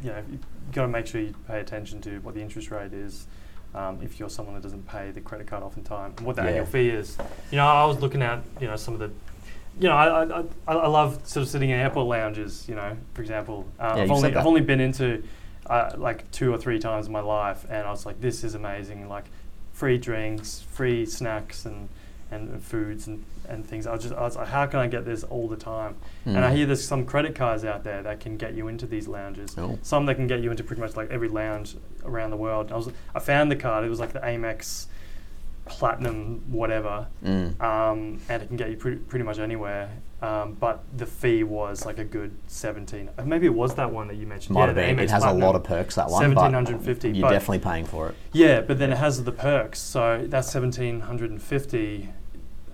you 0.04 0.10
know, 0.12 0.22
you 0.32 0.40
got 0.74 0.84
to 0.84 0.88
make 0.90 1.08
sure 1.08 1.22
you 1.22 1.34
pay 1.48 1.60
attention 1.60 2.02
to 2.02 2.20
what 2.20 2.36
the 2.36 2.42
interest 2.42 2.70
rate 2.70 2.94
is. 2.94 3.26
Um, 3.76 4.00
if 4.02 4.20
you're 4.20 4.30
someone 4.30 4.56
that 4.56 4.64
doesn't 4.64 4.88
pay 4.88 5.12
the 5.12 5.20
credit 5.20 5.48
card 5.48 5.62
off 5.62 5.76
in 5.76 5.84
time, 5.84 6.14
and 6.18 6.26
what 6.26 6.38
the 6.38 6.44
Yeah. 6.44 6.50
annual 6.50 6.66
fee 6.66 6.90
is. 6.90 7.18
You 7.52 7.58
know, 7.58 7.68
I 7.68 7.84
was 7.86 8.00
looking 8.00 8.22
at 8.22 8.40
you 8.62 8.68
know 8.68 8.78
some 8.78 8.94
of 8.94 9.02
the, 9.02 9.12
you 9.80 9.90
know, 9.90 9.96
I 9.96 10.40
I, 10.40 10.44
I, 10.68 10.88
love 10.88 11.20
sort 11.28 11.44
of 11.44 11.50
sitting 11.50 11.72
in 11.72 11.80
airport 11.80 12.08
lounges. 12.08 12.70
You 12.70 12.76
know, 12.76 12.96
for 13.14 13.22
example, 13.22 13.68
uh, 13.78 13.96
Yeah, 13.98 14.04
I've 14.04 14.12
only 14.12 14.36
I've 14.36 14.48
only 14.48 14.62
been 14.62 14.80
into 14.80 15.24
uh, 15.70 15.92
like 15.98 16.32
two 16.32 16.54
or 16.54 16.58
three 16.58 16.80
times 16.80 17.08
in 17.08 17.12
my 17.12 17.20
life, 17.20 17.66
and 17.70 17.86
I 17.86 17.92
was 17.92 18.06
like, 18.06 18.22
this 18.22 18.46
is 18.46 18.56
amazing. 18.56 19.10
Like 19.10 19.26
free 19.74 19.98
drinks, 19.98 20.64
free 20.72 21.06
snacks, 21.06 21.66
and 21.66 21.90
and, 22.32 22.50
and 22.50 22.64
foods 22.64 23.08
and, 23.08 23.24
and 23.50 23.66
things. 23.66 23.88
I 23.88 23.94
was 23.94 24.04
just 24.04 24.14
I 24.16 24.22
was 24.22 24.36
like, 24.36 24.48
how 24.48 24.66
can 24.66 24.80
I 24.80 24.88
get 24.88 25.06
this 25.06 25.24
all 25.24 25.48
the 25.48 25.56
time? 25.58 25.96
And 26.26 26.40
I 26.40 26.52
Mm. 26.52 26.56
hear 26.56 26.66
there's 26.66 26.88
some 26.88 27.06
credit 27.06 27.36
cards 27.36 27.64
out 27.66 27.84
there 27.84 28.02
that 28.04 28.20
can 28.20 28.38
get 28.38 28.54
you 28.56 28.68
into 28.68 28.86
these 28.86 29.08
lounges. 29.08 29.56
Oh. 29.58 29.78
Some 29.82 30.06
that 30.08 30.16
can 30.16 30.28
get 30.28 30.42
you 30.42 30.52
into 30.52 30.64
pretty 30.64 30.82
much 30.82 30.96
like 30.96 31.10
every 31.12 31.28
lounge 31.30 31.76
around 32.04 32.32
the 32.32 32.38
world. 32.38 32.72
I 32.72 32.76
was 32.76 32.90
I 33.14 33.20
found 33.20 33.52
the 33.52 33.56
card. 33.56 33.86
It 33.86 33.90
was 33.90 34.00
like 34.00 34.14
the 34.14 34.20
Amex 34.20 34.88
Platinum 35.68 36.44
whatever, 36.52 37.08
Mm. 37.24 37.60
um, 37.60 38.20
and 38.30 38.44
it 38.44 38.48
can 38.48 38.56
get 38.56 38.70
you 38.70 38.78
pretty, 38.78 38.98
pretty 38.98 39.26
much 39.26 39.40
anywhere. 39.40 39.90
Um, 40.22 40.54
but 40.60 40.84
the 40.96 41.08
fee 41.08 41.44
was 41.44 41.88
like 41.88 41.98
a 41.98 42.04
good 42.04 42.32
seventeen. 42.46 43.10
uh, 43.18 43.24
Maybe 43.26 43.48
it 43.48 43.54
was 43.54 43.74
that 43.76 43.92
one 43.92 44.08
that 44.10 44.16
you 44.18 44.28
mentioned. 44.28 44.54
Might 44.54 44.62
yeah, 44.62 44.66
have 44.68 44.76
been. 44.76 45.00
It 45.00 45.10
has 45.10 45.24
Platinum. 45.24 45.42
a 45.42 45.46
lot 45.48 45.56
of 45.56 45.64
perks. 45.64 45.96
That 45.96 46.10
one. 46.10 46.22
1750, 46.36 47.10
You're 47.10 47.22
but- 47.28 47.32
definitely 47.32 47.60
paying 47.60 47.86
for 47.86 48.10
it. 48.10 48.16
Yeah, 48.32 48.62
but 48.62 48.78
then 48.78 48.92
it 48.92 48.98
has 49.00 49.24
the 49.24 49.32
perks. 49.32 49.80
So 49.80 50.26
that's 50.28 50.52
seventeen 50.52 51.00
hundred 51.02 51.32
and 51.32 51.42
fifty, 51.42 52.10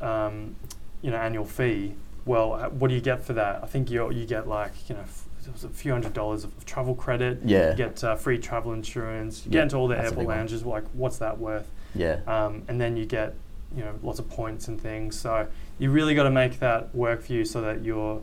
um, 0.01 0.55
you 1.01 1.11
know, 1.11 1.17
annual 1.17 1.45
fee. 1.45 1.93
Well, 2.25 2.53
uh, 2.53 2.69
what 2.69 2.89
do 2.89 2.93
you 2.95 3.01
get 3.01 3.23
for 3.23 3.33
that? 3.33 3.63
I 3.63 3.67
think 3.67 3.89
you 3.89 4.11
you 4.11 4.25
get 4.25 4.47
like 4.47 4.73
you 4.89 4.95
know 4.95 5.01
f- 5.01 5.25
it 5.45 5.51
was 5.51 5.63
a 5.63 5.69
few 5.69 5.91
hundred 5.91 6.13
dollars 6.13 6.43
of 6.43 6.65
travel 6.65 6.93
credit. 6.93 7.39
Yeah. 7.43 7.71
You 7.71 7.75
get 7.77 8.03
uh, 8.03 8.15
free 8.15 8.37
travel 8.37 8.73
insurance. 8.73 9.43
You 9.45 9.49
Yeah, 9.51 9.53
get 9.59 9.63
into 9.63 9.77
all 9.77 9.87
the 9.87 9.97
airport 9.97 10.27
lounges. 10.27 10.63
Like, 10.63 10.83
what's 10.93 11.17
that 11.17 11.39
worth? 11.39 11.67
Yeah. 11.95 12.19
Um, 12.27 12.63
and 12.67 12.79
then 12.79 12.95
you 12.97 13.05
get 13.05 13.33
you 13.75 13.83
know 13.83 13.93
lots 14.03 14.19
of 14.19 14.29
points 14.29 14.67
and 14.67 14.79
things. 14.79 15.19
So 15.19 15.47
you 15.79 15.89
really 15.89 16.13
got 16.13 16.23
to 16.23 16.31
make 16.31 16.59
that 16.59 16.93
work 16.93 17.23
for 17.23 17.33
you 17.33 17.43
so 17.45 17.61
that 17.61 17.83
your 17.83 18.21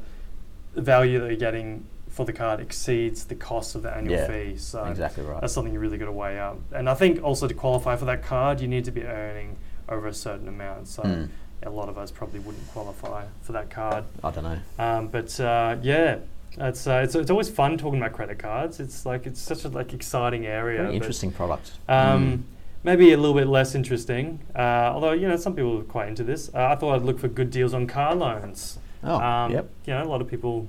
the 0.74 0.82
value 0.82 1.18
that 1.20 1.26
you're 1.26 1.36
getting 1.36 1.84
for 2.08 2.24
the 2.24 2.32
card 2.32 2.60
exceeds 2.60 3.24
the 3.24 3.34
cost 3.34 3.74
of 3.74 3.82
the 3.82 3.90
annual 3.94 4.14
Yeah, 4.14 4.26
fee. 4.28 4.56
So 4.56 4.84
exactly 4.84 5.24
right. 5.24 5.40
that's 5.40 5.52
something 5.52 5.72
you 5.72 5.80
really 5.80 5.98
got 5.98 6.06
to 6.06 6.12
weigh 6.12 6.38
up. 6.38 6.58
And 6.72 6.88
I 6.88 6.94
think 6.94 7.22
also 7.24 7.48
to 7.48 7.54
qualify 7.54 7.96
for 7.96 8.04
that 8.06 8.22
card, 8.22 8.60
you 8.60 8.68
need 8.68 8.84
to 8.84 8.90
be 8.92 9.02
earning 9.04 9.56
over 9.88 10.06
a 10.06 10.14
certain 10.14 10.46
amount. 10.46 10.86
So 10.88 11.02
Mm. 11.02 11.28
A 11.62 11.70
lot 11.70 11.88
of 11.88 11.98
us 11.98 12.10
probably 12.10 12.40
wouldn't 12.40 12.66
qualify 12.72 13.24
for 13.42 13.52
that 13.52 13.70
card. 13.70 14.04
I 14.22 14.30
don't 14.30 14.44
know. 14.44 14.58
Um, 14.78 15.08
but 15.08 15.38
uh, 15.40 15.76
yeah, 15.82 16.18
it's, 16.58 16.86
uh, 16.86 17.00
it's 17.04 17.14
it's 17.14 17.30
always 17.30 17.48
fun 17.48 17.76
talking 17.78 18.00
about 18.00 18.12
credit 18.12 18.38
cards. 18.38 18.80
It's 18.80 19.04
like 19.06 19.26
it's 19.26 19.40
such 19.40 19.64
a 19.64 19.68
like 19.68 19.92
exciting 19.92 20.46
area. 20.46 20.82
Very 20.82 20.96
interesting 20.96 21.30
product. 21.32 21.72
Um, 21.88 22.44
Maybe 22.84 23.12
a 23.12 23.16
little 23.16 23.34
bit 23.34 23.48
less 23.48 23.74
interesting, 23.74 24.38
uh, 24.54 24.92
although 24.94 25.10
you 25.10 25.26
know 25.26 25.36
some 25.36 25.54
people 25.56 25.80
are 25.80 25.82
quite 25.82 26.08
into 26.08 26.22
this. 26.22 26.48
Uh, 26.54 26.68
I 26.68 26.76
thought 26.76 26.94
I'd 26.94 27.02
look 27.02 27.18
for 27.18 27.26
good 27.26 27.50
deals 27.50 27.74
on 27.74 27.88
car 27.88 28.14
loans. 28.14 28.78
Mm. 29.02 29.08
Oh, 29.08 29.20
Um, 29.20 29.52
yep. 29.52 29.68
You 29.84 29.94
know, 29.94 30.04
a 30.04 30.06
lot 30.08 30.20
of 30.20 30.28
people 30.28 30.68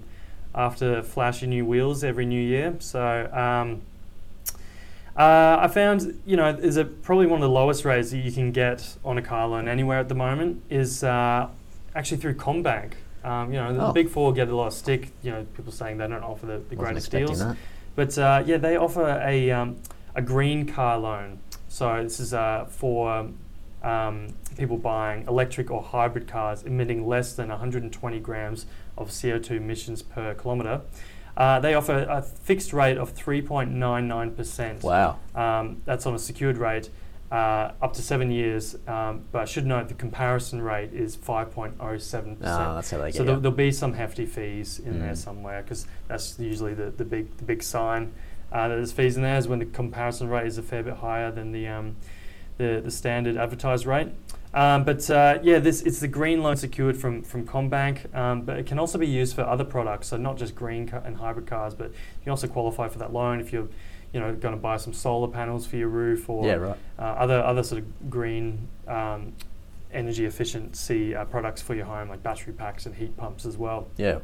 after 0.55 1.03
flashy 1.03 1.45
new 1.45 1.65
wheels 1.67 2.03
every 2.03 2.25
new 2.25 2.41
year. 2.41 2.75
So 2.79 3.29
um, 3.31 3.83
uh, 5.19 5.57
I 5.59 5.67
found, 5.67 6.21
you 6.25 6.37
know, 6.37 6.47
is 6.47 6.77
a 6.77 6.85
probably 6.85 7.25
one 7.27 7.41
of 7.41 7.47
the 7.47 7.53
lowest 7.53 7.83
rates 7.83 8.11
that 8.11 8.17
you 8.19 8.31
can 8.31 8.51
get 8.53 8.95
on 9.03 9.17
a 9.17 9.21
car 9.21 9.47
loan 9.49 9.67
anywhere 9.67 9.99
at 9.99 10.07
the 10.07 10.15
moment 10.15 10.63
is 10.69 11.03
uh, 11.03 11.49
actually 11.93 12.17
through 12.17 12.35
CommBank. 12.35 12.93
Um, 13.25 13.51
you 13.53 13.59
know, 13.59 13.73
the 13.73 13.87
Oh. 13.87 13.91
big 13.91 14.07
four 14.07 14.31
get 14.31 14.47
a 14.47 14.55
lot 14.55 14.67
of 14.67 14.73
stick. 14.73 15.11
You 15.21 15.31
know, 15.31 15.45
people 15.55 15.73
saying 15.73 15.97
they 15.97 16.07
don't 16.07 16.23
offer 16.23 16.45
the, 16.45 16.59
the 16.69 16.75
greatest 16.77 17.11
deals. 17.11 17.39
that. 17.39 17.57
But 17.95 18.17
uh, 18.17 18.43
yeah, 18.45 18.55
they 18.57 18.77
offer 18.77 19.21
a, 19.21 19.51
um, 19.51 19.75
a 20.15 20.21
green 20.21 20.65
car 20.65 20.97
loan. 20.97 21.39
So 21.67 22.01
this 22.01 22.21
is 22.21 22.33
uh, 22.33 22.65
for 22.69 23.27
um, 23.83 24.27
people 24.57 24.77
buying 24.77 25.27
electric 25.27 25.69
or 25.69 25.83
hybrid 25.83 26.29
cars 26.29 26.63
emitting 26.63 27.05
less 27.05 27.33
than 27.33 27.49
120 27.49 28.19
grams 28.21 28.65
of 28.97 29.09
CO2 29.09 29.51
emissions 29.51 30.01
per 30.01 30.33
kilometre. 30.33 30.79
Uh, 31.39 31.59
they 31.61 31.73
offer 31.73 32.05
a 32.09 32.21
fixed 32.21 32.73
rate 32.73 32.97
of 32.97 33.15
3.99%. 33.15 34.83
Wow. 34.83 35.19
Um, 35.33 35.81
that's 35.85 36.05
on 36.05 36.13
a 36.13 36.19
secured 36.19 36.57
rate 36.57 36.89
uh, 37.31 37.71
up 37.81 37.93
to 37.93 38.01
seven 38.01 38.29
years. 38.29 38.75
Um, 38.87 39.23
but 39.31 39.43
I 39.43 39.45
should 39.45 39.65
note 39.65 39.87
the 39.87 39.93
comparison 39.93 40.61
rate 40.61 40.93
is 40.93 41.15
5.07%. 41.15 42.37
Ah, 42.43 42.75
that's 42.75 42.91
how 42.91 42.97
they 42.97 43.05
get 43.11 43.15
So 43.15 43.23
there'll, 43.23 43.39
there'll 43.39 43.55
be 43.55 43.71
some 43.71 43.93
hefty 43.93 44.25
fees 44.25 44.79
in 44.79 44.99
there 44.99 45.13
Mm. 45.13 45.17
somewhere 45.17 45.61
because 45.61 45.87
that's 46.09 46.37
usually 46.39 46.73
the, 46.73 46.89
the 46.91 47.05
big 47.05 47.35
the 47.37 47.45
big 47.45 47.63
sign 47.63 48.11
uh, 48.51 48.67
that 48.67 48.75
there's 48.75 48.91
fees 48.91 49.15
in 49.15 49.23
there 49.23 49.37
is 49.37 49.47
when 49.47 49.59
the 49.59 49.65
comparison 49.65 50.27
rate 50.27 50.47
is 50.47 50.57
a 50.57 50.63
fair 50.63 50.83
bit 50.83 50.95
higher 50.95 51.31
than 51.31 51.51
the 51.53 51.67
um, 51.67 51.95
the, 52.57 52.81
the 52.83 52.91
standard 52.91 53.37
advertised 53.37 53.85
rate. 53.85 54.09
Um, 54.53 54.83
but 54.83 55.07
uh, 55.11 55.39
yeah, 55.43 55.59
this 55.59 55.81
it's 55.83 55.99
the 55.99 56.07
green 56.07 56.41
loan 56.41 56.57
secured 56.57 56.97
from 56.97 57.21
from 57.21 57.45
CommBank, 57.45 58.15
um, 58.15 58.41
but 58.41 58.57
it 58.57 58.65
can 58.65 58.79
also 58.79 58.97
be 58.97 59.07
used 59.07 59.35
for 59.35 59.41
other 59.43 59.63
products. 59.63 60.07
So 60.07 60.17
not 60.17 60.37
just 60.37 60.55
green 60.55 60.87
ca- 60.87 61.01
and 61.05 61.17
hybrid 61.17 61.45
cars, 61.45 61.75
but 61.75 61.89
you 61.91 62.23
can 62.23 62.31
also 62.31 62.47
qualify 62.47 62.87
for 62.87 62.97
that 62.99 63.13
loan 63.13 63.39
if 63.39 63.53
you're 63.53 63.67
you 64.11 64.19
know 64.19 64.33
going 64.33 64.55
to 64.55 64.59
buy 64.59 64.77
some 64.77 64.91
solar 64.93 65.27
panels 65.27 65.67
for 65.67 65.77
your 65.77 65.87
roof 65.89 66.27
or 66.29 66.45
Yeah, 66.47 66.53
right. 66.55 66.77
uh, 66.97 67.01
other 67.01 67.43
other 67.43 67.61
sort 67.61 67.81
of 67.83 68.09
green 68.09 68.67
um, 68.87 69.33
energy 69.93 70.25
efficiency 70.25 71.15
uh, 71.15 71.25
products 71.25 71.61
for 71.61 71.75
your 71.75 71.85
home, 71.85 72.09
like 72.09 72.23
battery 72.23 72.53
packs 72.53 72.87
and 72.87 72.95
heat 72.95 73.15
pumps 73.17 73.45
as 73.45 73.55
well. 73.55 73.87
Yeah. 73.97 74.19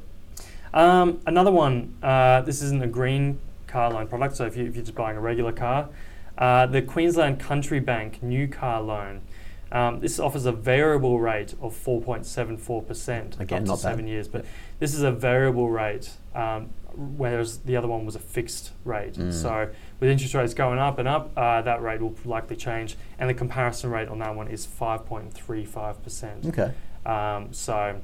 Um, 0.74 1.20
another 1.28 1.52
one. 1.52 1.96
Uh, 2.02 2.42
this 2.42 2.64
isn't 2.64 2.84
a 2.84 2.88
green 2.88 3.40
car 3.68 3.92
loan 3.92 4.08
product, 4.08 4.36
so 4.36 4.46
if, 4.46 4.58
you, 4.58 4.66
if 4.66 4.76
you're 4.76 4.84
just 4.84 4.96
buying 4.96 5.18
a 5.18 5.22
regular 5.22 5.52
car, 5.52 5.90
uh, 6.38 6.66
the 6.66 6.82
Queensland 6.82 7.40
Country 7.40 7.80
Bank 7.80 8.24
new 8.24 8.48
car 8.48 8.82
loan. 8.82 9.22
Um, 9.71 9.99
this 9.99 10.19
offers 10.19 10.45
a 10.45 10.51
variable 10.51 11.19
rate 11.19 11.54
of 11.62 11.73
4.74% 11.75 13.39
Again, 13.39 13.41
up 13.41 13.47
to 13.47 13.67
not 13.67 13.67
bad. 13.67 13.78
seven 13.78 14.08
years, 14.08 14.28
but 14.28 14.45
this 14.80 14.93
is 14.93 15.01
a 15.01 15.12
variable 15.12 15.69
rate, 15.69 16.12
um, 16.34 16.69
whereas 16.95 17.60
the 17.60 17.75
other 17.75 17.88
one 17.88 18.06
was 18.06 18.15
a 18.15 18.19
fixed 18.19 18.71
rate. 18.84 19.15
Mm. 19.15 19.34
So 19.34 19.69
with 19.99 20.10
interest 20.10 20.34
rates 20.34 20.54
going 20.54 20.80
up 20.80 20.99
and 20.99 21.08
up, 21.08 21.32
uh, 21.36 21.62
that 21.63 21.82
rate 21.82 22.01
will 22.01 22.15
likely 22.25 22.56
change, 22.56 22.95
and 23.19 23.30
the 23.30 23.34
comparison 23.34 23.89
rate 23.89 24.08
on 24.08 24.19
that 24.19 24.36
one 24.36 24.47
is 24.47 24.67
5.35%. 24.67 26.47
Okay. 26.47 26.73
Um, 27.06 27.54
so 27.54 28.01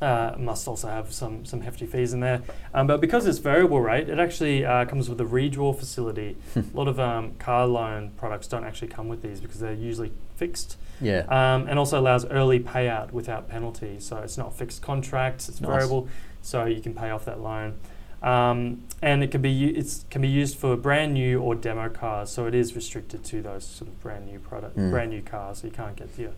uh, 0.00 0.34
must 0.38 0.66
also 0.66 0.88
have 0.88 1.12
some 1.12 1.44
some 1.44 1.60
hefty 1.60 1.86
fees 1.86 2.12
in 2.12 2.20
there. 2.20 2.40
Um, 2.72 2.86
but 2.86 3.00
because 3.00 3.26
it's 3.26 3.38
variable 3.38 3.80
rate, 3.80 4.08
it 4.08 4.18
actually 4.18 4.64
uh, 4.64 4.84
comes 4.86 5.08
with 5.08 5.20
a 5.20 5.24
redraw 5.24 5.76
facility. 5.78 6.36
a 6.56 6.64
lot 6.74 6.88
of 6.88 6.98
um, 6.98 7.34
car 7.34 7.66
loan 7.66 8.10
products 8.16 8.46
don't 8.46 8.64
actually 8.64 8.88
come 8.88 9.08
with 9.08 9.22
these 9.22 9.40
because 9.40 9.60
they're 9.60 9.72
usually 9.74 10.12
fixed, 10.36 10.76
Yeah. 11.00 11.24
um, 11.28 11.68
and 11.68 11.78
also 11.78 12.00
allows 12.00 12.24
early 12.26 12.60
payout 12.60 13.12
without 13.12 13.48
penalty. 13.48 14.00
So 14.00 14.16
it's 14.18 14.38
not 14.38 14.56
fixed 14.56 14.80
contracts, 14.82 15.48
it's 15.48 15.60
Nice. 15.60 15.68
variable, 15.70 16.08
so 16.40 16.64
you 16.64 16.80
can 16.80 16.94
pay 16.94 17.10
off 17.10 17.24
that 17.26 17.40
loan. 17.40 17.74
Um, 18.22 18.82
and 19.00 19.22
it 19.24 19.30
can 19.30 19.40
be 19.40 19.50
u- 19.50 19.72
it's 19.74 20.04
can 20.10 20.20
be 20.20 20.28
used 20.28 20.56
for 20.58 20.76
brand 20.76 21.14
new 21.14 21.40
or 21.40 21.54
demo 21.54 21.88
cars. 21.88 22.30
So 22.30 22.46
it 22.46 22.54
is 22.54 22.74
restricted 22.76 23.24
to 23.24 23.40
those 23.42 23.64
sort 23.64 23.88
of 23.88 24.00
brand 24.02 24.26
new 24.26 24.38
product, 24.38 24.76
Mm. 24.76 24.90
brand 24.90 25.10
new 25.10 25.22
cars. 25.22 25.58
So 25.58 25.66
you 25.68 25.72
can't 25.72 25.96
get 25.96 26.08
your 26.18 26.32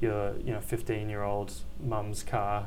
your 0.00 0.34
you 0.44 0.52
know 0.52 0.60
15 0.60 1.08
year 1.08 1.22
old 1.22 1.52
mum's 1.82 2.22
car. 2.22 2.66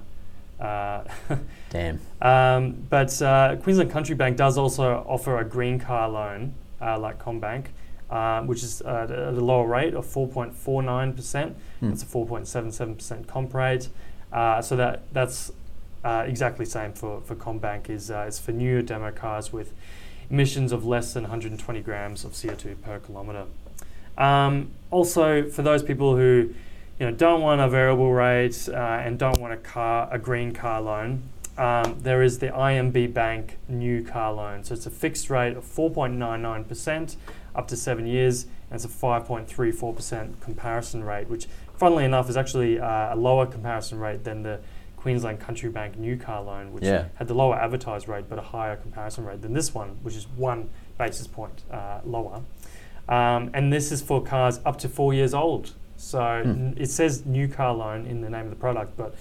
Uh, 0.60 1.04
Damn. 1.70 2.00
um, 2.22 2.72
but 2.90 3.22
uh, 3.22 3.58
Queensland 3.58 3.92
Country 3.92 4.16
Bank 4.16 4.38
does 4.38 4.58
also 4.58 5.06
offer 5.08 5.40
a 5.40 5.46
green 5.46 5.80
car 5.80 6.10
loan, 6.10 6.54
uh, 6.82 6.98
like 6.98 7.22
CommBank, 7.22 7.66
uh, 8.10 8.42
which 8.44 8.64
is 8.64 8.82
uh, 8.82 9.08
at 9.10 9.12
a 9.12 9.42
lower 9.42 9.68
rate 9.68 9.94
of 9.94 10.06
4.49%. 10.06 11.54
Hmm. 11.80 11.92
It's 11.92 12.04
a 12.04 12.06
4.77% 12.06 13.28
comp 13.28 13.54
rate. 13.54 13.90
Uh, 14.32 14.62
so 14.62 14.76
that 14.76 15.04
that's 15.14 15.52
uh, 16.04 16.24
exactly 16.28 16.66
same 16.66 16.94
for, 16.94 17.22
for 17.22 17.36
CommBank. 17.36 17.90
Is 17.90 18.12
uh, 18.12 18.26
it's 18.28 18.40
for 18.40 18.52
newer 18.52 18.82
demo 18.82 19.12
cars 19.12 19.52
with 19.52 19.74
emissions 20.30 20.72
of 20.72 20.86
less 20.86 21.14
than 21.14 21.24
120 21.24 21.82
grams 21.82 22.26
of 22.26 22.32
CO2 22.34 22.82
per 22.82 23.00
kilometre. 23.00 23.46
Um, 24.18 24.72
also, 24.92 25.50
for 25.50 25.62
those 25.62 25.84
people 25.84 26.16
who 26.16 26.54
you 27.00 27.06
know 27.06 27.12
don't 27.12 27.42
want 27.42 27.62
a 27.62 27.68
variable 27.68 28.12
rate 28.14 28.70
uh, 28.72 28.76
and 28.76 29.20
don't 29.20 29.40
want 29.40 29.54
a 29.54 29.58
car 29.58 30.08
a 30.12 30.18
green 30.20 30.54
car 30.54 30.82
loan, 30.82 31.24
um, 31.58 31.98
there 32.02 32.22
is 32.22 32.40
the 32.40 32.48
IMB 32.48 33.14
Bank 33.14 33.58
new 33.68 34.04
car 34.04 34.34
loan. 34.34 34.64
So 34.64 34.74
it's 34.74 34.86
a 34.86 34.90
fixed 34.92 35.30
rate 35.30 35.56
of 35.56 35.64
4.99% 35.66 37.16
up 37.56 37.68
to 37.70 37.78
seven 37.78 38.06
years, 38.06 38.44
and 38.70 38.76
it's 38.76 38.86
a 38.86 38.90
5.34% 38.90 40.42
comparison 40.42 41.04
rate, 41.04 41.30
which, 41.30 41.48
funnily 41.78 42.04
enough, 42.04 42.30
is 42.30 42.36
actually 42.38 42.80
uh, 42.80 43.14
a 43.14 43.16
lower 43.16 43.46
comparison 43.46 44.00
rate 44.00 44.24
than 44.26 44.44
the 44.44 44.60
Queensland 44.98 45.40
Country 45.40 45.70
Bank 45.70 45.98
new 45.98 46.18
car 46.18 46.42
loan, 46.42 46.74
which 46.74 46.84
Yeah. 46.84 47.06
had 47.16 47.28
the 47.28 47.34
lower 47.34 47.56
advertised 47.56 48.08
rate 48.10 48.26
but 48.28 48.40
a 48.40 48.42
higher 48.42 48.76
comparison 48.76 49.24
rate 49.26 49.42
than 49.42 49.54
this 49.54 49.74
one, 49.74 49.98
which 50.02 50.16
is 50.16 50.28
one 50.36 50.70
basis 50.98 51.28
point 51.28 51.64
uh, 51.72 52.00
lower. 52.04 52.42
Um, 53.08 53.52
and 53.54 53.72
this 53.72 53.92
is 53.92 54.02
for 54.02 54.22
cars 54.22 54.60
up 54.66 54.78
to 54.80 54.90
four 54.90 55.14
years 55.14 55.34
old. 55.34 55.74
So 56.06 56.42
Hmm. 56.44 56.50
n- 56.50 56.78
it 56.78 56.90
says 56.90 57.26
new 57.26 57.48
car 57.48 57.74
loan 57.74 58.06
in 58.06 58.22
the 58.22 58.30
name 58.30 58.46
of 58.46 58.50
the 58.52 58.56
product, 58.56 58.96
but 58.96 59.16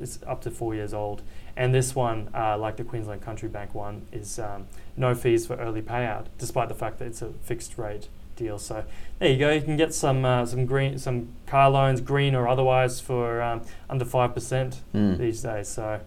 it's 0.00 0.20
up 0.26 0.40
to 0.42 0.50
four 0.50 0.74
years 0.74 0.94
old. 0.94 1.22
And 1.56 1.74
this 1.74 1.94
one, 1.96 2.28
uh, 2.34 2.56
like 2.58 2.76
the 2.76 2.84
Queensland 2.84 3.22
Country 3.22 3.48
Bank 3.48 3.74
one, 3.74 4.02
is 4.12 4.38
um, 4.38 4.66
no 4.96 5.14
fees 5.14 5.46
for 5.46 5.56
early 5.56 5.82
payout, 5.82 6.26
despite 6.38 6.68
the 6.68 6.74
fact 6.74 6.98
that 6.98 7.06
it's 7.06 7.22
a 7.22 7.30
fixed 7.42 7.76
rate 7.78 8.08
deal. 8.36 8.58
So 8.58 8.84
there 9.18 9.30
you 9.30 9.38
go. 9.38 9.50
You 9.50 9.62
can 9.62 9.76
get 9.76 9.92
some 9.94 10.24
uh, 10.24 10.44
some 10.46 10.66
green 10.66 10.98
some 10.98 11.28
car 11.46 11.70
loans, 11.70 12.00
green 12.00 12.34
or 12.34 12.46
otherwise, 12.46 13.00
for 13.00 13.42
um, 13.42 13.62
under 13.90 14.04
five 14.04 14.34
percent 14.34 14.82
Mm. 14.94 15.18
these 15.18 15.42
days. 15.42 15.68
So 15.68 16.00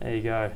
there 0.00 0.14
you 0.14 0.22
go. 0.22 0.50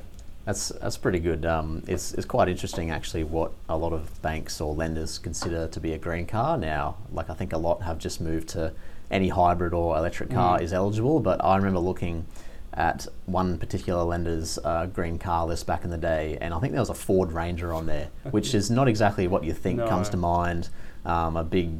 That's 0.44 0.68
that's 0.68 0.96
pretty 0.98 1.20
good. 1.20 1.46
Um, 1.46 1.82
it's 1.86 2.12
it's 2.12 2.26
quite 2.26 2.48
interesting 2.48 2.90
actually 2.90 3.24
what 3.24 3.52
a 3.68 3.76
lot 3.76 3.92
of 3.92 4.20
banks 4.20 4.60
or 4.60 4.74
lenders 4.74 5.18
consider 5.18 5.66
to 5.68 5.80
be 5.80 5.92
a 5.94 5.98
green 5.98 6.26
car 6.26 6.58
now. 6.58 6.96
Like 7.12 7.30
I 7.30 7.34
think 7.34 7.52
a 7.52 7.58
lot 7.58 7.82
have 7.82 7.98
just 7.98 8.20
moved 8.20 8.48
to 8.50 8.72
any 9.10 9.28
hybrid 9.28 9.72
or 9.72 9.96
electric 9.96 10.30
car 10.30 10.60
is 10.60 10.72
eligible. 10.72 11.20
But 11.20 11.42
I 11.42 11.56
remember 11.56 11.78
looking 11.78 12.26
at 12.74 13.06
one 13.26 13.56
particular 13.56 14.02
lender's 14.02 14.58
uh, 14.64 14.86
green 14.86 15.18
car 15.18 15.46
list 15.46 15.66
back 15.66 15.84
in 15.84 15.90
the 15.90 15.96
day, 15.96 16.36
and 16.40 16.52
I 16.52 16.58
think 16.58 16.72
there 16.72 16.82
was 16.82 16.90
a 16.90 16.94
Ford 16.94 17.32
Ranger 17.32 17.72
on 17.72 17.86
there, 17.86 18.08
which 18.30 18.52
is 18.54 18.70
not 18.70 18.88
exactly 18.88 19.28
what 19.28 19.44
you 19.44 19.52
think 19.54 19.78
No. 19.78 19.88
comes 19.88 20.08
to 20.10 20.16
mind. 20.16 20.68
Um, 21.06 21.36
a 21.36 21.44
big, 21.44 21.70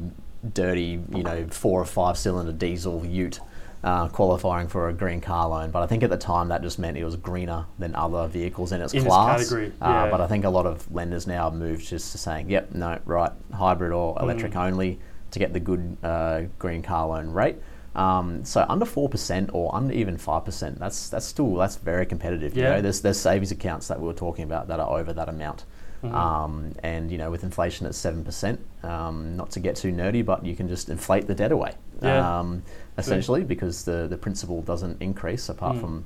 dirty, 0.53 1.01
you 1.13 1.23
know, 1.23 1.47
four 1.49 1.81
or 1.81 1.85
five 1.85 2.17
cylinder 2.17 2.51
diesel 2.53 3.05
Ute. 3.05 3.39
Uh, 3.85 4.07
qualifying 4.07 4.67
for 4.67 4.89
a 4.89 4.93
green 4.93 5.21
car 5.21 5.47
loan, 5.47 5.69
but 5.69 5.83
I 5.83 5.85
think 5.85 6.01
at 6.01 6.09
the 6.09 6.17
time 6.17 6.47
that 6.47 6.63
just 6.63 6.79
meant 6.79 6.97
it 6.97 7.03
was 7.05 7.15
greener 7.17 7.67
than 7.77 7.93
other 7.93 8.25
vehicles 8.27 8.71
in 8.71 8.81
its 8.81 8.93
In 8.93 9.01
its 9.01 9.07
class. 9.07 9.41
category, 9.41 9.67
Uh, 9.79 9.87
yeah. 10.05 10.09
but 10.09 10.21
I 10.21 10.25
think 10.25 10.43
a 10.43 10.49
lot 10.49 10.65
of 10.65 10.91
lenders 10.91 11.27
now 11.27 11.43
have 11.51 11.53
moved 11.53 11.85
just 11.87 12.11
to 12.13 12.17
saying, 12.17 12.49
"Yep, 12.49 12.69
no, 12.73 12.97
right, 13.05 13.31
hybrid 13.53 13.91
or 13.91 14.17
electric 14.19 14.53
Mm. 14.53 14.65
only 14.71 14.99
to 15.29 15.37
get 15.37 15.53
the 15.53 15.59
good 15.59 15.97
uh, 16.03 16.41
green 16.57 16.81
car 16.81 17.05
loan 17.09 17.29
rate." 17.29 17.57
Um, 17.95 18.43
so 18.43 18.65
under 18.67 18.85
four 18.85 19.07
percent 19.07 19.51
or 19.53 19.69
under 19.75 19.93
even 19.93 20.17
five 20.17 20.45
percent, 20.45 20.79
that's 20.79 21.07
that's 21.09 21.27
still 21.27 21.53
that's 21.53 21.75
very 21.75 22.07
competitive. 22.07 22.57
You 22.57 22.63
Yeah. 22.63 22.69
know, 22.77 22.81
there's 22.81 23.01
there's 23.01 23.19
savings 23.19 23.51
accounts 23.51 23.87
that 23.89 23.99
we 24.01 24.07
were 24.07 24.13
talking 24.13 24.45
about 24.45 24.67
that 24.69 24.79
are 24.79 24.97
over 24.97 25.13
that 25.13 25.29
amount. 25.29 25.63
Mm-hmm. 26.03 26.15
Um, 26.15 26.71
and 26.83 27.11
you 27.11 27.17
know, 27.17 27.31
with 27.31 27.43
inflation 27.43 27.87
at 27.87 27.95
seven 27.95 28.23
percent, 28.23 28.59
um, 28.83 29.35
not 29.35 29.49
to 29.51 29.59
get 29.59 29.75
too 29.75 29.91
nerdy, 29.91 30.23
but 30.23 30.45
you 30.45 30.55
can 30.55 30.67
just 30.67 30.89
inflate 30.89 31.25
the 31.27 31.33
debt 31.35 31.51
away, 31.51 31.73
Yeah. 32.01 32.39
um, 32.39 32.63
essentially, 32.97 33.43
because 33.43 33.85
the 33.85 34.07
the 34.07 34.17
principal 34.17 34.61
doesn't 34.61 35.01
increase 35.01 35.49
apart 35.49 35.77
Mm. 35.77 35.79
from 35.81 36.05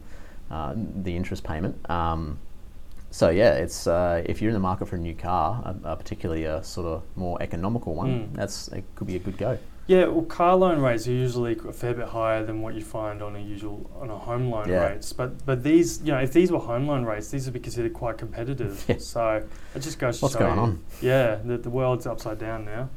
uh, 0.52 0.74
the 1.04 1.16
interest 1.16 1.44
payment. 1.44 1.76
Um, 1.90 2.38
so 3.12 3.30
yeah, 3.30 3.54
it's 3.56 3.88
uh, 3.88 4.22
if 4.26 4.42
you're 4.42 4.50
in 4.50 4.54
the 4.54 4.60
market 4.60 4.88
for 4.88 4.96
a 4.96 5.00
new 5.00 5.16
car, 5.16 5.62
uh, 5.66 5.88
uh, 5.88 5.96
particularly 5.96 6.46
a 6.46 6.64
sort 6.64 6.88
of 6.88 7.02
more 7.16 7.42
economical 7.42 7.94
one, 7.96 8.10
Mm. 8.30 8.36
that's 8.36 8.68
it 8.70 8.84
could 8.96 9.08
be 9.08 9.16
a 9.16 9.20
good 9.20 9.38
go. 9.38 9.58
Yeah, 9.90 10.06
well, 10.06 10.22
car 10.24 10.56
loan 10.56 10.80
rates 10.82 11.08
are 11.08 11.12
usually 11.12 11.58
a 11.68 11.74
fair 11.74 11.96
bit 11.96 12.10
higher 12.10 12.46
than 12.46 12.62
what 12.62 12.76
you 12.76 12.82
find 12.82 13.24
on 13.24 13.36
a 13.36 13.40
usual 13.40 13.90
on 14.00 14.12
a 14.12 14.18
home 14.20 14.52
loan 14.52 14.70
Yeah. 14.70 14.86
rates. 14.90 15.12
But 15.14 15.44
but 15.48 15.64
these, 15.64 16.00
you 16.04 16.12
know, 16.12 16.20
if 16.20 16.32
these 16.32 16.52
were 16.52 16.60
home 16.60 16.86
loan 16.88 17.06
rates, 17.06 17.30
these 17.32 17.46
would 17.46 17.56
be 17.56 17.60
considered 17.60 17.94
quite 17.94 18.18
competitive. 18.20 18.86
Yeah. 18.88 18.98
So 19.00 19.44
it 19.74 19.80
just 19.80 19.98
goes 19.98 20.20
to 20.20 20.26
What's 20.26 20.36
show 20.36 20.42
going 20.42 20.56
you- 20.58 20.62
on? 20.62 20.84
Yeah, 21.02 21.40
the, 21.44 21.58
the 21.58 21.72
world's 21.72 22.06
upside 22.06 22.38
down 22.38 22.66
now. 22.66 22.90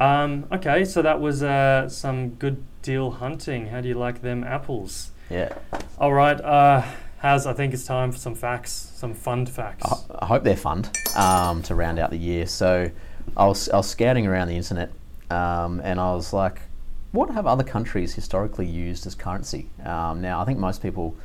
Um, 0.00 0.46
okay, 0.50 0.84
so 0.84 1.00
that 1.00 1.20
was 1.20 1.44
uh, 1.44 1.88
some 1.88 2.30
good 2.30 2.56
deal 2.82 3.12
hunting. 3.12 3.68
How 3.68 3.80
do 3.80 3.86
you 3.88 3.94
like 3.94 4.20
them 4.20 4.42
apples? 4.42 5.12
Yeah, 5.30 5.50
All 5.98 6.12
right, 6.12 6.40
uh, 6.40 6.82
Haz, 7.18 7.46
I 7.46 7.52
think 7.52 7.72
it's 7.72 7.84
time 7.84 8.10
for 8.10 8.18
some 8.18 8.34
facts, 8.34 8.72
some 8.96 9.14
fun 9.14 9.46
facts. 9.46 9.84
I, 9.90 10.24
I 10.24 10.26
hope 10.26 10.42
they're 10.42 10.56
fun 10.56 10.86
um, 11.14 11.62
to 11.62 11.74
round 11.76 11.98
out 12.00 12.10
the 12.10 12.18
year. 12.18 12.46
So 12.46 12.90
I 13.36 13.46
was 13.46 13.68
I 13.68 13.76
was 13.76 13.88
scouting 13.88 14.26
around 14.26 14.48
the 14.48 14.56
internet, 14.56 14.90
um, 15.30 15.80
and 15.84 16.00
I 16.00 16.12
was 16.14 16.32
like, 16.32 16.60
what 17.12 17.30
have 17.30 17.46
other 17.46 17.64
countries 17.64 18.14
historically 18.14 18.66
used 18.66 19.06
as 19.06 19.14
currency? 19.14 19.70
Um, 19.84 20.20
now 20.20 20.40
I 20.40 20.44
think 20.44 20.58
most 20.58 20.82
people 20.82 21.16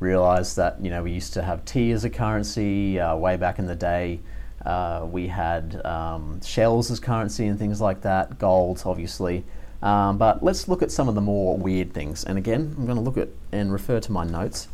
realise 0.00 0.54
that 0.54 0.76
you 0.82 0.90
know 0.90 1.02
we 1.02 1.12
used 1.12 1.32
to 1.34 1.42
have 1.42 1.64
tea 1.64 1.90
as 1.92 2.04
a 2.04 2.10
currency 2.10 3.00
uh, 3.00 3.16
way 3.16 3.36
back 3.36 3.58
in 3.58 3.66
the 3.66 3.76
day. 3.76 4.20
Uh, 4.64 5.06
we 5.08 5.28
had 5.28 5.80
um, 5.86 6.40
shells 6.42 6.90
as 6.90 6.98
currency 6.98 7.46
and 7.46 7.58
things 7.58 7.80
like 7.80 8.02
that, 8.02 8.38
gold, 8.38 8.82
obviously. 8.84 9.44
Um, 9.82 10.18
but 10.18 10.42
let's 10.42 10.66
look 10.66 10.82
at 10.82 10.90
some 10.90 11.08
of 11.08 11.14
the 11.14 11.20
more 11.20 11.56
weird 11.56 11.92
things. 11.92 12.24
And 12.24 12.36
again, 12.36 12.74
I'm 12.76 12.86
going 12.86 12.96
to 12.96 13.02
look 13.02 13.16
at 13.16 13.28
and 13.52 13.72
refer 13.72 14.00
to 14.00 14.10
my 14.10 14.24
notes. 14.24 14.66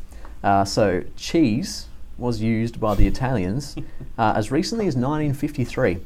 Uh, 0.43 0.64
so, 0.64 1.05
cheese 1.16 1.89
was 2.16 2.41
used 2.41 2.80
by 2.80 2.95
the 2.95 3.07
Italians 3.07 3.76
uh, 4.18 4.33
as 4.35 4.51
recently 4.51 4.87
as 4.87 4.97
1953. 4.97 5.99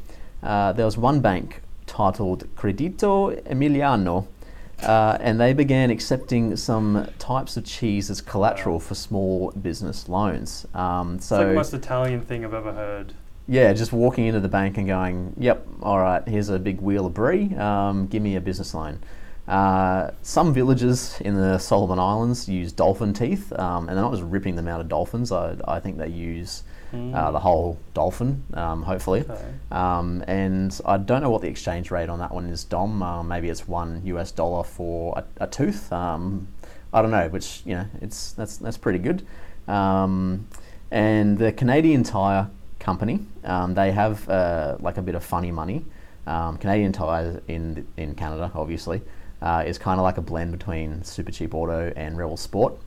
Uh, 0.42 0.72
there 0.72 0.84
was 0.84 0.96
one 0.96 1.20
bank 1.20 1.62
titled 1.96 2.44
Credito 2.56 3.42
Emiliano, 3.44 4.26
uh, 4.82 5.16
and 5.18 5.40
they 5.40 5.54
began 5.54 5.90
accepting 5.90 6.54
some 6.56 7.08
types 7.18 7.56
of 7.56 7.64
cheese 7.64 8.10
as 8.10 8.20
collateral 8.20 8.78
for 8.78 8.94
small 8.94 9.50
business 9.52 10.06
loans. 10.06 10.66
Um, 10.74 11.14
it's 11.16 11.26
so, 11.26 11.38
like 11.38 11.46
the 11.48 11.54
most 11.54 11.72
Italian 11.72 12.20
thing 12.20 12.44
I've 12.44 12.52
ever 12.52 12.72
heard. 12.72 13.14
yeah, 13.48 13.72
just 13.72 13.92
walking 13.92 14.26
into 14.26 14.40
the 14.40 14.48
bank 14.48 14.76
and 14.76 14.86
going, 14.86 15.32
"Yep, 15.38 15.66
all 15.82 15.98
right, 15.98 16.22
here's 16.28 16.50
a 16.50 16.58
big 16.58 16.82
wheel 16.82 17.06
of 17.06 17.14
brie. 17.14 17.54
Um, 17.54 18.06
give 18.08 18.22
me 18.22 18.36
a 18.36 18.40
business 18.42 18.74
loan." 18.74 18.98
Uh, 19.48 20.10
some 20.22 20.52
villages 20.52 21.18
in 21.20 21.36
the 21.36 21.56
Solomon 21.56 21.98
Islands 21.98 22.46
use 22.46 22.72
dolphin 22.72 23.14
teeth, 23.14 23.52
um, 23.58 23.88
and 23.88 23.96
they're 23.96 24.04
not 24.04 24.12
just 24.12 24.24
ripping 24.24 24.56
them 24.56 24.68
out 24.68 24.80
of 24.80 24.88
dolphins. 24.88 25.32
I, 25.32 25.56
I 25.66 25.80
think 25.80 25.96
they 25.96 26.08
use 26.08 26.62
uh, 26.92 27.30
the 27.30 27.40
whole 27.40 27.78
dolphin, 27.94 28.44
um, 28.54 28.82
hopefully. 28.82 29.24
Okay. 29.28 29.52
Um, 29.70 30.24
and 30.26 30.78
I 30.84 30.96
don't 30.96 31.22
know 31.22 31.30
what 31.30 31.42
the 31.42 31.48
exchange 31.48 31.90
rate 31.90 32.08
on 32.08 32.18
that 32.20 32.32
one 32.32 32.46
is, 32.48 32.64
Dom. 32.64 33.02
Uh, 33.02 33.22
maybe 33.22 33.48
it's 33.48 33.66
one 33.66 34.02
US 34.04 34.30
dollar 34.30 34.62
for 34.64 35.18
a, 35.18 35.44
a 35.44 35.46
tooth. 35.46 35.92
Um, 35.92 36.48
I 36.92 37.02
don't 37.02 37.10
know, 37.10 37.28
which 37.28 37.62
you 37.64 37.74
know, 37.74 37.86
it's 38.00 38.32
that's 38.32 38.56
that's 38.56 38.78
pretty 38.78 38.98
good. 38.98 39.26
Um, 39.68 40.46
and 40.90 41.36
the 41.36 41.52
Canadian 41.52 42.04
Tire 42.04 42.48
Company, 42.78 43.20
um, 43.44 43.74
they 43.74 43.90
have 43.92 44.28
uh, 44.28 44.76
like 44.80 44.96
a 44.96 45.02
bit 45.02 45.14
of 45.14 45.24
funny 45.24 45.50
money. 45.50 45.84
Um, 46.26 46.56
Canadian 46.56 46.92
Tire 46.92 47.42
in 47.48 47.86
in 47.96 48.14
Canada, 48.14 48.50
obviously, 48.54 49.02
uh, 49.42 49.64
is 49.66 49.76
kind 49.78 49.98
of 49.98 50.04
like 50.04 50.18
a 50.18 50.22
blend 50.22 50.52
between 50.52 51.00
Supercheap 51.00 51.52
Auto 51.52 51.92
and 51.96 52.16
Rebel 52.16 52.36
Sport. 52.36 52.78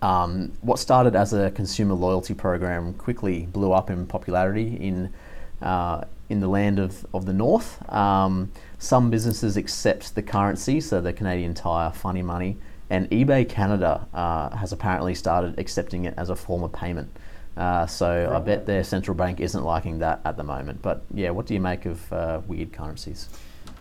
Um, 0.00 0.52
what 0.60 0.78
started 0.78 1.16
as 1.16 1.32
a 1.32 1.50
consumer 1.50 1.94
loyalty 1.94 2.34
program 2.34 2.94
quickly 2.94 3.46
blew 3.46 3.72
up 3.72 3.90
in 3.90 4.06
popularity 4.06 4.76
in 4.76 5.12
uh, 5.60 6.04
in 6.28 6.40
the 6.40 6.48
land 6.48 6.78
of, 6.78 7.06
of 7.14 7.26
the 7.26 7.32
north. 7.32 7.82
Um, 7.92 8.52
some 8.78 9.10
businesses 9.10 9.56
accept 9.56 10.14
the 10.14 10.22
currency, 10.22 10.80
so 10.80 11.00
the 11.00 11.12
Canadian 11.12 11.54
Tire 11.54 11.90
funny 11.90 12.22
money, 12.22 12.58
and 12.90 13.10
eBay 13.10 13.48
Canada 13.48 14.06
uh, 14.14 14.50
has 14.56 14.72
apparently 14.72 15.14
started 15.14 15.58
accepting 15.58 16.04
it 16.04 16.14
as 16.16 16.30
a 16.30 16.36
form 16.36 16.62
of 16.62 16.72
payment. 16.72 17.10
Uh, 17.56 17.86
so 17.86 18.32
I 18.32 18.38
bet 18.38 18.66
their 18.66 18.84
central 18.84 19.16
bank 19.16 19.40
isn't 19.40 19.64
liking 19.64 19.98
that 19.98 20.20
at 20.24 20.36
the 20.36 20.44
moment. 20.44 20.80
But 20.80 21.02
yeah, 21.12 21.30
what 21.30 21.46
do 21.46 21.54
you 21.54 21.60
make 21.60 21.86
of 21.86 22.12
uh, 22.12 22.40
weird 22.46 22.72
currencies? 22.72 23.28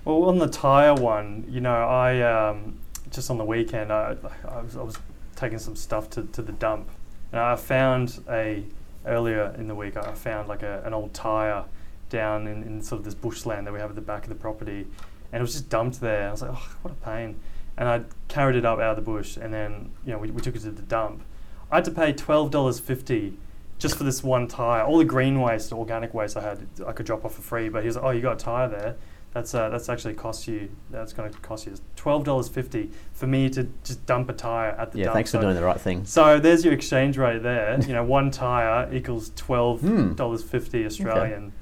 Well, 0.04 0.24
on 0.24 0.40
the 0.40 0.48
tire 0.48 0.96
one, 0.96 1.46
you 1.48 1.62
know, 1.62 1.76
I 1.76 2.22
um, 2.22 2.80
just 3.12 3.30
on 3.30 3.38
the 3.38 3.46
weekend, 3.46 3.92
I, 3.92 4.16
I, 4.48 4.62
was, 4.62 4.78
I 4.78 4.82
was 4.82 4.98
taking 5.38 5.60
some 5.60 5.78
stuff 5.78 6.10
to, 6.10 6.24
to 6.24 6.42
the 6.42 6.52
dump, 6.52 6.90
and 7.32 7.40
I 7.40 7.56
found 7.56 8.22
a 8.30 8.66
earlier 9.06 9.56
in 9.58 9.70
the 9.70 9.76
week. 9.76 9.96
I 9.96 10.14
found 10.14 10.50
like 10.50 10.64
a, 10.64 10.84
an 10.86 10.94
old 10.94 11.14
tire 11.14 11.64
down 12.10 12.48
in, 12.48 12.64
in 12.64 12.82
sort 12.82 13.00
of 13.00 13.06
this 13.06 13.16
bushland 13.16 13.66
that 13.66 13.72
we 13.72 13.80
have 13.80 13.90
at 13.90 13.96
the 13.96 14.02
back 14.02 14.24
of 14.24 14.30
the 14.30 14.36
property, 14.36 14.86
and 15.32 15.40
it 15.40 15.42
was 15.42 15.54
just 15.54 15.70
dumped 15.70 16.02
there. 16.02 16.28
I 16.28 16.32
was 16.32 16.42
like, 16.42 16.52
oh, 16.54 16.76
what 16.82 16.92
a 16.92 16.96
pain. 16.96 17.40
And 17.78 17.88
I 17.88 18.02
carried 18.28 18.56
it 18.58 18.66
up 18.66 18.80
out 18.80 18.98
of 18.98 19.06
the 19.06 19.10
bush, 19.10 19.38
and 19.38 19.54
then 19.54 19.92
you 20.06 20.12
know 20.12 20.18
we, 20.18 20.32
we 20.32 20.42
took 20.42 20.56
it 20.56 20.60
to 20.62 20.72
the 20.72 20.82
dump. 20.82 21.24
I 21.72 21.76
had 21.76 21.86
to 21.86 21.92
pay 21.92 22.12
twelve 22.12 22.52
dollars 22.52 22.80
fifty 22.80 23.38
just 23.78 23.96
for 23.96 24.04
this 24.04 24.24
one 24.24 24.48
tire. 24.48 24.84
All 24.84 24.98
the 24.98 25.06
green 25.06 25.40
waste, 25.40 25.72
organic 25.72 26.14
waste 26.14 26.36
I 26.36 26.42
had, 26.42 26.68
I 26.86 26.92
could 26.92 27.06
drop 27.06 27.24
off 27.24 27.36
for 27.36 27.42
free. 27.42 27.70
But 27.70 27.84
he 27.84 27.88
was 27.88 27.96
like, 27.96 28.06
"Oh, 28.06 28.10
you 28.10 28.22
got 28.22 28.42
a 28.42 28.44
tire 28.44 28.68
there? 28.68 28.96
That's 29.38 29.54
uh, 29.54 29.70
that's 29.70 29.88
actually 29.88 30.16
cost 30.16 30.48
you. 30.48 30.68
That's 30.90 31.14
going 31.14 31.32
to 31.32 31.38
cost 31.40 31.68
you 31.68 31.76
twelve 31.96 32.24
dollars 32.24 32.50
fifty 32.50 32.90
for 33.14 33.28
me 33.28 33.52
to 33.52 33.68
just 33.84 34.04
dump 34.08 34.30
a 34.30 34.34
tire 34.34 34.72
at 34.72 34.92
the 34.92 34.98
Yeah, 34.98 35.04
dump." 35.06 35.14
thanks 35.14 35.30
for 35.30 35.38
So- 35.38 35.42
doing 35.42 35.56
the 35.56 35.64
right 35.64 35.80
thing. 35.80 36.06
So 36.06 36.40
there's 36.40 36.66
your 36.66 36.74
exchange 36.74 37.20
rate 37.20 37.44
there. 37.44 37.80
You 37.82 37.94
know, 37.94 38.04
one 38.04 38.32
tire 38.32 38.92
equals 38.92 39.32
twelve 39.36 39.82
Hmm. 39.82 40.14
dollars 40.14 40.42
fifty 40.44 40.86
Australian. 40.88 41.54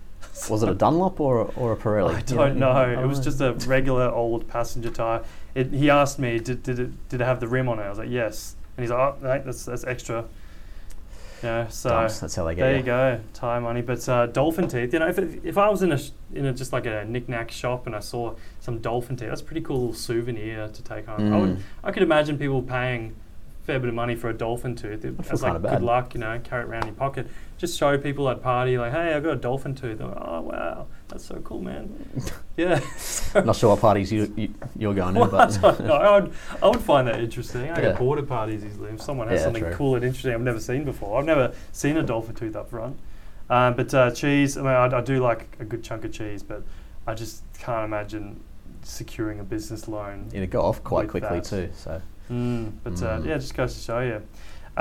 Was 0.50 0.64
it 0.64 0.70
a 0.70 0.74
Dunlop 0.86 1.20
or 1.20 1.42
a, 1.42 1.44
or 1.58 1.74
a 1.74 1.76
Pirelli? 1.76 2.16
I 2.16 2.22
don't 2.22 2.58
know. 2.58 2.90
It 2.90 3.06
was 3.06 3.20
just 3.20 3.42
a 3.42 3.52
regular 3.68 4.10
old 4.10 4.48
passenger 4.48 4.90
tire. 4.90 5.22
It, 5.54 5.74
he 5.74 5.90
asked 5.90 6.18
me, 6.18 6.40
did, 6.40 6.64
did 6.64 6.80
it 6.80 7.10
did 7.10 7.20
it 7.20 7.26
have 7.26 7.42
the 7.42 7.48
rim 7.50 7.68
on 7.68 7.80
it? 7.80 7.84
I 7.84 7.90
was 7.90 7.98
like, 7.98 8.10
yes. 8.10 8.56
And 8.78 8.84
he's 8.86 8.92
like, 8.92 9.00
oh, 9.00 9.16
no, 9.22 9.42
that's 9.46 9.66
that's 9.66 9.84
extra. 9.84 10.24
Yeah, 11.44 11.68
so 11.68 11.90
Dumps, 11.90 12.20
that's 12.20 12.36
how 12.36 12.46
they 12.46 12.56
get 12.56 12.62
there 12.62 12.72
you. 12.74 12.78
you 12.80 12.84
go, 12.84 13.20
tire 13.34 13.62
money. 13.62 13.82
But 13.82 14.08
uh, 14.10 14.26
dolphin 14.28 14.68
teeth, 14.68 14.94
you 14.94 15.00
know, 15.00 15.08
if, 15.08 15.20
if 15.20 15.58
I 15.58 15.70
was 15.70 15.82
in 15.84 15.92
a 15.92 16.00
in 16.34 16.46
a 16.46 16.54
just 16.54 16.74
like 16.74 16.86
a 16.86 17.06
knick-knack 17.06 17.52
shop 17.52 17.86
and 17.88 17.96
I 17.96 18.00
saw 18.00 18.36
some 18.60 18.80
dolphin 18.80 19.16
teeth, 19.16 19.30
that's 19.30 19.42
a 19.42 19.44
pretty 19.44 19.62
cool 19.62 19.78
little 19.80 19.94
souvenir 19.94 20.68
to 20.70 20.82
take 20.84 21.06
home. 21.08 21.34
I, 21.34 21.38
would, 21.38 21.50
Mm. 21.58 21.62
I 21.84 21.92
could 21.92 22.04
imagine 22.04 22.38
people 22.38 22.62
paying 22.62 23.16
a 23.62 23.66
fair 23.66 23.80
bit 23.80 23.90
of 23.90 23.96
money 23.96 24.16
for 24.16 24.30
a 24.30 24.34
dolphin 24.34 24.76
tooth. 24.76 25.04
It, 25.06 25.16
as 25.30 25.44
like 25.44 25.54
good 25.54 25.64
bad. 25.64 25.84
luck, 25.84 26.14
you 26.14 26.20
know, 26.20 26.40
carry 26.44 26.64
it 26.64 26.68
around 26.68 26.84
in 26.84 26.88
your 26.90 26.96
pocket. 26.96 27.28
Just 27.58 27.78
show 27.78 27.98
people 27.98 28.30
at 28.30 28.42
party 28.42 28.78
like, 28.78 28.92
hey, 28.94 29.14
I've 29.14 29.24
got 29.24 29.34
a 29.34 29.36
dolphin 29.38 29.76
tooth. 29.76 30.00
Like, 30.00 30.18
oh 30.18 30.42
wow, 30.42 30.88
that's 31.16 31.26
so 31.28 31.36
cool, 31.45 31.61
man. 31.61 31.97
yeah. 32.57 32.82
Not 33.34 33.55
sure 33.55 33.70
what 33.70 33.80
parties 33.80 34.11
you, 34.11 34.32
you 34.36 34.53
you're 34.78 34.93
going 34.93 35.16
to, 35.16 35.22
I 35.24 35.28
but 35.28 35.59
don't 35.61 35.88
know. 35.88 35.93
I 35.93 36.20
would, 36.20 36.34
I 36.61 36.68
would 36.68 36.82
find 36.82 37.07
that 37.07 37.22
interesting. 37.22 37.63
I 37.63 37.68
Yeah. 37.78 37.82
get 37.82 37.97
bored 37.97 38.20
at 38.20 38.28
parties 38.28 38.66
easily. 38.66 38.91
If 38.91 39.01
someone 39.01 39.30
has 39.30 39.39
Yeah, 39.39 39.45
something 39.45 39.63
true. 39.63 39.74
cool 39.74 39.95
and 39.95 40.03
interesting 40.03 40.34
I've 40.34 40.41
never 40.41 40.59
seen 40.59 40.84
before, 40.84 41.18
I've 41.18 41.26
never 41.26 41.53
seen 41.72 41.95
a 41.95 42.03
dolphin 42.03 42.36
tooth 42.36 42.55
up 42.57 42.70
front. 42.70 42.97
Um, 43.49 43.76
but 43.76 43.93
uh, 43.93 44.11
cheese, 44.11 44.57
I 44.57 44.61
mean, 44.61 44.72
I, 44.72 44.97
I 44.97 45.01
do 45.01 45.22
like 45.22 45.55
a 45.59 45.63
good 45.63 45.84
chunk 45.84 46.03
of 46.03 46.11
cheese, 46.11 46.43
but 46.43 46.63
I 47.07 47.13
just 47.13 47.43
can't 47.59 47.86
imagine 47.86 48.41
securing 48.84 49.39
a 49.39 49.43
business 49.43 49.88
loan. 49.88 50.28
it'd 50.34 50.51
go 50.51 50.61
off 50.61 50.84
quite 50.84 51.03
With 51.03 51.11
quickly 51.11 51.39
that. 51.39 51.45
too. 51.45 51.70
So 51.76 52.01
Mm, 52.30 52.72
but 52.84 52.93
Uh, 53.01 53.20
Mm. 53.20 53.26
yeah, 53.28 53.38
just 53.38 53.55
goes 53.55 53.74
to 53.76 53.80
show 53.80 53.99
you. 54.01 54.22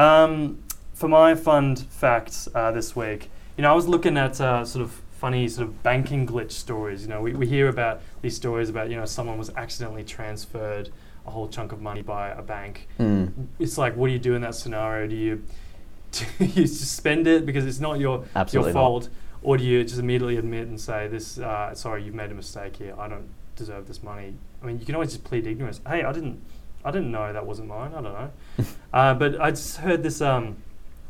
Um, 0.02 0.58
for 0.94 1.08
my 1.08 1.34
fund 1.34 1.78
facts 1.90 2.48
uh, 2.54 2.72
this 2.72 2.96
week, 2.96 3.30
you 3.56 3.62
know, 3.62 3.70
I 3.70 3.74
was 3.74 3.86
looking 3.86 4.16
at 4.16 4.40
uh, 4.40 4.64
sort 4.64 4.82
of 4.84 5.00
funny 5.24 5.48
sort 5.48 5.66
of 5.66 5.82
banking 5.82 6.26
glitch 6.26 6.50
stories. 6.50 7.00
You 7.00 7.08
know, 7.08 7.22
we, 7.22 7.32
we 7.32 7.46
hear 7.46 7.68
about 7.68 8.02
these 8.20 8.36
stories 8.36 8.68
about, 8.68 8.90
you 8.90 8.96
know, 8.96 9.06
someone 9.06 9.38
was 9.38 9.48
accidentally 9.56 10.04
transferred 10.04 10.90
a 11.26 11.30
whole 11.30 11.48
chunk 11.48 11.72
of 11.72 11.80
money 11.80 12.02
by 12.02 12.28
a 12.28 12.42
bank. 12.42 12.88
Mm. 13.00 13.32
It's 13.58 13.78
like, 13.78 13.96
what 13.96 14.08
do 14.08 14.12
you 14.12 14.18
do 14.18 14.34
in 14.34 14.42
that 14.42 14.54
scenario? 14.54 15.06
Do 15.06 15.16
you, 15.16 15.42
do 16.12 16.26
you 16.44 16.64
just 16.66 16.94
spend 16.94 17.26
it 17.26 17.46
because 17.46 17.64
it's 17.64 17.80
not 17.80 17.98
your, 17.98 18.26
Absolutely 18.36 18.72
your 18.72 18.74
not. 18.74 18.80
fault? 18.80 19.08
Or 19.42 19.56
do 19.56 19.64
you 19.64 19.82
just 19.82 19.98
immediately 19.98 20.36
admit 20.36 20.68
and 20.68 20.78
say, 20.78 21.08
this, 21.08 21.38
uh, 21.38 21.74
sorry, 21.74 22.04
you've 22.04 22.14
made 22.14 22.30
a 22.30 22.34
mistake 22.34 22.76
here. 22.76 22.94
I 22.98 23.08
don't 23.08 23.30
deserve 23.56 23.88
this 23.88 24.02
money. 24.02 24.34
I 24.62 24.66
mean, 24.66 24.78
you 24.78 24.84
can 24.84 24.94
always 24.94 25.12
just 25.12 25.24
plead 25.24 25.46
ignorance. 25.46 25.80
Hey, 25.88 26.02
I 26.02 26.12
didn't, 26.12 26.38
I 26.84 26.90
didn't 26.90 27.10
know 27.10 27.32
that 27.32 27.46
wasn't 27.46 27.68
mine. 27.68 27.92
I 27.96 28.02
don't 28.02 28.12
know. 28.12 28.30
uh, 28.92 29.14
but 29.14 29.40
I 29.40 29.52
just 29.52 29.78
heard 29.78 30.02
this, 30.02 30.20
um, 30.20 30.58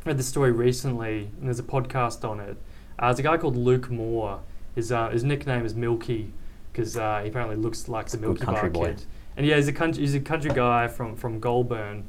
read 0.04 0.18
this 0.18 0.28
story 0.28 0.52
recently, 0.52 1.30
and 1.40 1.48
there's 1.48 1.58
a 1.58 1.64
podcast 1.64 2.22
on 2.22 2.38
it. 2.38 2.56
Uh, 2.98 3.06
there's 3.06 3.18
a 3.18 3.22
guy 3.22 3.36
called 3.36 3.56
Luke 3.56 3.90
Moore. 3.90 4.40
His 4.74 4.90
uh, 4.92 5.08
his 5.10 5.24
nickname 5.24 5.64
is 5.64 5.74
Milky 5.74 6.32
because 6.72 6.96
uh, 6.96 7.20
he 7.22 7.28
apparently 7.28 7.56
looks 7.56 7.88
like 7.88 8.08
the 8.08 8.18
Milkybar 8.18 8.72
boy. 8.72 8.86
kid. 8.86 9.04
And 9.36 9.46
yeah, 9.46 9.56
he's 9.56 9.68
a 9.68 9.72
country 9.72 10.02
he's 10.02 10.14
a 10.14 10.20
country 10.20 10.50
guy 10.52 10.88
from 10.88 11.16
from 11.16 11.40
Goulburn, 11.40 12.04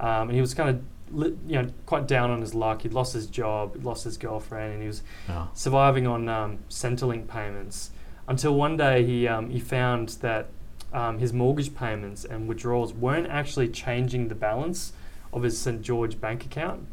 um, 0.00 0.28
and 0.28 0.32
he 0.32 0.40
was 0.40 0.54
kind 0.54 0.70
of 0.70 0.82
li- 1.14 1.36
you 1.46 1.62
know 1.62 1.68
quite 1.86 2.06
down 2.06 2.30
on 2.30 2.40
his 2.40 2.54
luck. 2.54 2.82
He'd 2.82 2.92
lost 2.94 3.12
his 3.12 3.26
job, 3.26 3.74
he'd 3.74 3.84
lost 3.84 4.04
his 4.04 4.16
girlfriend, 4.16 4.72
and 4.74 4.82
he 4.82 4.86
was 4.88 5.02
Oh. 5.28 5.48
surviving 5.54 6.06
on 6.06 6.28
um, 6.28 6.58
Centrelink 6.68 7.26
payments 7.28 7.90
until 8.28 8.54
one 8.54 8.76
day 8.76 9.04
he 9.04 9.28
um, 9.28 9.50
he 9.50 9.60
found 9.60 10.10
that 10.20 10.48
um, 10.92 11.18
his 11.18 11.32
mortgage 11.32 11.74
payments 11.74 12.24
and 12.24 12.48
withdrawals 12.48 12.92
weren't 12.92 13.28
actually 13.28 13.68
changing 13.68 14.28
the 14.28 14.34
balance 14.34 14.92
of 15.32 15.42
his 15.42 15.56
St 15.58 15.80
George 15.82 16.20
bank 16.20 16.44
account. 16.44 16.86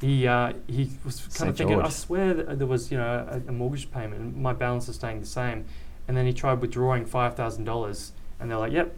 He 0.00 0.26
uh, 0.26 0.52
he 0.66 0.90
was 1.04 1.20
kind 1.20 1.32
St. 1.32 1.50
of 1.50 1.56
thinking, 1.56 1.80
I 1.80 1.88
swear 1.88 2.34
that 2.34 2.58
there 2.58 2.66
was 2.66 2.90
you 2.90 2.98
know 2.98 3.26
a, 3.30 3.48
a 3.48 3.52
mortgage 3.52 3.90
payment 3.90 4.20
and 4.20 4.36
my 4.36 4.52
balance 4.52 4.88
is 4.88 4.96
staying 4.96 5.20
the 5.20 5.26
same. 5.26 5.64
And 6.08 6.16
then 6.16 6.26
he 6.26 6.32
tried 6.32 6.60
withdrawing 6.60 7.04
five 7.06 7.34
thousand 7.34 7.64
dollars, 7.64 8.12
and 8.38 8.50
they're 8.50 8.58
like, 8.58 8.72
"Yep, 8.72 8.94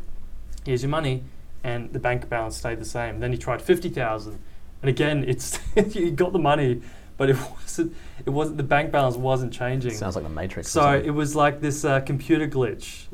here's 0.66 0.82
your 0.82 0.90
money," 0.90 1.22
and 1.64 1.92
the 1.92 1.98
bank 1.98 2.28
balance 2.28 2.56
stayed 2.56 2.80
the 2.80 2.84
same. 2.84 3.20
Then 3.20 3.32
he 3.32 3.38
tried 3.38 3.62
fifty 3.62 3.88
thousand, 3.88 4.38
and 4.82 4.88
again, 4.88 5.24
it's 5.26 5.56
he 5.92 6.10
got 6.10 6.32
the 6.32 6.38
money, 6.38 6.82
but 7.16 7.30
it 7.30 7.36
wasn't 7.62 7.94
it 8.26 8.30
wasn't 8.30 8.56
the 8.56 8.62
bank 8.62 8.90
balance 8.90 9.16
wasn't 9.16 9.52
changing. 9.52 9.94
Sounds 9.94 10.16
like 10.16 10.24
the 10.24 10.30
Matrix. 10.30 10.70
So 10.70 10.94
it 10.94 11.10
was 11.10 11.34
like 11.34 11.60
this 11.60 11.84
uh, 11.84 12.00
computer 12.00 12.46
glitch 12.46 13.06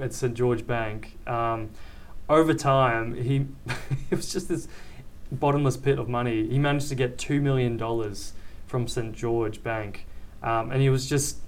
at 0.00 0.12
St 0.12 0.34
George 0.34 0.66
Bank. 0.66 1.16
Um, 1.26 1.70
over 2.28 2.54
time, 2.54 3.14
he 3.14 3.46
it 4.10 4.16
was 4.16 4.32
just 4.32 4.48
this 4.48 4.68
bottomless 5.32 5.76
pit 5.76 5.98
of 5.98 6.08
money. 6.08 6.46
He 6.48 6.58
managed 6.58 6.88
to 6.88 6.94
get 6.94 7.18
two 7.18 7.40
million 7.40 7.76
dollars 7.76 8.32
from 8.66 8.88
St 8.88 9.14
George 9.14 9.62
Bank, 9.62 10.06
um, 10.42 10.70
and 10.70 10.80
he 10.80 10.88
was 10.88 11.08
just 11.08 11.38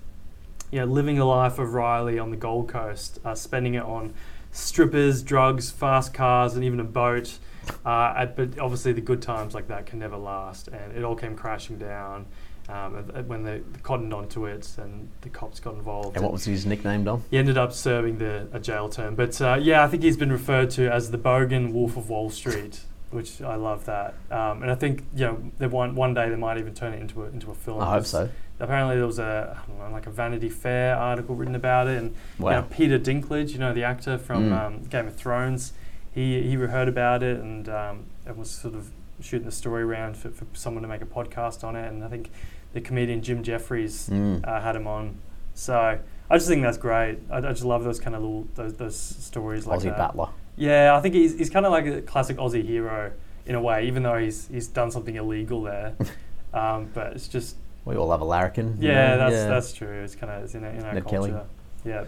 you 0.71 0.81
know 0.81 0.87
living 0.87 1.17
the 1.17 1.25
life 1.25 1.59
of 1.59 1.75
Riley 1.75 2.19
on 2.19 2.31
the 2.31 2.37
Gold 2.37 2.69
Coast, 2.69 3.19
uh, 3.25 3.35
spending 3.35 3.75
it 3.75 3.83
on 3.83 4.15
strippers, 4.53 5.23
drugs, 5.23 5.71
fast 5.71 6.15
cars, 6.15 6.55
and 6.55 6.65
even 6.65 6.81
a 6.81 6.85
boat. 6.85 7.39
Uh, 7.85 8.15
at, 8.17 8.37
but 8.37 8.59
obviously, 8.59 8.93
the 8.93 9.01
good 9.01 9.23
times 9.23 9.55
like 9.55 9.69
that 9.69 9.87
can 9.87 9.99
never 9.99 10.17
last, 10.17 10.69
and 10.69 10.97
it 10.97 11.03
all 11.03 11.17
came 11.17 11.35
crashing 11.35 11.79
down 11.79 12.27
um, 12.69 12.95
when 13.27 13.43
they 13.43 13.61
cottoned 13.83 14.13
onto 14.13 14.47
it, 14.47 14.69
and 14.79 15.09
the 15.21 15.29
cops 15.29 15.61
got 15.61 15.75
involved. 15.75 16.17
And 16.17 16.25
what 16.25 16.33
was 16.33 16.45
his 16.45 16.67
nickname, 16.67 17.05
Dom? 17.05 17.25
he 17.31 17.39
ended 17.39 17.59
up 17.59 17.73
serving 17.73 18.19
the 18.19 18.49
a 18.53 18.61
jail 18.61 18.89
term. 18.89 19.15
But 19.15 19.41
uh, 19.41 19.59
yeah, 19.61 19.85
I 19.85 19.89
think 19.89 20.03
he's 20.03 20.17
been 20.17 20.33
referred 20.33 20.71
to 20.71 20.91
as 20.91 21.11
the 21.11 21.19
Bogan 21.19 21.73
Wolf 21.73 21.97
of 21.97 22.09
Wall 22.09 22.31
Street, 22.31 22.81
which 23.15 23.41
I 23.41 23.55
love 23.55 23.85
that. 23.87 24.15
Um, 24.31 24.63
and 24.63 24.71
I 24.71 24.75
think 24.75 25.05
you 25.15 25.27
know, 25.27 25.51
they 25.59 25.67
one 25.67 25.95
one 25.95 26.13
day 26.15 26.29
they 26.29 26.37
might 26.37 26.59
even 26.59 26.75
turn 26.75 26.93
it 26.93 27.01
into 27.01 27.23
a 27.23 27.27
into 27.29 27.51
a 27.51 27.55
film. 27.55 27.81
I 27.81 27.91
hope 27.93 28.07
so. 28.07 28.29
Apparently, 28.61 28.97
there 28.97 29.07
was 29.07 29.19
a 29.19 29.59
I 29.63 29.67
don't 29.69 29.79
know, 29.79 29.91
like 29.91 30.07
a 30.07 30.11
Vanity 30.11 30.49
Fair 30.49 30.97
article 30.97 31.35
written 31.35 31.55
about 31.55 31.87
it, 31.89 31.99
and 31.99 32.15
you 32.39 32.45
know, 32.47 32.63
Peter 32.71 32.99
Dinklage, 32.99 33.51
you 33.53 33.59
know, 33.59 33.73
the 33.73 33.85
actor 33.85 34.19
from 34.19 34.51
Mm. 34.51 34.59
um, 34.67 34.83
Game 34.85 35.07
of 35.07 35.17
Thrones, 35.17 35.73
he 36.13 36.43
he 36.43 36.55
heard 36.55 36.89
about 36.89 37.23
it 37.23 37.41
and 37.41 37.69
um, 37.69 38.05
and 38.27 38.37
was 38.37 38.51
sort 38.51 38.75
of 38.75 38.91
shooting 39.21 39.47
the 39.47 39.53
story 39.53 39.83
around 39.83 40.17
for, 40.17 40.31
for 40.31 40.45
someone 40.53 40.83
to 40.83 40.89
make 40.89 41.01
a 41.03 41.07
podcast 41.07 41.65
on 41.65 41.77
it. 41.77 41.89
And 41.89 42.05
I 42.05 42.09
think 42.09 42.31
the 42.73 42.81
comedian 42.81 43.23
Jim 43.23 43.43
Jefferies 43.43 44.09
Mm. 44.11 44.47
uh, 44.47 44.61
had 44.61 44.77
him 44.77 44.87
on. 44.87 45.17
So 45.55 45.99
I 46.31 46.37
just 46.37 46.49
think 46.49 46.63
that's 46.63 46.79
great. 46.79 47.19
I, 47.31 47.39
I 47.39 47.41
just 47.41 47.65
love 47.65 47.85
those 47.85 48.01
kind 48.01 48.15
of 48.17 48.23
little 48.23 48.47
those, 48.55 48.75
those 48.75 48.97
stories 48.97 49.67
like 49.67 49.81
Aussie 49.81 49.85
that. 49.85 49.99
battler. 49.99 50.29
Yeah, 50.57 50.95
I 50.97 51.01
think 51.01 51.15
he's, 51.15 51.37
he's 51.37 51.51
kind 51.51 51.67
of 51.67 51.73
like 51.73 51.87
a 51.87 52.01
classic 52.03 52.37
Aussie 52.37 52.65
hero 52.65 53.13
in 53.47 53.55
a 53.55 53.61
way, 53.61 53.87
even 53.87 54.03
though 54.03 54.17
he's 54.19 54.49
he's 54.49 54.69
done 54.69 54.91
something 54.91 55.17
illegal 55.17 55.63
there. 55.63 55.95
um, 56.55 56.91
but 56.95 57.13
it's 57.15 57.29
just 57.29 57.57
We 57.85 57.97
all 57.97 58.07
love 58.07 58.21
a 58.21 58.25
larrikin. 58.25 58.77
you 58.81 58.89
yeah, 58.89 59.11
know? 59.11 59.19
that's 59.19 59.35
yeah. 59.35 59.49
that's 59.49 59.73
true. 59.73 60.03
It's 60.05 60.15
kind 60.15 60.33
of 60.33 60.45
it's 60.45 60.55
in, 60.55 60.65
our- 60.65 60.71
in 60.71 60.85
our 60.85 60.95
Ned 60.95 61.05
culture. 61.05 61.17
Kelly. 61.33 61.41
Yeah. 61.85 62.05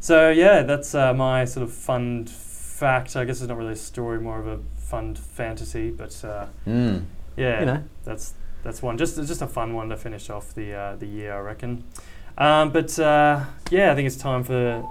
So 0.00 0.30
yeah, 0.30 0.62
that's 0.62 0.94
uh, 0.94 1.12
my 1.14 1.44
sort 1.44 1.64
of 1.64 1.72
fun 1.72 2.26
fact. 2.26 3.16
I 3.16 3.24
guess 3.24 3.40
it's 3.40 3.48
not 3.48 3.56
really 3.58 3.72
a 3.72 3.76
story, 3.76 4.20
more 4.20 4.38
of 4.40 4.46
a 4.46 4.58
fun 4.78 5.14
fantasy. 5.14 5.90
But 5.90 6.22
uh, 6.24 6.46
Mm. 6.66 7.04
yeah, 7.36 7.60
You 7.60 7.66
know. 7.66 7.82
that's 8.04 8.34
that's 8.62 8.82
one. 8.82 8.98
Just 8.98 9.16
just 9.16 9.42
a 9.42 9.46
fun 9.46 9.74
one 9.74 9.88
to 9.88 9.96
finish 9.96 10.30
off 10.30 10.54
the 10.54 10.74
uh, 10.74 10.96
the 10.96 11.06
year, 11.06 11.34
I 11.34 11.40
reckon. 11.40 11.84
Um, 12.38 12.70
but 12.72 12.98
uh, 12.98 13.44
yeah, 13.70 13.90
I 13.92 13.94
think 13.94 14.06
it's 14.06 14.16
time 14.16 14.44
for 14.44 14.86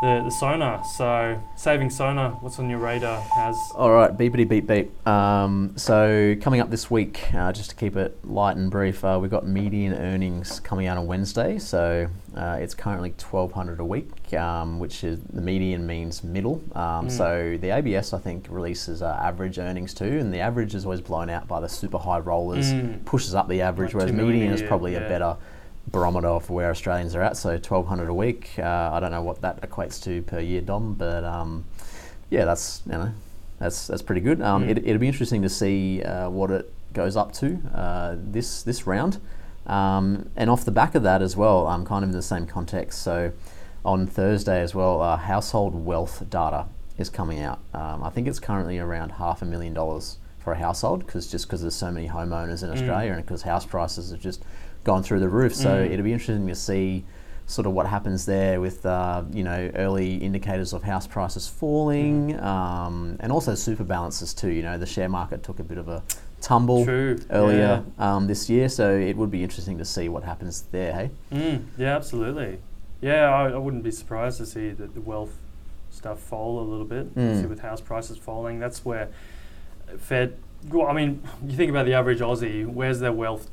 the 0.00 0.22
the 0.24 0.30
sonar. 0.30 0.82
So 0.84 1.40
saving 1.56 1.90
sonar. 1.90 2.30
What's 2.40 2.58
on 2.58 2.70
your 2.70 2.78
radar? 2.78 3.20
Has 3.20 3.56
All 3.74 3.90
right, 3.92 4.16
beepity 4.16 4.48
beep 4.48 4.66
beep. 4.66 5.06
Um, 5.06 5.72
so 5.76 6.36
coming 6.40 6.60
up 6.60 6.70
this 6.70 6.90
week, 6.90 7.32
uh, 7.34 7.52
just 7.52 7.70
to 7.70 7.76
keep 7.76 7.96
it 7.96 8.16
light 8.24 8.56
and 8.56 8.70
brief, 8.70 9.04
uh, 9.04 9.18
we've 9.20 9.30
got 9.30 9.46
median 9.46 9.94
earnings 9.94 10.60
coming 10.60 10.86
out 10.86 10.96
on 10.98 11.06
Wednesday. 11.06 11.58
So 11.58 12.06
uh, 12.36 12.58
it's 12.60 12.74
currently 12.74 13.14
twelve 13.18 13.52
hundred 13.52 13.80
a 13.80 13.84
week, 13.84 14.32
um, 14.34 14.78
which 14.78 15.04
is 15.04 15.18
the 15.32 15.40
median 15.42 15.86
means 15.86 16.22
middle. 16.24 16.62
Um, 16.74 16.90
Mm. 17.00 17.10
So 17.10 17.56
the 17.60 17.70
ABS 17.70 18.12
I 18.12 18.18
think 18.18 18.46
releases 18.50 19.00
uh, 19.02 19.18
average 19.22 19.58
earnings 19.58 19.94
too, 19.94 20.18
and 20.18 20.32
the 20.32 20.40
average 20.40 20.74
is 20.74 20.84
always 20.84 21.00
blown 21.00 21.30
out 21.30 21.46
by 21.48 21.60
the 21.60 21.68
super 21.68 21.98
high 21.98 22.18
rollers, 22.18 22.72
Mm. 22.72 23.04
pushes 23.04 23.34
up 23.34 23.48
the 23.48 23.62
average, 23.62 23.94
Like 23.94 24.06
whereas 24.08 24.12
median 24.12 24.52
is 24.52 24.62
probably 24.62 24.92
yeah. 24.92 25.00
a 25.00 25.08
better 25.08 25.36
barometer 25.92 26.28
of 26.28 26.50
where 26.50 26.70
Australians 26.70 27.14
are 27.14 27.22
at. 27.22 27.36
So 27.36 27.58
twelve 27.58 27.86
hundred 27.86 28.08
a 28.08 28.14
week. 28.14 28.50
Uh, 28.58 28.90
I 28.92 29.00
don't 29.00 29.10
know 29.10 29.22
what 29.22 29.40
that 29.42 29.60
equates 29.62 30.02
to 30.04 30.22
per 30.22 30.40
year, 30.40 30.60
Dom, 30.60 30.94
but 30.94 31.24
um, 31.24 31.64
yeah, 32.30 32.44
that's 32.44 32.82
you 32.86 32.92
know 32.92 33.12
that's 33.58 33.86
that's 33.86 34.02
pretty 34.02 34.20
good. 34.20 34.40
Um, 34.40 34.64
Mm. 34.64 34.70
it, 34.70 34.78
it'll 34.86 34.98
be 35.00 35.08
interesting 35.08 35.42
to 35.42 35.48
see 35.48 36.02
uh, 36.02 36.28
what 36.30 36.50
it 36.50 36.72
goes 36.92 37.16
up 37.16 37.32
to 37.34 37.58
uh, 37.74 38.16
this 38.18 38.62
this 38.62 38.86
round, 38.86 39.18
um, 39.66 40.28
and 40.36 40.50
off 40.50 40.64
the 40.64 40.70
back 40.70 40.94
of 40.94 41.02
that 41.02 41.22
as 41.22 41.36
well. 41.36 41.66
I'm 41.66 41.84
kind 41.84 42.02
of 42.04 42.10
in 42.10 42.16
the 42.16 42.22
same 42.22 42.46
context. 42.46 43.02
So 43.02 43.32
on 43.84 44.06
Thursday 44.06 44.60
as 44.60 44.74
well, 44.74 45.00
uh, 45.00 45.16
household 45.16 45.74
wealth 45.74 46.24
data 46.30 46.66
is 46.98 47.08
coming 47.08 47.40
out. 47.40 47.60
Um, 47.72 48.02
I 48.02 48.10
think 48.10 48.28
it's 48.28 48.38
currently 48.38 48.78
around 48.78 49.12
half 49.12 49.40
a 49.42 49.44
million 49.46 49.72
dollars 49.72 50.18
for 50.38 50.52
a 50.52 50.58
household 50.58 51.04
because 51.06 51.30
just 51.30 51.46
because 51.46 51.60
there's 51.62 51.74
so 51.74 51.90
many 51.90 52.08
homeowners 52.08 52.62
in 52.62 52.70
Australia 52.70 53.12
and 53.12 53.24
because 53.24 53.42
house 53.42 53.64
prices 53.66 54.10
have 54.10 54.20
just 54.20 54.42
gone 54.84 55.02
through 55.02 55.20
the 55.20 55.28
roof. 55.28 55.54
So 55.54 55.68
Mm. 55.70 55.90
it'll 55.90 56.04
be 56.04 56.12
interesting 56.12 56.46
to 56.46 56.54
see 56.54 57.04
sort 57.46 57.66
of 57.66 57.72
what 57.72 57.86
happens 57.86 58.26
there 58.26 58.60
with 58.60 58.86
uh, 58.86 59.22
you 59.32 59.42
know 59.42 59.70
early 59.74 60.14
indicators 60.16 60.72
of 60.72 60.84
house 60.84 61.06
prices 61.06 61.48
falling 61.48 62.38
um, 62.40 63.16
and 63.20 63.32
also 63.32 63.54
super 63.54 63.84
balances 63.84 64.32
too. 64.32 64.50
You 64.50 64.62
know 64.62 64.78
the 64.78 64.86
share 64.86 65.08
market 65.08 65.42
took 65.42 65.58
a 65.58 65.64
bit 65.64 65.76
of 65.78 65.88
a 65.88 66.02
tumble 66.40 66.84
True, 66.84 67.18
earlier 67.30 67.82
um, 67.98 68.26
this 68.26 68.48
year, 68.48 68.68
so 68.68 68.96
it 68.96 69.16
would 69.16 69.30
be 69.30 69.42
interesting 69.42 69.76
to 69.78 69.84
see 69.84 70.08
what 70.08 70.22
happens 70.24 70.62
there. 70.70 70.92
Hey, 70.92 71.10
Mm, 71.32 71.64
yeah, 71.76 71.96
absolutely. 71.96 72.58
Yeah, 73.02 73.28
I, 73.34 73.50
I 73.50 73.56
wouldn't 73.56 73.82
be 73.82 73.90
surprised 73.90 74.38
to 74.38 74.46
see 74.46 74.70
that 74.70 74.94
the 74.94 75.00
wealth 75.00 75.34
stuff 75.90 76.18
fall 76.20 76.60
a 76.60 76.66
little 76.70 76.84
bit. 76.86 77.14
Mm. 77.16 77.40
See 77.42 77.46
with 77.46 77.60
house 77.60 77.80
prices 77.80 78.16
falling, 78.16 78.58
that's 78.60 78.84
where 78.84 79.08
Fed. 79.98 80.36
Well, 80.68 80.86
I 80.86 80.92
mean, 80.92 81.22
you 81.46 81.56
think 81.56 81.70
about 81.70 81.86
the 81.86 81.94
average 81.94 82.20
Aussie. 82.20 82.66
Where's 82.66 83.00
their 83.00 83.12
wealth 83.12 83.50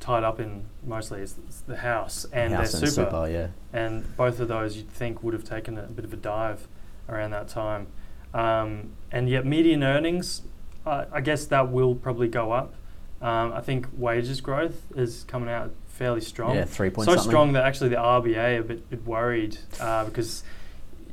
tied 0.00 0.24
up 0.24 0.40
in? 0.40 0.64
Mostly, 0.84 1.20
it's 1.20 1.34
the 1.66 1.76
house 1.76 2.26
and 2.32 2.52
house 2.54 2.72
their 2.72 2.80
and 2.80 2.90
super. 2.90 3.10
super, 3.10 3.28
yeah. 3.30 3.48
and 3.72 4.16
both 4.16 4.40
of 4.40 4.48
those 4.48 4.76
you'd 4.76 4.90
think 4.90 5.22
would 5.22 5.34
have 5.34 5.44
taken 5.44 5.78
a 5.78 5.82
bit 5.82 6.04
of 6.04 6.12
a 6.12 6.16
dive 6.16 6.66
around 7.08 7.30
that 7.30 7.48
time. 7.48 7.86
Um, 8.34 8.92
and 9.12 9.28
yet, 9.28 9.44
median 9.44 9.82
earnings, 9.82 10.42
uh, 10.86 11.06
I 11.12 11.20
guess 11.20 11.46
that 11.46 11.70
will 11.70 11.94
probably 11.94 12.28
go 12.28 12.52
up. 12.52 12.74
Um, 13.20 13.52
I 13.52 13.60
think 13.60 13.86
wages 13.92 14.40
growth 14.40 14.86
is 14.96 15.24
coming 15.24 15.50
out 15.50 15.72
fairly 15.88 16.22
strong. 16.22 16.56
Yeah, 16.56 16.64
three 16.64 16.88
point 16.88 17.04
so 17.06 17.12
something. 17.16 17.30
strong 17.30 17.52
that 17.52 17.64
actually 17.64 17.90
the 17.90 17.96
RBA 17.96 18.56
are 18.56 18.60
a 18.60 18.64
bit, 18.64 18.88
bit 18.88 19.06
worried 19.06 19.58
uh, 19.78 20.04
because 20.06 20.42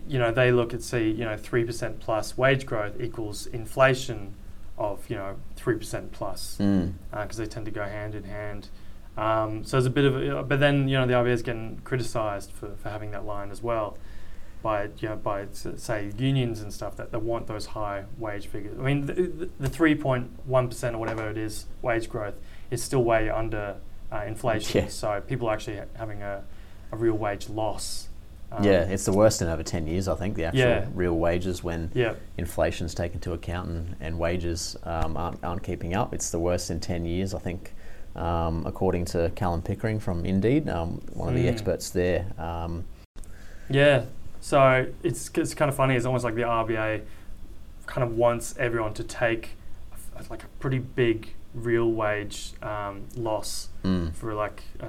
you 0.08 0.18
know 0.18 0.32
they 0.32 0.52
look 0.52 0.74
at 0.74 0.82
see 0.82 1.12
you 1.12 1.26
know 1.26 1.36
three 1.36 1.66
percent 1.66 2.00
plus 2.00 2.38
wage 2.38 2.66
growth 2.66 3.02
equals 3.02 3.46
inflation 3.48 4.34
of 4.78 5.10
you 5.10 5.16
know 5.16 5.36
three 5.56 5.76
percent 5.78 6.12
plus 6.12 6.58
Mm. 6.60 6.94
because 7.12 7.38
they 7.38 7.46
tend 7.46 7.66
to 7.66 7.72
go 7.72 7.84
hand 7.84 8.16
in 8.16 8.24
hand. 8.24 8.70
Um, 9.18 9.64
so 9.64 9.78
there's 9.78 9.88
a 9.88 9.90
bit 9.90 10.06
of, 10.06 10.16
a, 10.16 10.44
but 10.44 10.60
then 10.60 10.88
you 10.88 10.98
know 10.98 11.08
the 11.08 11.14
RBA 11.14 11.32
is 11.32 11.42
getting 11.42 11.82
criticised 11.84 12.52
for, 12.52 12.76
for 12.76 12.90
having 12.90 13.12
that 13.12 13.26
line 13.26 13.50
as 13.52 13.64
well. 13.64 13.98
by 14.62 14.90
you 15.00 15.10
know 15.10 15.16
by 15.16 15.48
say 15.52 16.12
unions 16.18 16.62
and 16.62 16.72
stuff 16.74 16.96
that, 16.98 17.12
that 17.12 17.22
want 17.22 17.48
those 17.48 17.68
high 17.68 18.04
wage 18.18 18.48
figures. 18.48 18.78
I 18.80 18.82
mean, 18.84 19.06
the, 19.08 19.50
the 19.60 19.70
three 19.70 19.96
point 19.96 20.30
one 20.46 20.68
percent 20.68 20.96
or 20.96 21.00
whatever 21.00 21.30
it 21.30 21.38
is 21.38 21.66
wage 21.82 22.10
growth 22.10 22.36
is 22.70 22.84
still 22.84 23.04
way 23.04 23.30
under 23.30 23.78
uh, 24.12 24.24
inflation. 24.28 24.84
Yeah. 24.84 24.90
So 24.90 25.22
people 25.22 25.48
are 25.50 25.54
actually 25.54 25.80
having 25.96 26.22
a, 26.22 26.44
a 26.92 26.98
real 26.98 27.16
wage 27.18 27.50
loss. 27.50 28.10
Um, 28.52 28.64
yeah, 28.64 28.84
it's 28.84 29.06
the 29.06 29.12
worst 29.14 29.42
in 29.42 29.50
over 29.50 29.62
10 29.64 29.88
years, 29.88 30.08
I 30.08 30.16
think, 30.16 30.36
the 30.36 30.46
actual 30.46 30.60
Yeah. 30.60 30.86
real 30.94 31.16
wages 31.18 31.64
when 31.64 31.92
yeah, 31.94 32.14
inflation's 32.38 32.94
taken 32.94 33.16
into 33.18 33.34
account 33.34 33.70
and, 33.70 33.96
and 34.00 34.18
wages 34.18 34.78
um, 34.84 35.18
aren't, 35.18 35.44
aren't 35.44 35.64
keeping 35.64 35.94
up. 35.96 36.14
It's 36.14 36.30
the 36.32 36.40
worst 36.40 36.72
in 36.72 36.80
10 36.80 37.06
years, 37.06 37.34
I 37.34 37.40
think, 37.40 37.74
um, 38.16 38.66
according 38.66 39.06
to 39.06 39.32
Callum 39.36 39.62
Pickering 39.62 40.00
from 40.00 40.26
Indeed, 40.26 40.70
um, 40.70 41.02
one 41.14 41.30
of 41.30 41.36
the 41.36 41.46
Mm. 41.46 41.52
experts 41.52 41.90
there. 41.90 42.26
Um, 42.38 42.86
Yeah, 43.70 44.06
so 44.40 44.88
it's 45.04 45.30
it's 45.36 45.54
kind 45.54 45.68
of 45.70 45.76
funny. 45.76 45.96
It's 45.96 46.06
almost 46.06 46.24
like 46.24 46.36
the 46.36 46.44
RBA 46.44 47.02
kind 47.86 48.04
of 48.04 48.16
wants 48.18 48.56
everyone 48.58 48.94
to 48.94 49.04
take 49.04 49.52
a 50.18 50.24
like 50.30 50.44
a 50.44 50.48
pretty 50.60 50.80
big 50.80 51.34
real 51.54 51.92
wage 51.92 52.54
um, 52.62 53.04
loss 53.16 53.70
mm, 53.84 54.14
for 54.14 54.34
like 54.34 54.64
uh, 54.80 54.86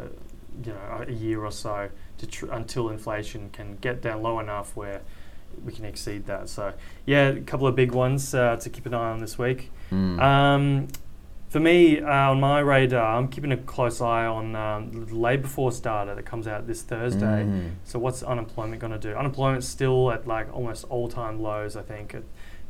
you 0.65 0.73
know 0.73 1.05
a 1.09 1.11
year 1.13 1.45
or 1.45 1.51
so 1.51 1.89
tr- 2.27 2.51
until 2.51 2.91
inflation 2.91 3.51
can 3.51 3.77
get 3.81 4.03
down 4.03 4.23
low 4.23 4.39
enough 4.41 4.77
where 4.77 5.03
we 5.65 5.73
can 5.73 5.85
exceed 5.85 6.27
that. 6.27 6.49
So 6.49 6.73
yeah, 7.07 7.29
a 7.29 7.41
couple 7.41 7.67
of 7.67 7.75
big 7.75 7.93
ones 7.93 8.35
uh, 8.35 8.57
to 8.57 8.71
keep 8.71 8.87
an 8.87 8.95
eye 8.95 9.11
on 9.11 9.21
this 9.21 9.39
week. 9.39 9.71
mm. 9.91 10.21
Um, 10.21 10.89
for 11.49 11.61
me, 11.61 12.01
uh, 12.01 12.31
on 12.31 12.41
my 12.41 12.61
radar, 12.61 13.17
I'm 13.17 13.29
keeping 13.29 13.53
a 13.53 13.57
close 13.57 14.03
eye 14.03 14.27
on 14.27 14.55
um, 14.55 15.07
the 15.07 15.15
labour 15.15 15.49
force 15.49 15.81
data 15.81 16.15
that 16.15 16.27
comes 16.27 16.47
out 16.47 16.67
this 16.67 16.83
Thursday. 16.83 17.47
Mm. 17.47 17.71
So 17.85 17.99
what's 17.99 18.23
unemployment 18.23 18.83
going 18.83 18.93
to 18.93 18.99
do? 18.99 19.15
Unemployment's 19.15 19.67
still 19.67 20.13
at 20.13 20.27
like 20.27 20.53
almost 20.55 20.85
all-time 20.91 21.41
lows. 21.41 21.75
I 21.75 21.81
think 21.83 22.15
at 22.15 22.25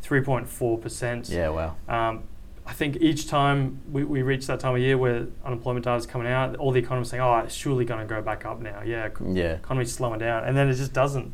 3.4 0.04 0.80
percent. 0.80 1.28
Yeah, 1.28 1.48
wow. 1.48 1.76
Um, 1.88 2.22
I 2.68 2.72
think 2.74 2.98
each 3.00 3.26
time 3.28 3.80
we, 3.90 4.04
we 4.04 4.20
reach 4.20 4.46
that 4.46 4.60
time 4.60 4.74
of 4.74 4.80
year 4.82 4.98
where 4.98 5.26
unemployment 5.42 5.86
data 5.86 5.96
is 5.96 6.06
coming 6.06 6.28
out, 6.28 6.54
all 6.56 6.70
the 6.70 6.78
economists 6.80 7.10
saying, 7.10 7.22
"Oh, 7.22 7.38
it's 7.38 7.54
surely 7.54 7.86
going 7.86 8.00
to 8.00 8.06
go 8.06 8.20
back 8.20 8.44
up 8.44 8.60
now." 8.60 8.82
Yeah, 8.84 9.08
Yeah. 9.26 9.54
economy's 9.54 9.90
slowing 9.92 10.18
down, 10.20 10.44
and 10.44 10.54
then 10.54 10.68
it 10.68 10.74
just 10.74 10.92
doesn't. 10.92 11.32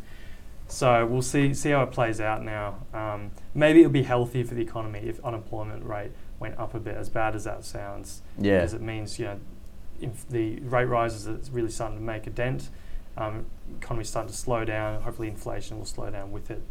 So 0.68 1.04
we'll 1.04 1.22
see 1.22 1.52
see 1.52 1.70
how 1.70 1.82
it 1.82 1.90
plays 1.90 2.20
out 2.20 2.44
now. 2.44 2.76
Um, 2.94 3.32
maybe 3.52 3.80
it'll 3.80 3.90
be 3.90 4.04
healthy 4.04 4.44
for 4.44 4.54
the 4.54 4.62
economy 4.62 5.00
if 5.00 5.18
unemployment 5.24 5.84
rate 5.84 6.12
went 6.38 6.56
up 6.58 6.72
a 6.72 6.78
bit. 6.78 6.96
As 6.96 7.08
bad 7.08 7.34
as 7.34 7.42
that 7.44 7.64
sounds, 7.64 8.22
Yeah. 8.38 8.58
because 8.58 8.74
it 8.74 8.80
means 8.80 9.18
you 9.18 9.24
know 9.24 9.40
if 10.00 10.28
the 10.28 10.60
rate 10.60 10.84
rises, 10.86 11.26
it's 11.26 11.50
really 11.50 11.70
starting 11.70 11.98
to 11.98 12.04
make 12.04 12.28
a 12.28 12.30
dent. 12.30 12.68
Um, 13.16 13.46
economy's 13.80 14.08
starting 14.08 14.30
to 14.30 14.36
slow 14.36 14.64
down. 14.64 15.02
Hopefully, 15.02 15.28
inflation 15.28 15.78
will 15.78 15.84
slow 15.84 16.10
down 16.10 16.30
with 16.30 16.48
it. 16.50 16.62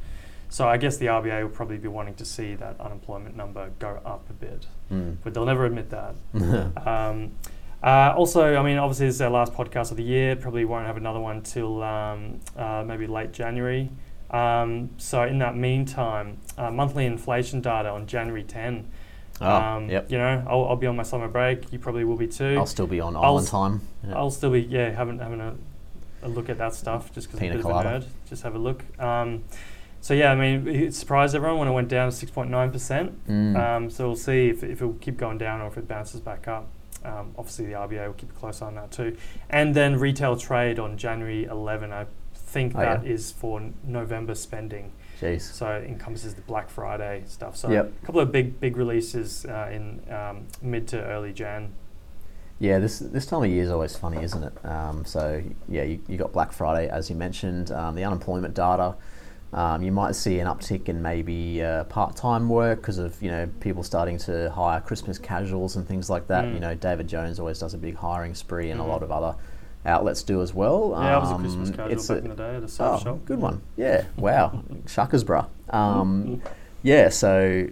So 0.54 0.68
I 0.68 0.78
guess 0.78 0.98
the 0.98 1.08
RBA 1.08 1.42
will 1.42 1.50
probably 1.50 1.80
be 1.80 1.88
wanting 1.88 2.14
to 2.14 2.26
see 2.26 2.54
that 2.54 2.80
unemployment 2.80 3.36
number 3.36 3.72
go 3.80 4.00
up 4.06 4.30
a 4.30 4.34
bit, 4.34 4.68
Mm. 4.92 5.18
but 5.24 5.34
they'll 5.34 5.48
never 5.48 5.66
admit 5.66 5.90
that. 5.90 6.14
Um, 6.88 7.32
uh, 7.82 8.14
also, 8.16 8.56
I 8.56 8.62
mean, 8.62 8.78
obviously, 8.78 9.08
this 9.08 9.16
is 9.16 9.22
our 9.22 9.32
last 9.32 9.52
podcast 9.54 9.90
of 9.90 9.98
the 9.98 10.04
year. 10.04 10.36
Probably 10.36 10.64
won't 10.64 10.86
have 10.86 10.96
another 10.96 11.20
one 11.20 11.42
till 11.42 11.82
um, 11.82 12.40
uh, 12.56 12.84
maybe 12.86 13.08
late 13.08 13.32
January. 13.34 13.90
Um, 14.30 14.92
so, 14.98 15.24
in 15.24 15.40
that 15.40 15.58
meantime, 15.58 16.38
uh, 16.56 16.70
monthly 16.70 17.08
inflation 17.08 17.60
data 17.60 17.90
on 17.90 18.06
January 18.06 18.44
10. 18.44 18.88
Oh, 19.42 19.50
um, 19.52 19.90
yep. 19.90 20.12
You 20.12 20.20
know, 20.20 20.46
I'll, 20.48 20.66
I'll 20.66 20.76
be 20.76 20.86
on 20.86 20.96
my 20.96 21.02
summer 21.04 21.28
break. 21.28 21.74
You 21.74 21.80
probably 21.80 22.04
will 22.04 22.16
be 22.16 22.28
too. 22.28 22.56
I'll 22.60 22.68
still 22.68 22.86
be 22.88 23.00
on 23.02 23.16
I'll 23.16 23.24
island 23.24 23.48
time. 23.48 23.82
Yeah. 24.08 24.18
I'll 24.18 24.30
still 24.30 24.52
be 24.52 24.62
yeah 24.62 24.92
having 24.92 25.18
having 25.18 25.42
a, 25.42 25.56
a 26.22 26.30
look 26.30 26.48
at 26.50 26.60
that 26.60 26.76
stuff 26.76 27.12
just 27.12 27.28
because 27.28 27.42
I'm 27.42 27.52
a 27.52 27.56
bit 27.56 27.64
colada. 27.64 27.90
of 27.96 28.04
a 28.04 28.06
nerd. 28.06 28.10
Just 28.30 28.44
have 28.44 28.54
a 28.54 28.60
look. 28.60 28.84
Um, 29.00 29.44
so 30.04 30.14
yeah, 30.14 30.34
I 30.34 30.36
mean, 30.36 30.68
it 30.68 30.94
surprised 30.94 31.34
everyone 31.34 31.60
when 31.60 31.68
it 31.70 31.72
went 31.72 31.88
down 31.88 32.12
to 32.12 32.16
six 32.16 32.30
point 32.30 32.50
nine 32.50 32.72
percent. 32.72 33.26
Mm. 33.26 33.56
Um, 33.56 33.90
so 33.90 34.08
we'll 34.08 34.18
see 34.18 34.50
if, 34.50 34.62
if 34.62 34.82
it 34.82 34.86
will 34.86 34.96
keep 34.96 35.16
going 35.16 35.38
down 35.38 35.62
or 35.62 35.68
if 35.68 35.78
it 35.78 35.88
bounces 35.88 36.20
back 36.20 36.46
up. 36.50 36.68
Um, 37.06 37.34
obviously, 37.38 37.68
the 37.68 37.72
RBA 37.74 38.06
will 38.08 38.14
keep 38.14 38.30
a 38.32 38.34
close 38.34 38.62
eye 38.62 38.68
on 38.68 38.76
that 38.76 38.92
too. 38.92 39.16
And 39.50 39.74
then 39.74 39.98
retail 39.98 40.36
trade 40.36 40.78
on 40.78 40.98
January 40.98 41.46
11. 41.46 41.94
I 41.94 42.06
think 42.34 42.74
Oh, 42.76 42.80
that 42.82 43.06
yeah. 43.06 43.14
is 43.14 43.32
for 43.32 43.62
n- 43.62 43.76
November 43.86 44.36
spending. 44.36 44.92
Jeez. 45.22 45.42
So 45.42 45.68
it 45.72 45.86
encompasses 45.86 46.34
the 46.34 46.42
Black 46.42 46.70
Friday 46.70 47.24
stuff. 47.26 47.56
So 47.56 47.70
Yep. 47.72 47.94
a 48.04 48.06
couple 48.06 48.20
of 48.20 48.30
big 48.34 48.60
big 48.60 48.76
releases 48.76 49.46
uh, 49.46 49.70
in 49.72 50.02
um, 50.14 50.48
mid 50.62 50.86
to 50.90 51.02
early 51.02 51.32
Jan. 51.32 51.72
Yeah, 52.60 52.80
this 52.80 53.00
this 53.00 53.26
time 53.26 53.44
of 53.44 53.50
year 53.50 53.64
is 53.64 53.72
always 53.72 53.96
funny, 53.96 54.22
isn't 54.22 54.44
it? 54.44 54.66
Um, 54.66 55.06
so 55.06 55.42
yeah, 55.70 55.84
you, 55.84 56.02
you 56.10 56.18
got 56.18 56.34
Black 56.34 56.52
Friday 56.52 56.90
as 56.90 57.10
you 57.10 57.16
mentioned, 57.16 57.72
um, 57.72 57.96
the 57.96 58.04
unemployment 58.04 58.54
data. 58.54 58.96
Um, 59.54 59.84
you 59.84 59.92
might 59.92 60.16
see 60.16 60.40
an 60.40 60.48
uptick 60.48 60.90
in 60.90 61.02
maybe 61.02 61.64
uh, 61.64 61.84
part-time 61.84 62.50
work 62.50 62.82
because 62.82 62.98
of 62.98 63.22
you 63.22 63.30
know 63.30 63.48
people 63.60 63.84
starting 63.84 64.18
to 64.20 64.50
hire 64.50 64.82
Christmas 64.82 65.20
casuals 65.20 65.76
and 65.76 65.88
things 65.88 66.10
like 66.10 66.28
that. 66.28 66.46
Mm. 66.46 66.54
You 66.56 66.60
know, 66.60 66.76
David 66.76 67.08
Jones 67.08 67.40
always 67.40 67.60
does 67.60 67.74
a 67.74 67.78
big 67.78 67.96
hiring 67.96 68.34
spree, 68.34 68.72
and 68.72 68.80
Mhm. 68.82 68.86
a 68.86 68.88
lot 68.88 69.04
of 69.04 69.12
other 69.12 69.36
outlets 69.86 70.24
do 70.24 70.42
as 70.42 70.54
well. 70.54 70.90
Yeah, 70.98 71.18
I 71.18 71.20
was 71.20 71.32
a 71.32 71.36
Christmas 71.36 71.70
Um, 71.70 71.76
casual 71.76 71.92
it's 71.94 72.08
back 72.08 72.18
a- 72.18 72.22
in 72.24 72.30
the 72.30 72.36
day 72.36 72.56
at 72.56 72.64
a 72.64 72.68
surf 72.68 72.92
Oh, 72.94 73.04
shop. 73.04 73.20
good 73.26 73.40
one. 73.42 73.62
Yeah. 73.76 74.06
Wow. 74.18 74.62
Shuckers, 74.88 75.24
bruh. 75.24 75.46
Mm-hmm. 75.72 75.76
Um, 75.76 76.42
yeah. 76.84 77.10
So, 77.10 77.68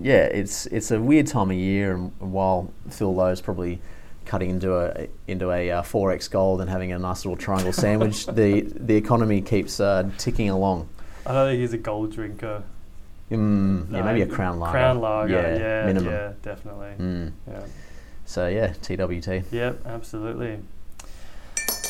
yeah, 0.00 0.24
it's 0.24 0.66
it's 0.66 0.90
a 0.90 1.00
weird 1.00 1.26
time 1.26 1.50
of 1.50 1.56
year, 1.56 1.94
and 1.94 2.12
while 2.20 2.70
Phil 2.88 3.14
Lowe's 3.14 3.40
probably 3.42 3.80
cutting 4.24 4.50
into 4.50 4.76
a 4.78 5.08
into 5.26 5.50
a 5.50 5.70
uh, 5.72 5.82
4x 5.82 6.30
gold 6.30 6.60
and 6.62 6.70
having 6.70 6.92
a 6.92 6.98
nice 6.98 7.24
little 7.26 7.36
triangle 7.36 7.72
sandwich, 7.72 8.24
the 8.40 8.62
the 8.62 8.96
economy 8.96 9.40
keeps 9.42 9.78
uh, 9.80 10.08
ticking 10.16 10.48
along. 10.48 10.88
I 11.28 11.32
don't 11.32 11.48
think 11.50 11.60
he's 11.60 11.72
a 11.74 11.78
gold 11.78 12.12
drinker. 12.12 12.62
Mm, 13.30 13.92
yeah, 13.92 14.02
maybe 14.02 14.22
a 14.22 14.26
crown 14.26 14.58
lager. 14.58 14.72
Crown 14.72 15.00
lager, 15.00 15.32
Yeah, 15.34 15.58
yeah, 15.58 15.86
minimum. 15.86 16.10
yeah, 16.12 16.32
definitely. 16.42 16.92
Mm. 16.98 17.32
Yeah. 17.46 17.60
So 18.24 18.48
yeah, 18.48 18.72
TWT. 18.82 19.52
Yep, 19.52 19.86
absolutely. 19.86 20.60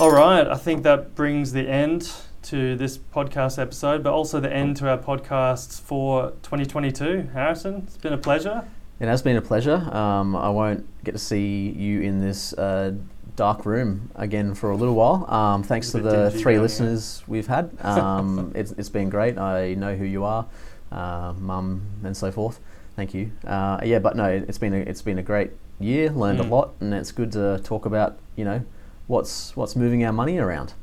All 0.01 0.11
right, 0.11 0.47
I 0.47 0.57
think 0.57 0.82
that 0.82 1.14
brings 1.14 1.53
the 1.53 1.68
end 1.68 2.12
to 2.43 2.76
this 2.76 2.99
podcast 2.99 3.59
episode, 3.61 4.03
but 4.03 4.12
also 4.12 4.41
the 4.41 4.53
end 4.53 4.76
to 4.78 4.89
our 4.89 4.99
podcasts 4.99 5.80
for 5.80 6.30
2022. 6.43 7.30
Harrison, 7.32 7.82
it's 7.86 7.97
been 7.97 8.12
a 8.12 8.18
pleasure. 8.18 8.64
It 9.01 9.07
has 9.07 9.22
been 9.22 9.36
a 9.36 9.43
pleasure. 9.43 9.76
Um, 9.95 10.34
I 10.34 10.49
won't 10.49 10.86
get 11.05 11.12
to 11.12 11.18
see 11.18 11.68
you 11.70 12.01
in 12.01 12.20
this 12.20 12.53
uh, 12.55 12.93
dark 13.39 13.64
room 13.64 14.11
again 14.16 14.53
for 14.55 14.70
a 14.70 14.76
little 14.76 14.95
while. 14.95 15.24
Um, 15.32 15.62
thanks 15.62 15.93
to 15.93 16.01
the 16.01 16.30
three 16.32 16.59
listeners 16.59 17.22
we've 17.26 17.47
had. 17.47 17.70
Um, 17.84 18.53
it's, 18.55 18.72
it's 18.72 18.89
been 18.89 19.09
great. 19.09 19.39
I 19.39 19.74
know 19.74 19.95
who 19.95 20.05
you 20.05 20.24
are, 20.24 20.45
uh, 20.93 21.32
mum, 21.39 21.82
and 22.05 22.16
so 22.16 22.30
forth. 22.32 22.59
Thank 22.97 23.14
you. 23.14 23.30
Uh, 23.47 23.78
yeah, 23.84 24.01
but 24.01 24.16
no, 24.16 24.24
it's 24.26 24.59
been 24.59 24.74
a, 24.74 24.78
it's 24.78 25.03
been 25.03 25.18
a 25.18 25.22
great 25.22 25.51
year. 25.78 26.11
Learned 26.11 26.41
Mm. 26.41 26.47
a 26.51 26.55
lot, 26.55 26.74
and 26.80 26.93
it's 26.93 27.12
good 27.12 27.30
to 27.32 27.61
talk 27.62 27.86
about 27.86 28.18
you 28.34 28.45
know 28.45 28.61
what's 29.07 29.55
what's 29.57 29.76
moving 29.76 30.05
our 30.05 30.12
money 30.12 30.39
around. 30.39 30.74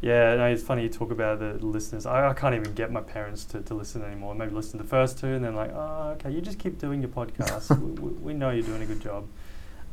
Yeah, 0.00 0.34
no, 0.34 0.46
it's 0.46 0.62
funny 0.62 0.82
you 0.82 0.88
talk 0.90 1.10
about 1.12 1.38
the 1.38 1.54
listeners. 1.64 2.04
I, 2.04 2.28
I 2.28 2.34
can't 2.34 2.54
even 2.54 2.74
get 2.74 2.90
my 2.92 3.00
parents 3.00 3.44
to, 3.46 3.62
to 3.62 3.72
listen 3.74 4.02
anymore. 4.02 4.34
Maybe 4.34 4.50
listen 4.52 4.78
to 4.78 4.82
the 4.84 4.90
first 4.90 5.18
two 5.18 5.28
and 5.28 5.42
then 5.42 5.54
like, 5.54 5.70
oh, 5.72 6.14
okay, 6.16 6.30
you 6.30 6.42
just 6.42 6.58
keep 6.58 6.78
doing 6.78 7.00
your 7.00 7.08
podcast. 7.08 7.70
we, 8.00 8.10
we 8.10 8.34
know 8.34 8.50
you're 8.50 8.66
doing 8.66 8.82
a 8.82 8.86
good 8.86 9.00
job. 9.00 9.24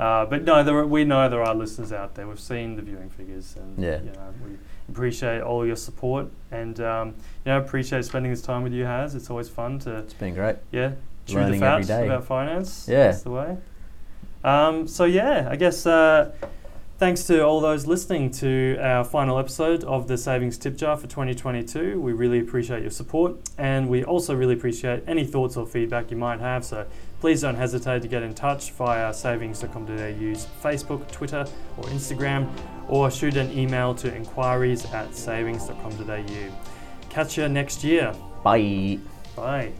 Uh, 0.01 0.25
but 0.25 0.43
no, 0.43 0.63
there 0.63 0.75
are, 0.77 0.85
we 0.87 1.03
know 1.05 1.29
there 1.29 1.43
are 1.43 1.53
listeners 1.53 1.91
out 1.93 2.15
there. 2.15 2.27
We've 2.27 2.39
seen 2.39 2.75
the 2.75 2.81
viewing 2.81 3.09
figures, 3.09 3.55
and 3.55 3.77
Yeah. 3.77 3.99
you 4.01 4.11
know 4.11 4.33
we 4.43 4.57
appreciate 4.89 5.41
all 5.41 5.65
your 5.65 5.75
support, 5.75 6.27
and 6.51 6.79
um, 6.81 7.07
you 7.45 7.51
know 7.51 7.57
appreciate 7.59 8.03
spending 8.05 8.31
this 8.31 8.41
time 8.41 8.63
with 8.63 8.73
you, 8.73 8.85
Has. 8.85 9.13
It's 9.15 9.29
always 9.29 9.47
fun 9.49 9.79
to 9.79 9.97
It's 9.97 10.13
been 10.15 10.33
great. 10.33 10.55
yeah 10.71 10.93
chew 11.27 11.35
Learning 11.35 11.59
the 11.59 11.65
fat 11.65 11.85
day. 11.85 12.05
about 12.07 12.25
finance. 12.25 12.87
Yeah. 12.89 13.03
that's 13.11 13.21
the 13.21 13.29
way. 13.29 13.57
Um, 14.43 14.87
so 14.87 15.05
yeah, 15.05 15.47
I 15.51 15.55
guess 15.55 15.85
uh, 15.85 16.31
thanks 16.97 17.23
to 17.25 17.43
all 17.43 17.61
those 17.61 17.85
listening 17.85 18.31
to 18.31 18.77
our 18.81 19.03
final 19.03 19.37
episode 19.37 19.83
of 19.83 20.07
the 20.07 20.17
Savings 20.17 20.57
Tip 20.57 20.75
Jar 20.77 20.97
for 20.97 21.05
2022. 21.07 22.01
We 22.01 22.11
really 22.13 22.39
appreciate 22.39 22.81
your 22.81 22.89
support, 22.91 23.35
and 23.59 23.87
we 23.87 24.03
also 24.03 24.33
really 24.33 24.55
appreciate 24.55 25.03
any 25.05 25.25
thoughts 25.25 25.57
or 25.57 25.67
feedback 25.67 26.09
you 26.09 26.17
might 26.17 26.39
have. 26.39 26.65
So 26.65 26.87
please 27.21 27.41
don't 27.41 27.55
hesitate 27.55 28.01
to 28.01 28.07
get 28.07 28.23
in 28.23 28.33
touch 28.33 28.71
via 28.71 29.13
savings.com.au's 29.13 30.47
Facebook, 30.61 31.09
Twitter, 31.11 31.45
or 31.77 31.83
Instagram, 31.85 32.49
or 32.89 33.09
shoot 33.09 33.37
an 33.37 33.57
email 33.57 33.95
to 33.95 34.13
inquiries 34.13 34.85
at 34.91 35.15
savings.com.au. 35.15 37.07
Catch 37.09 37.37
you 37.37 37.47
next 37.47 37.83
year. 37.83 38.13
Bye. 38.43 38.99
Bye. 39.35 39.71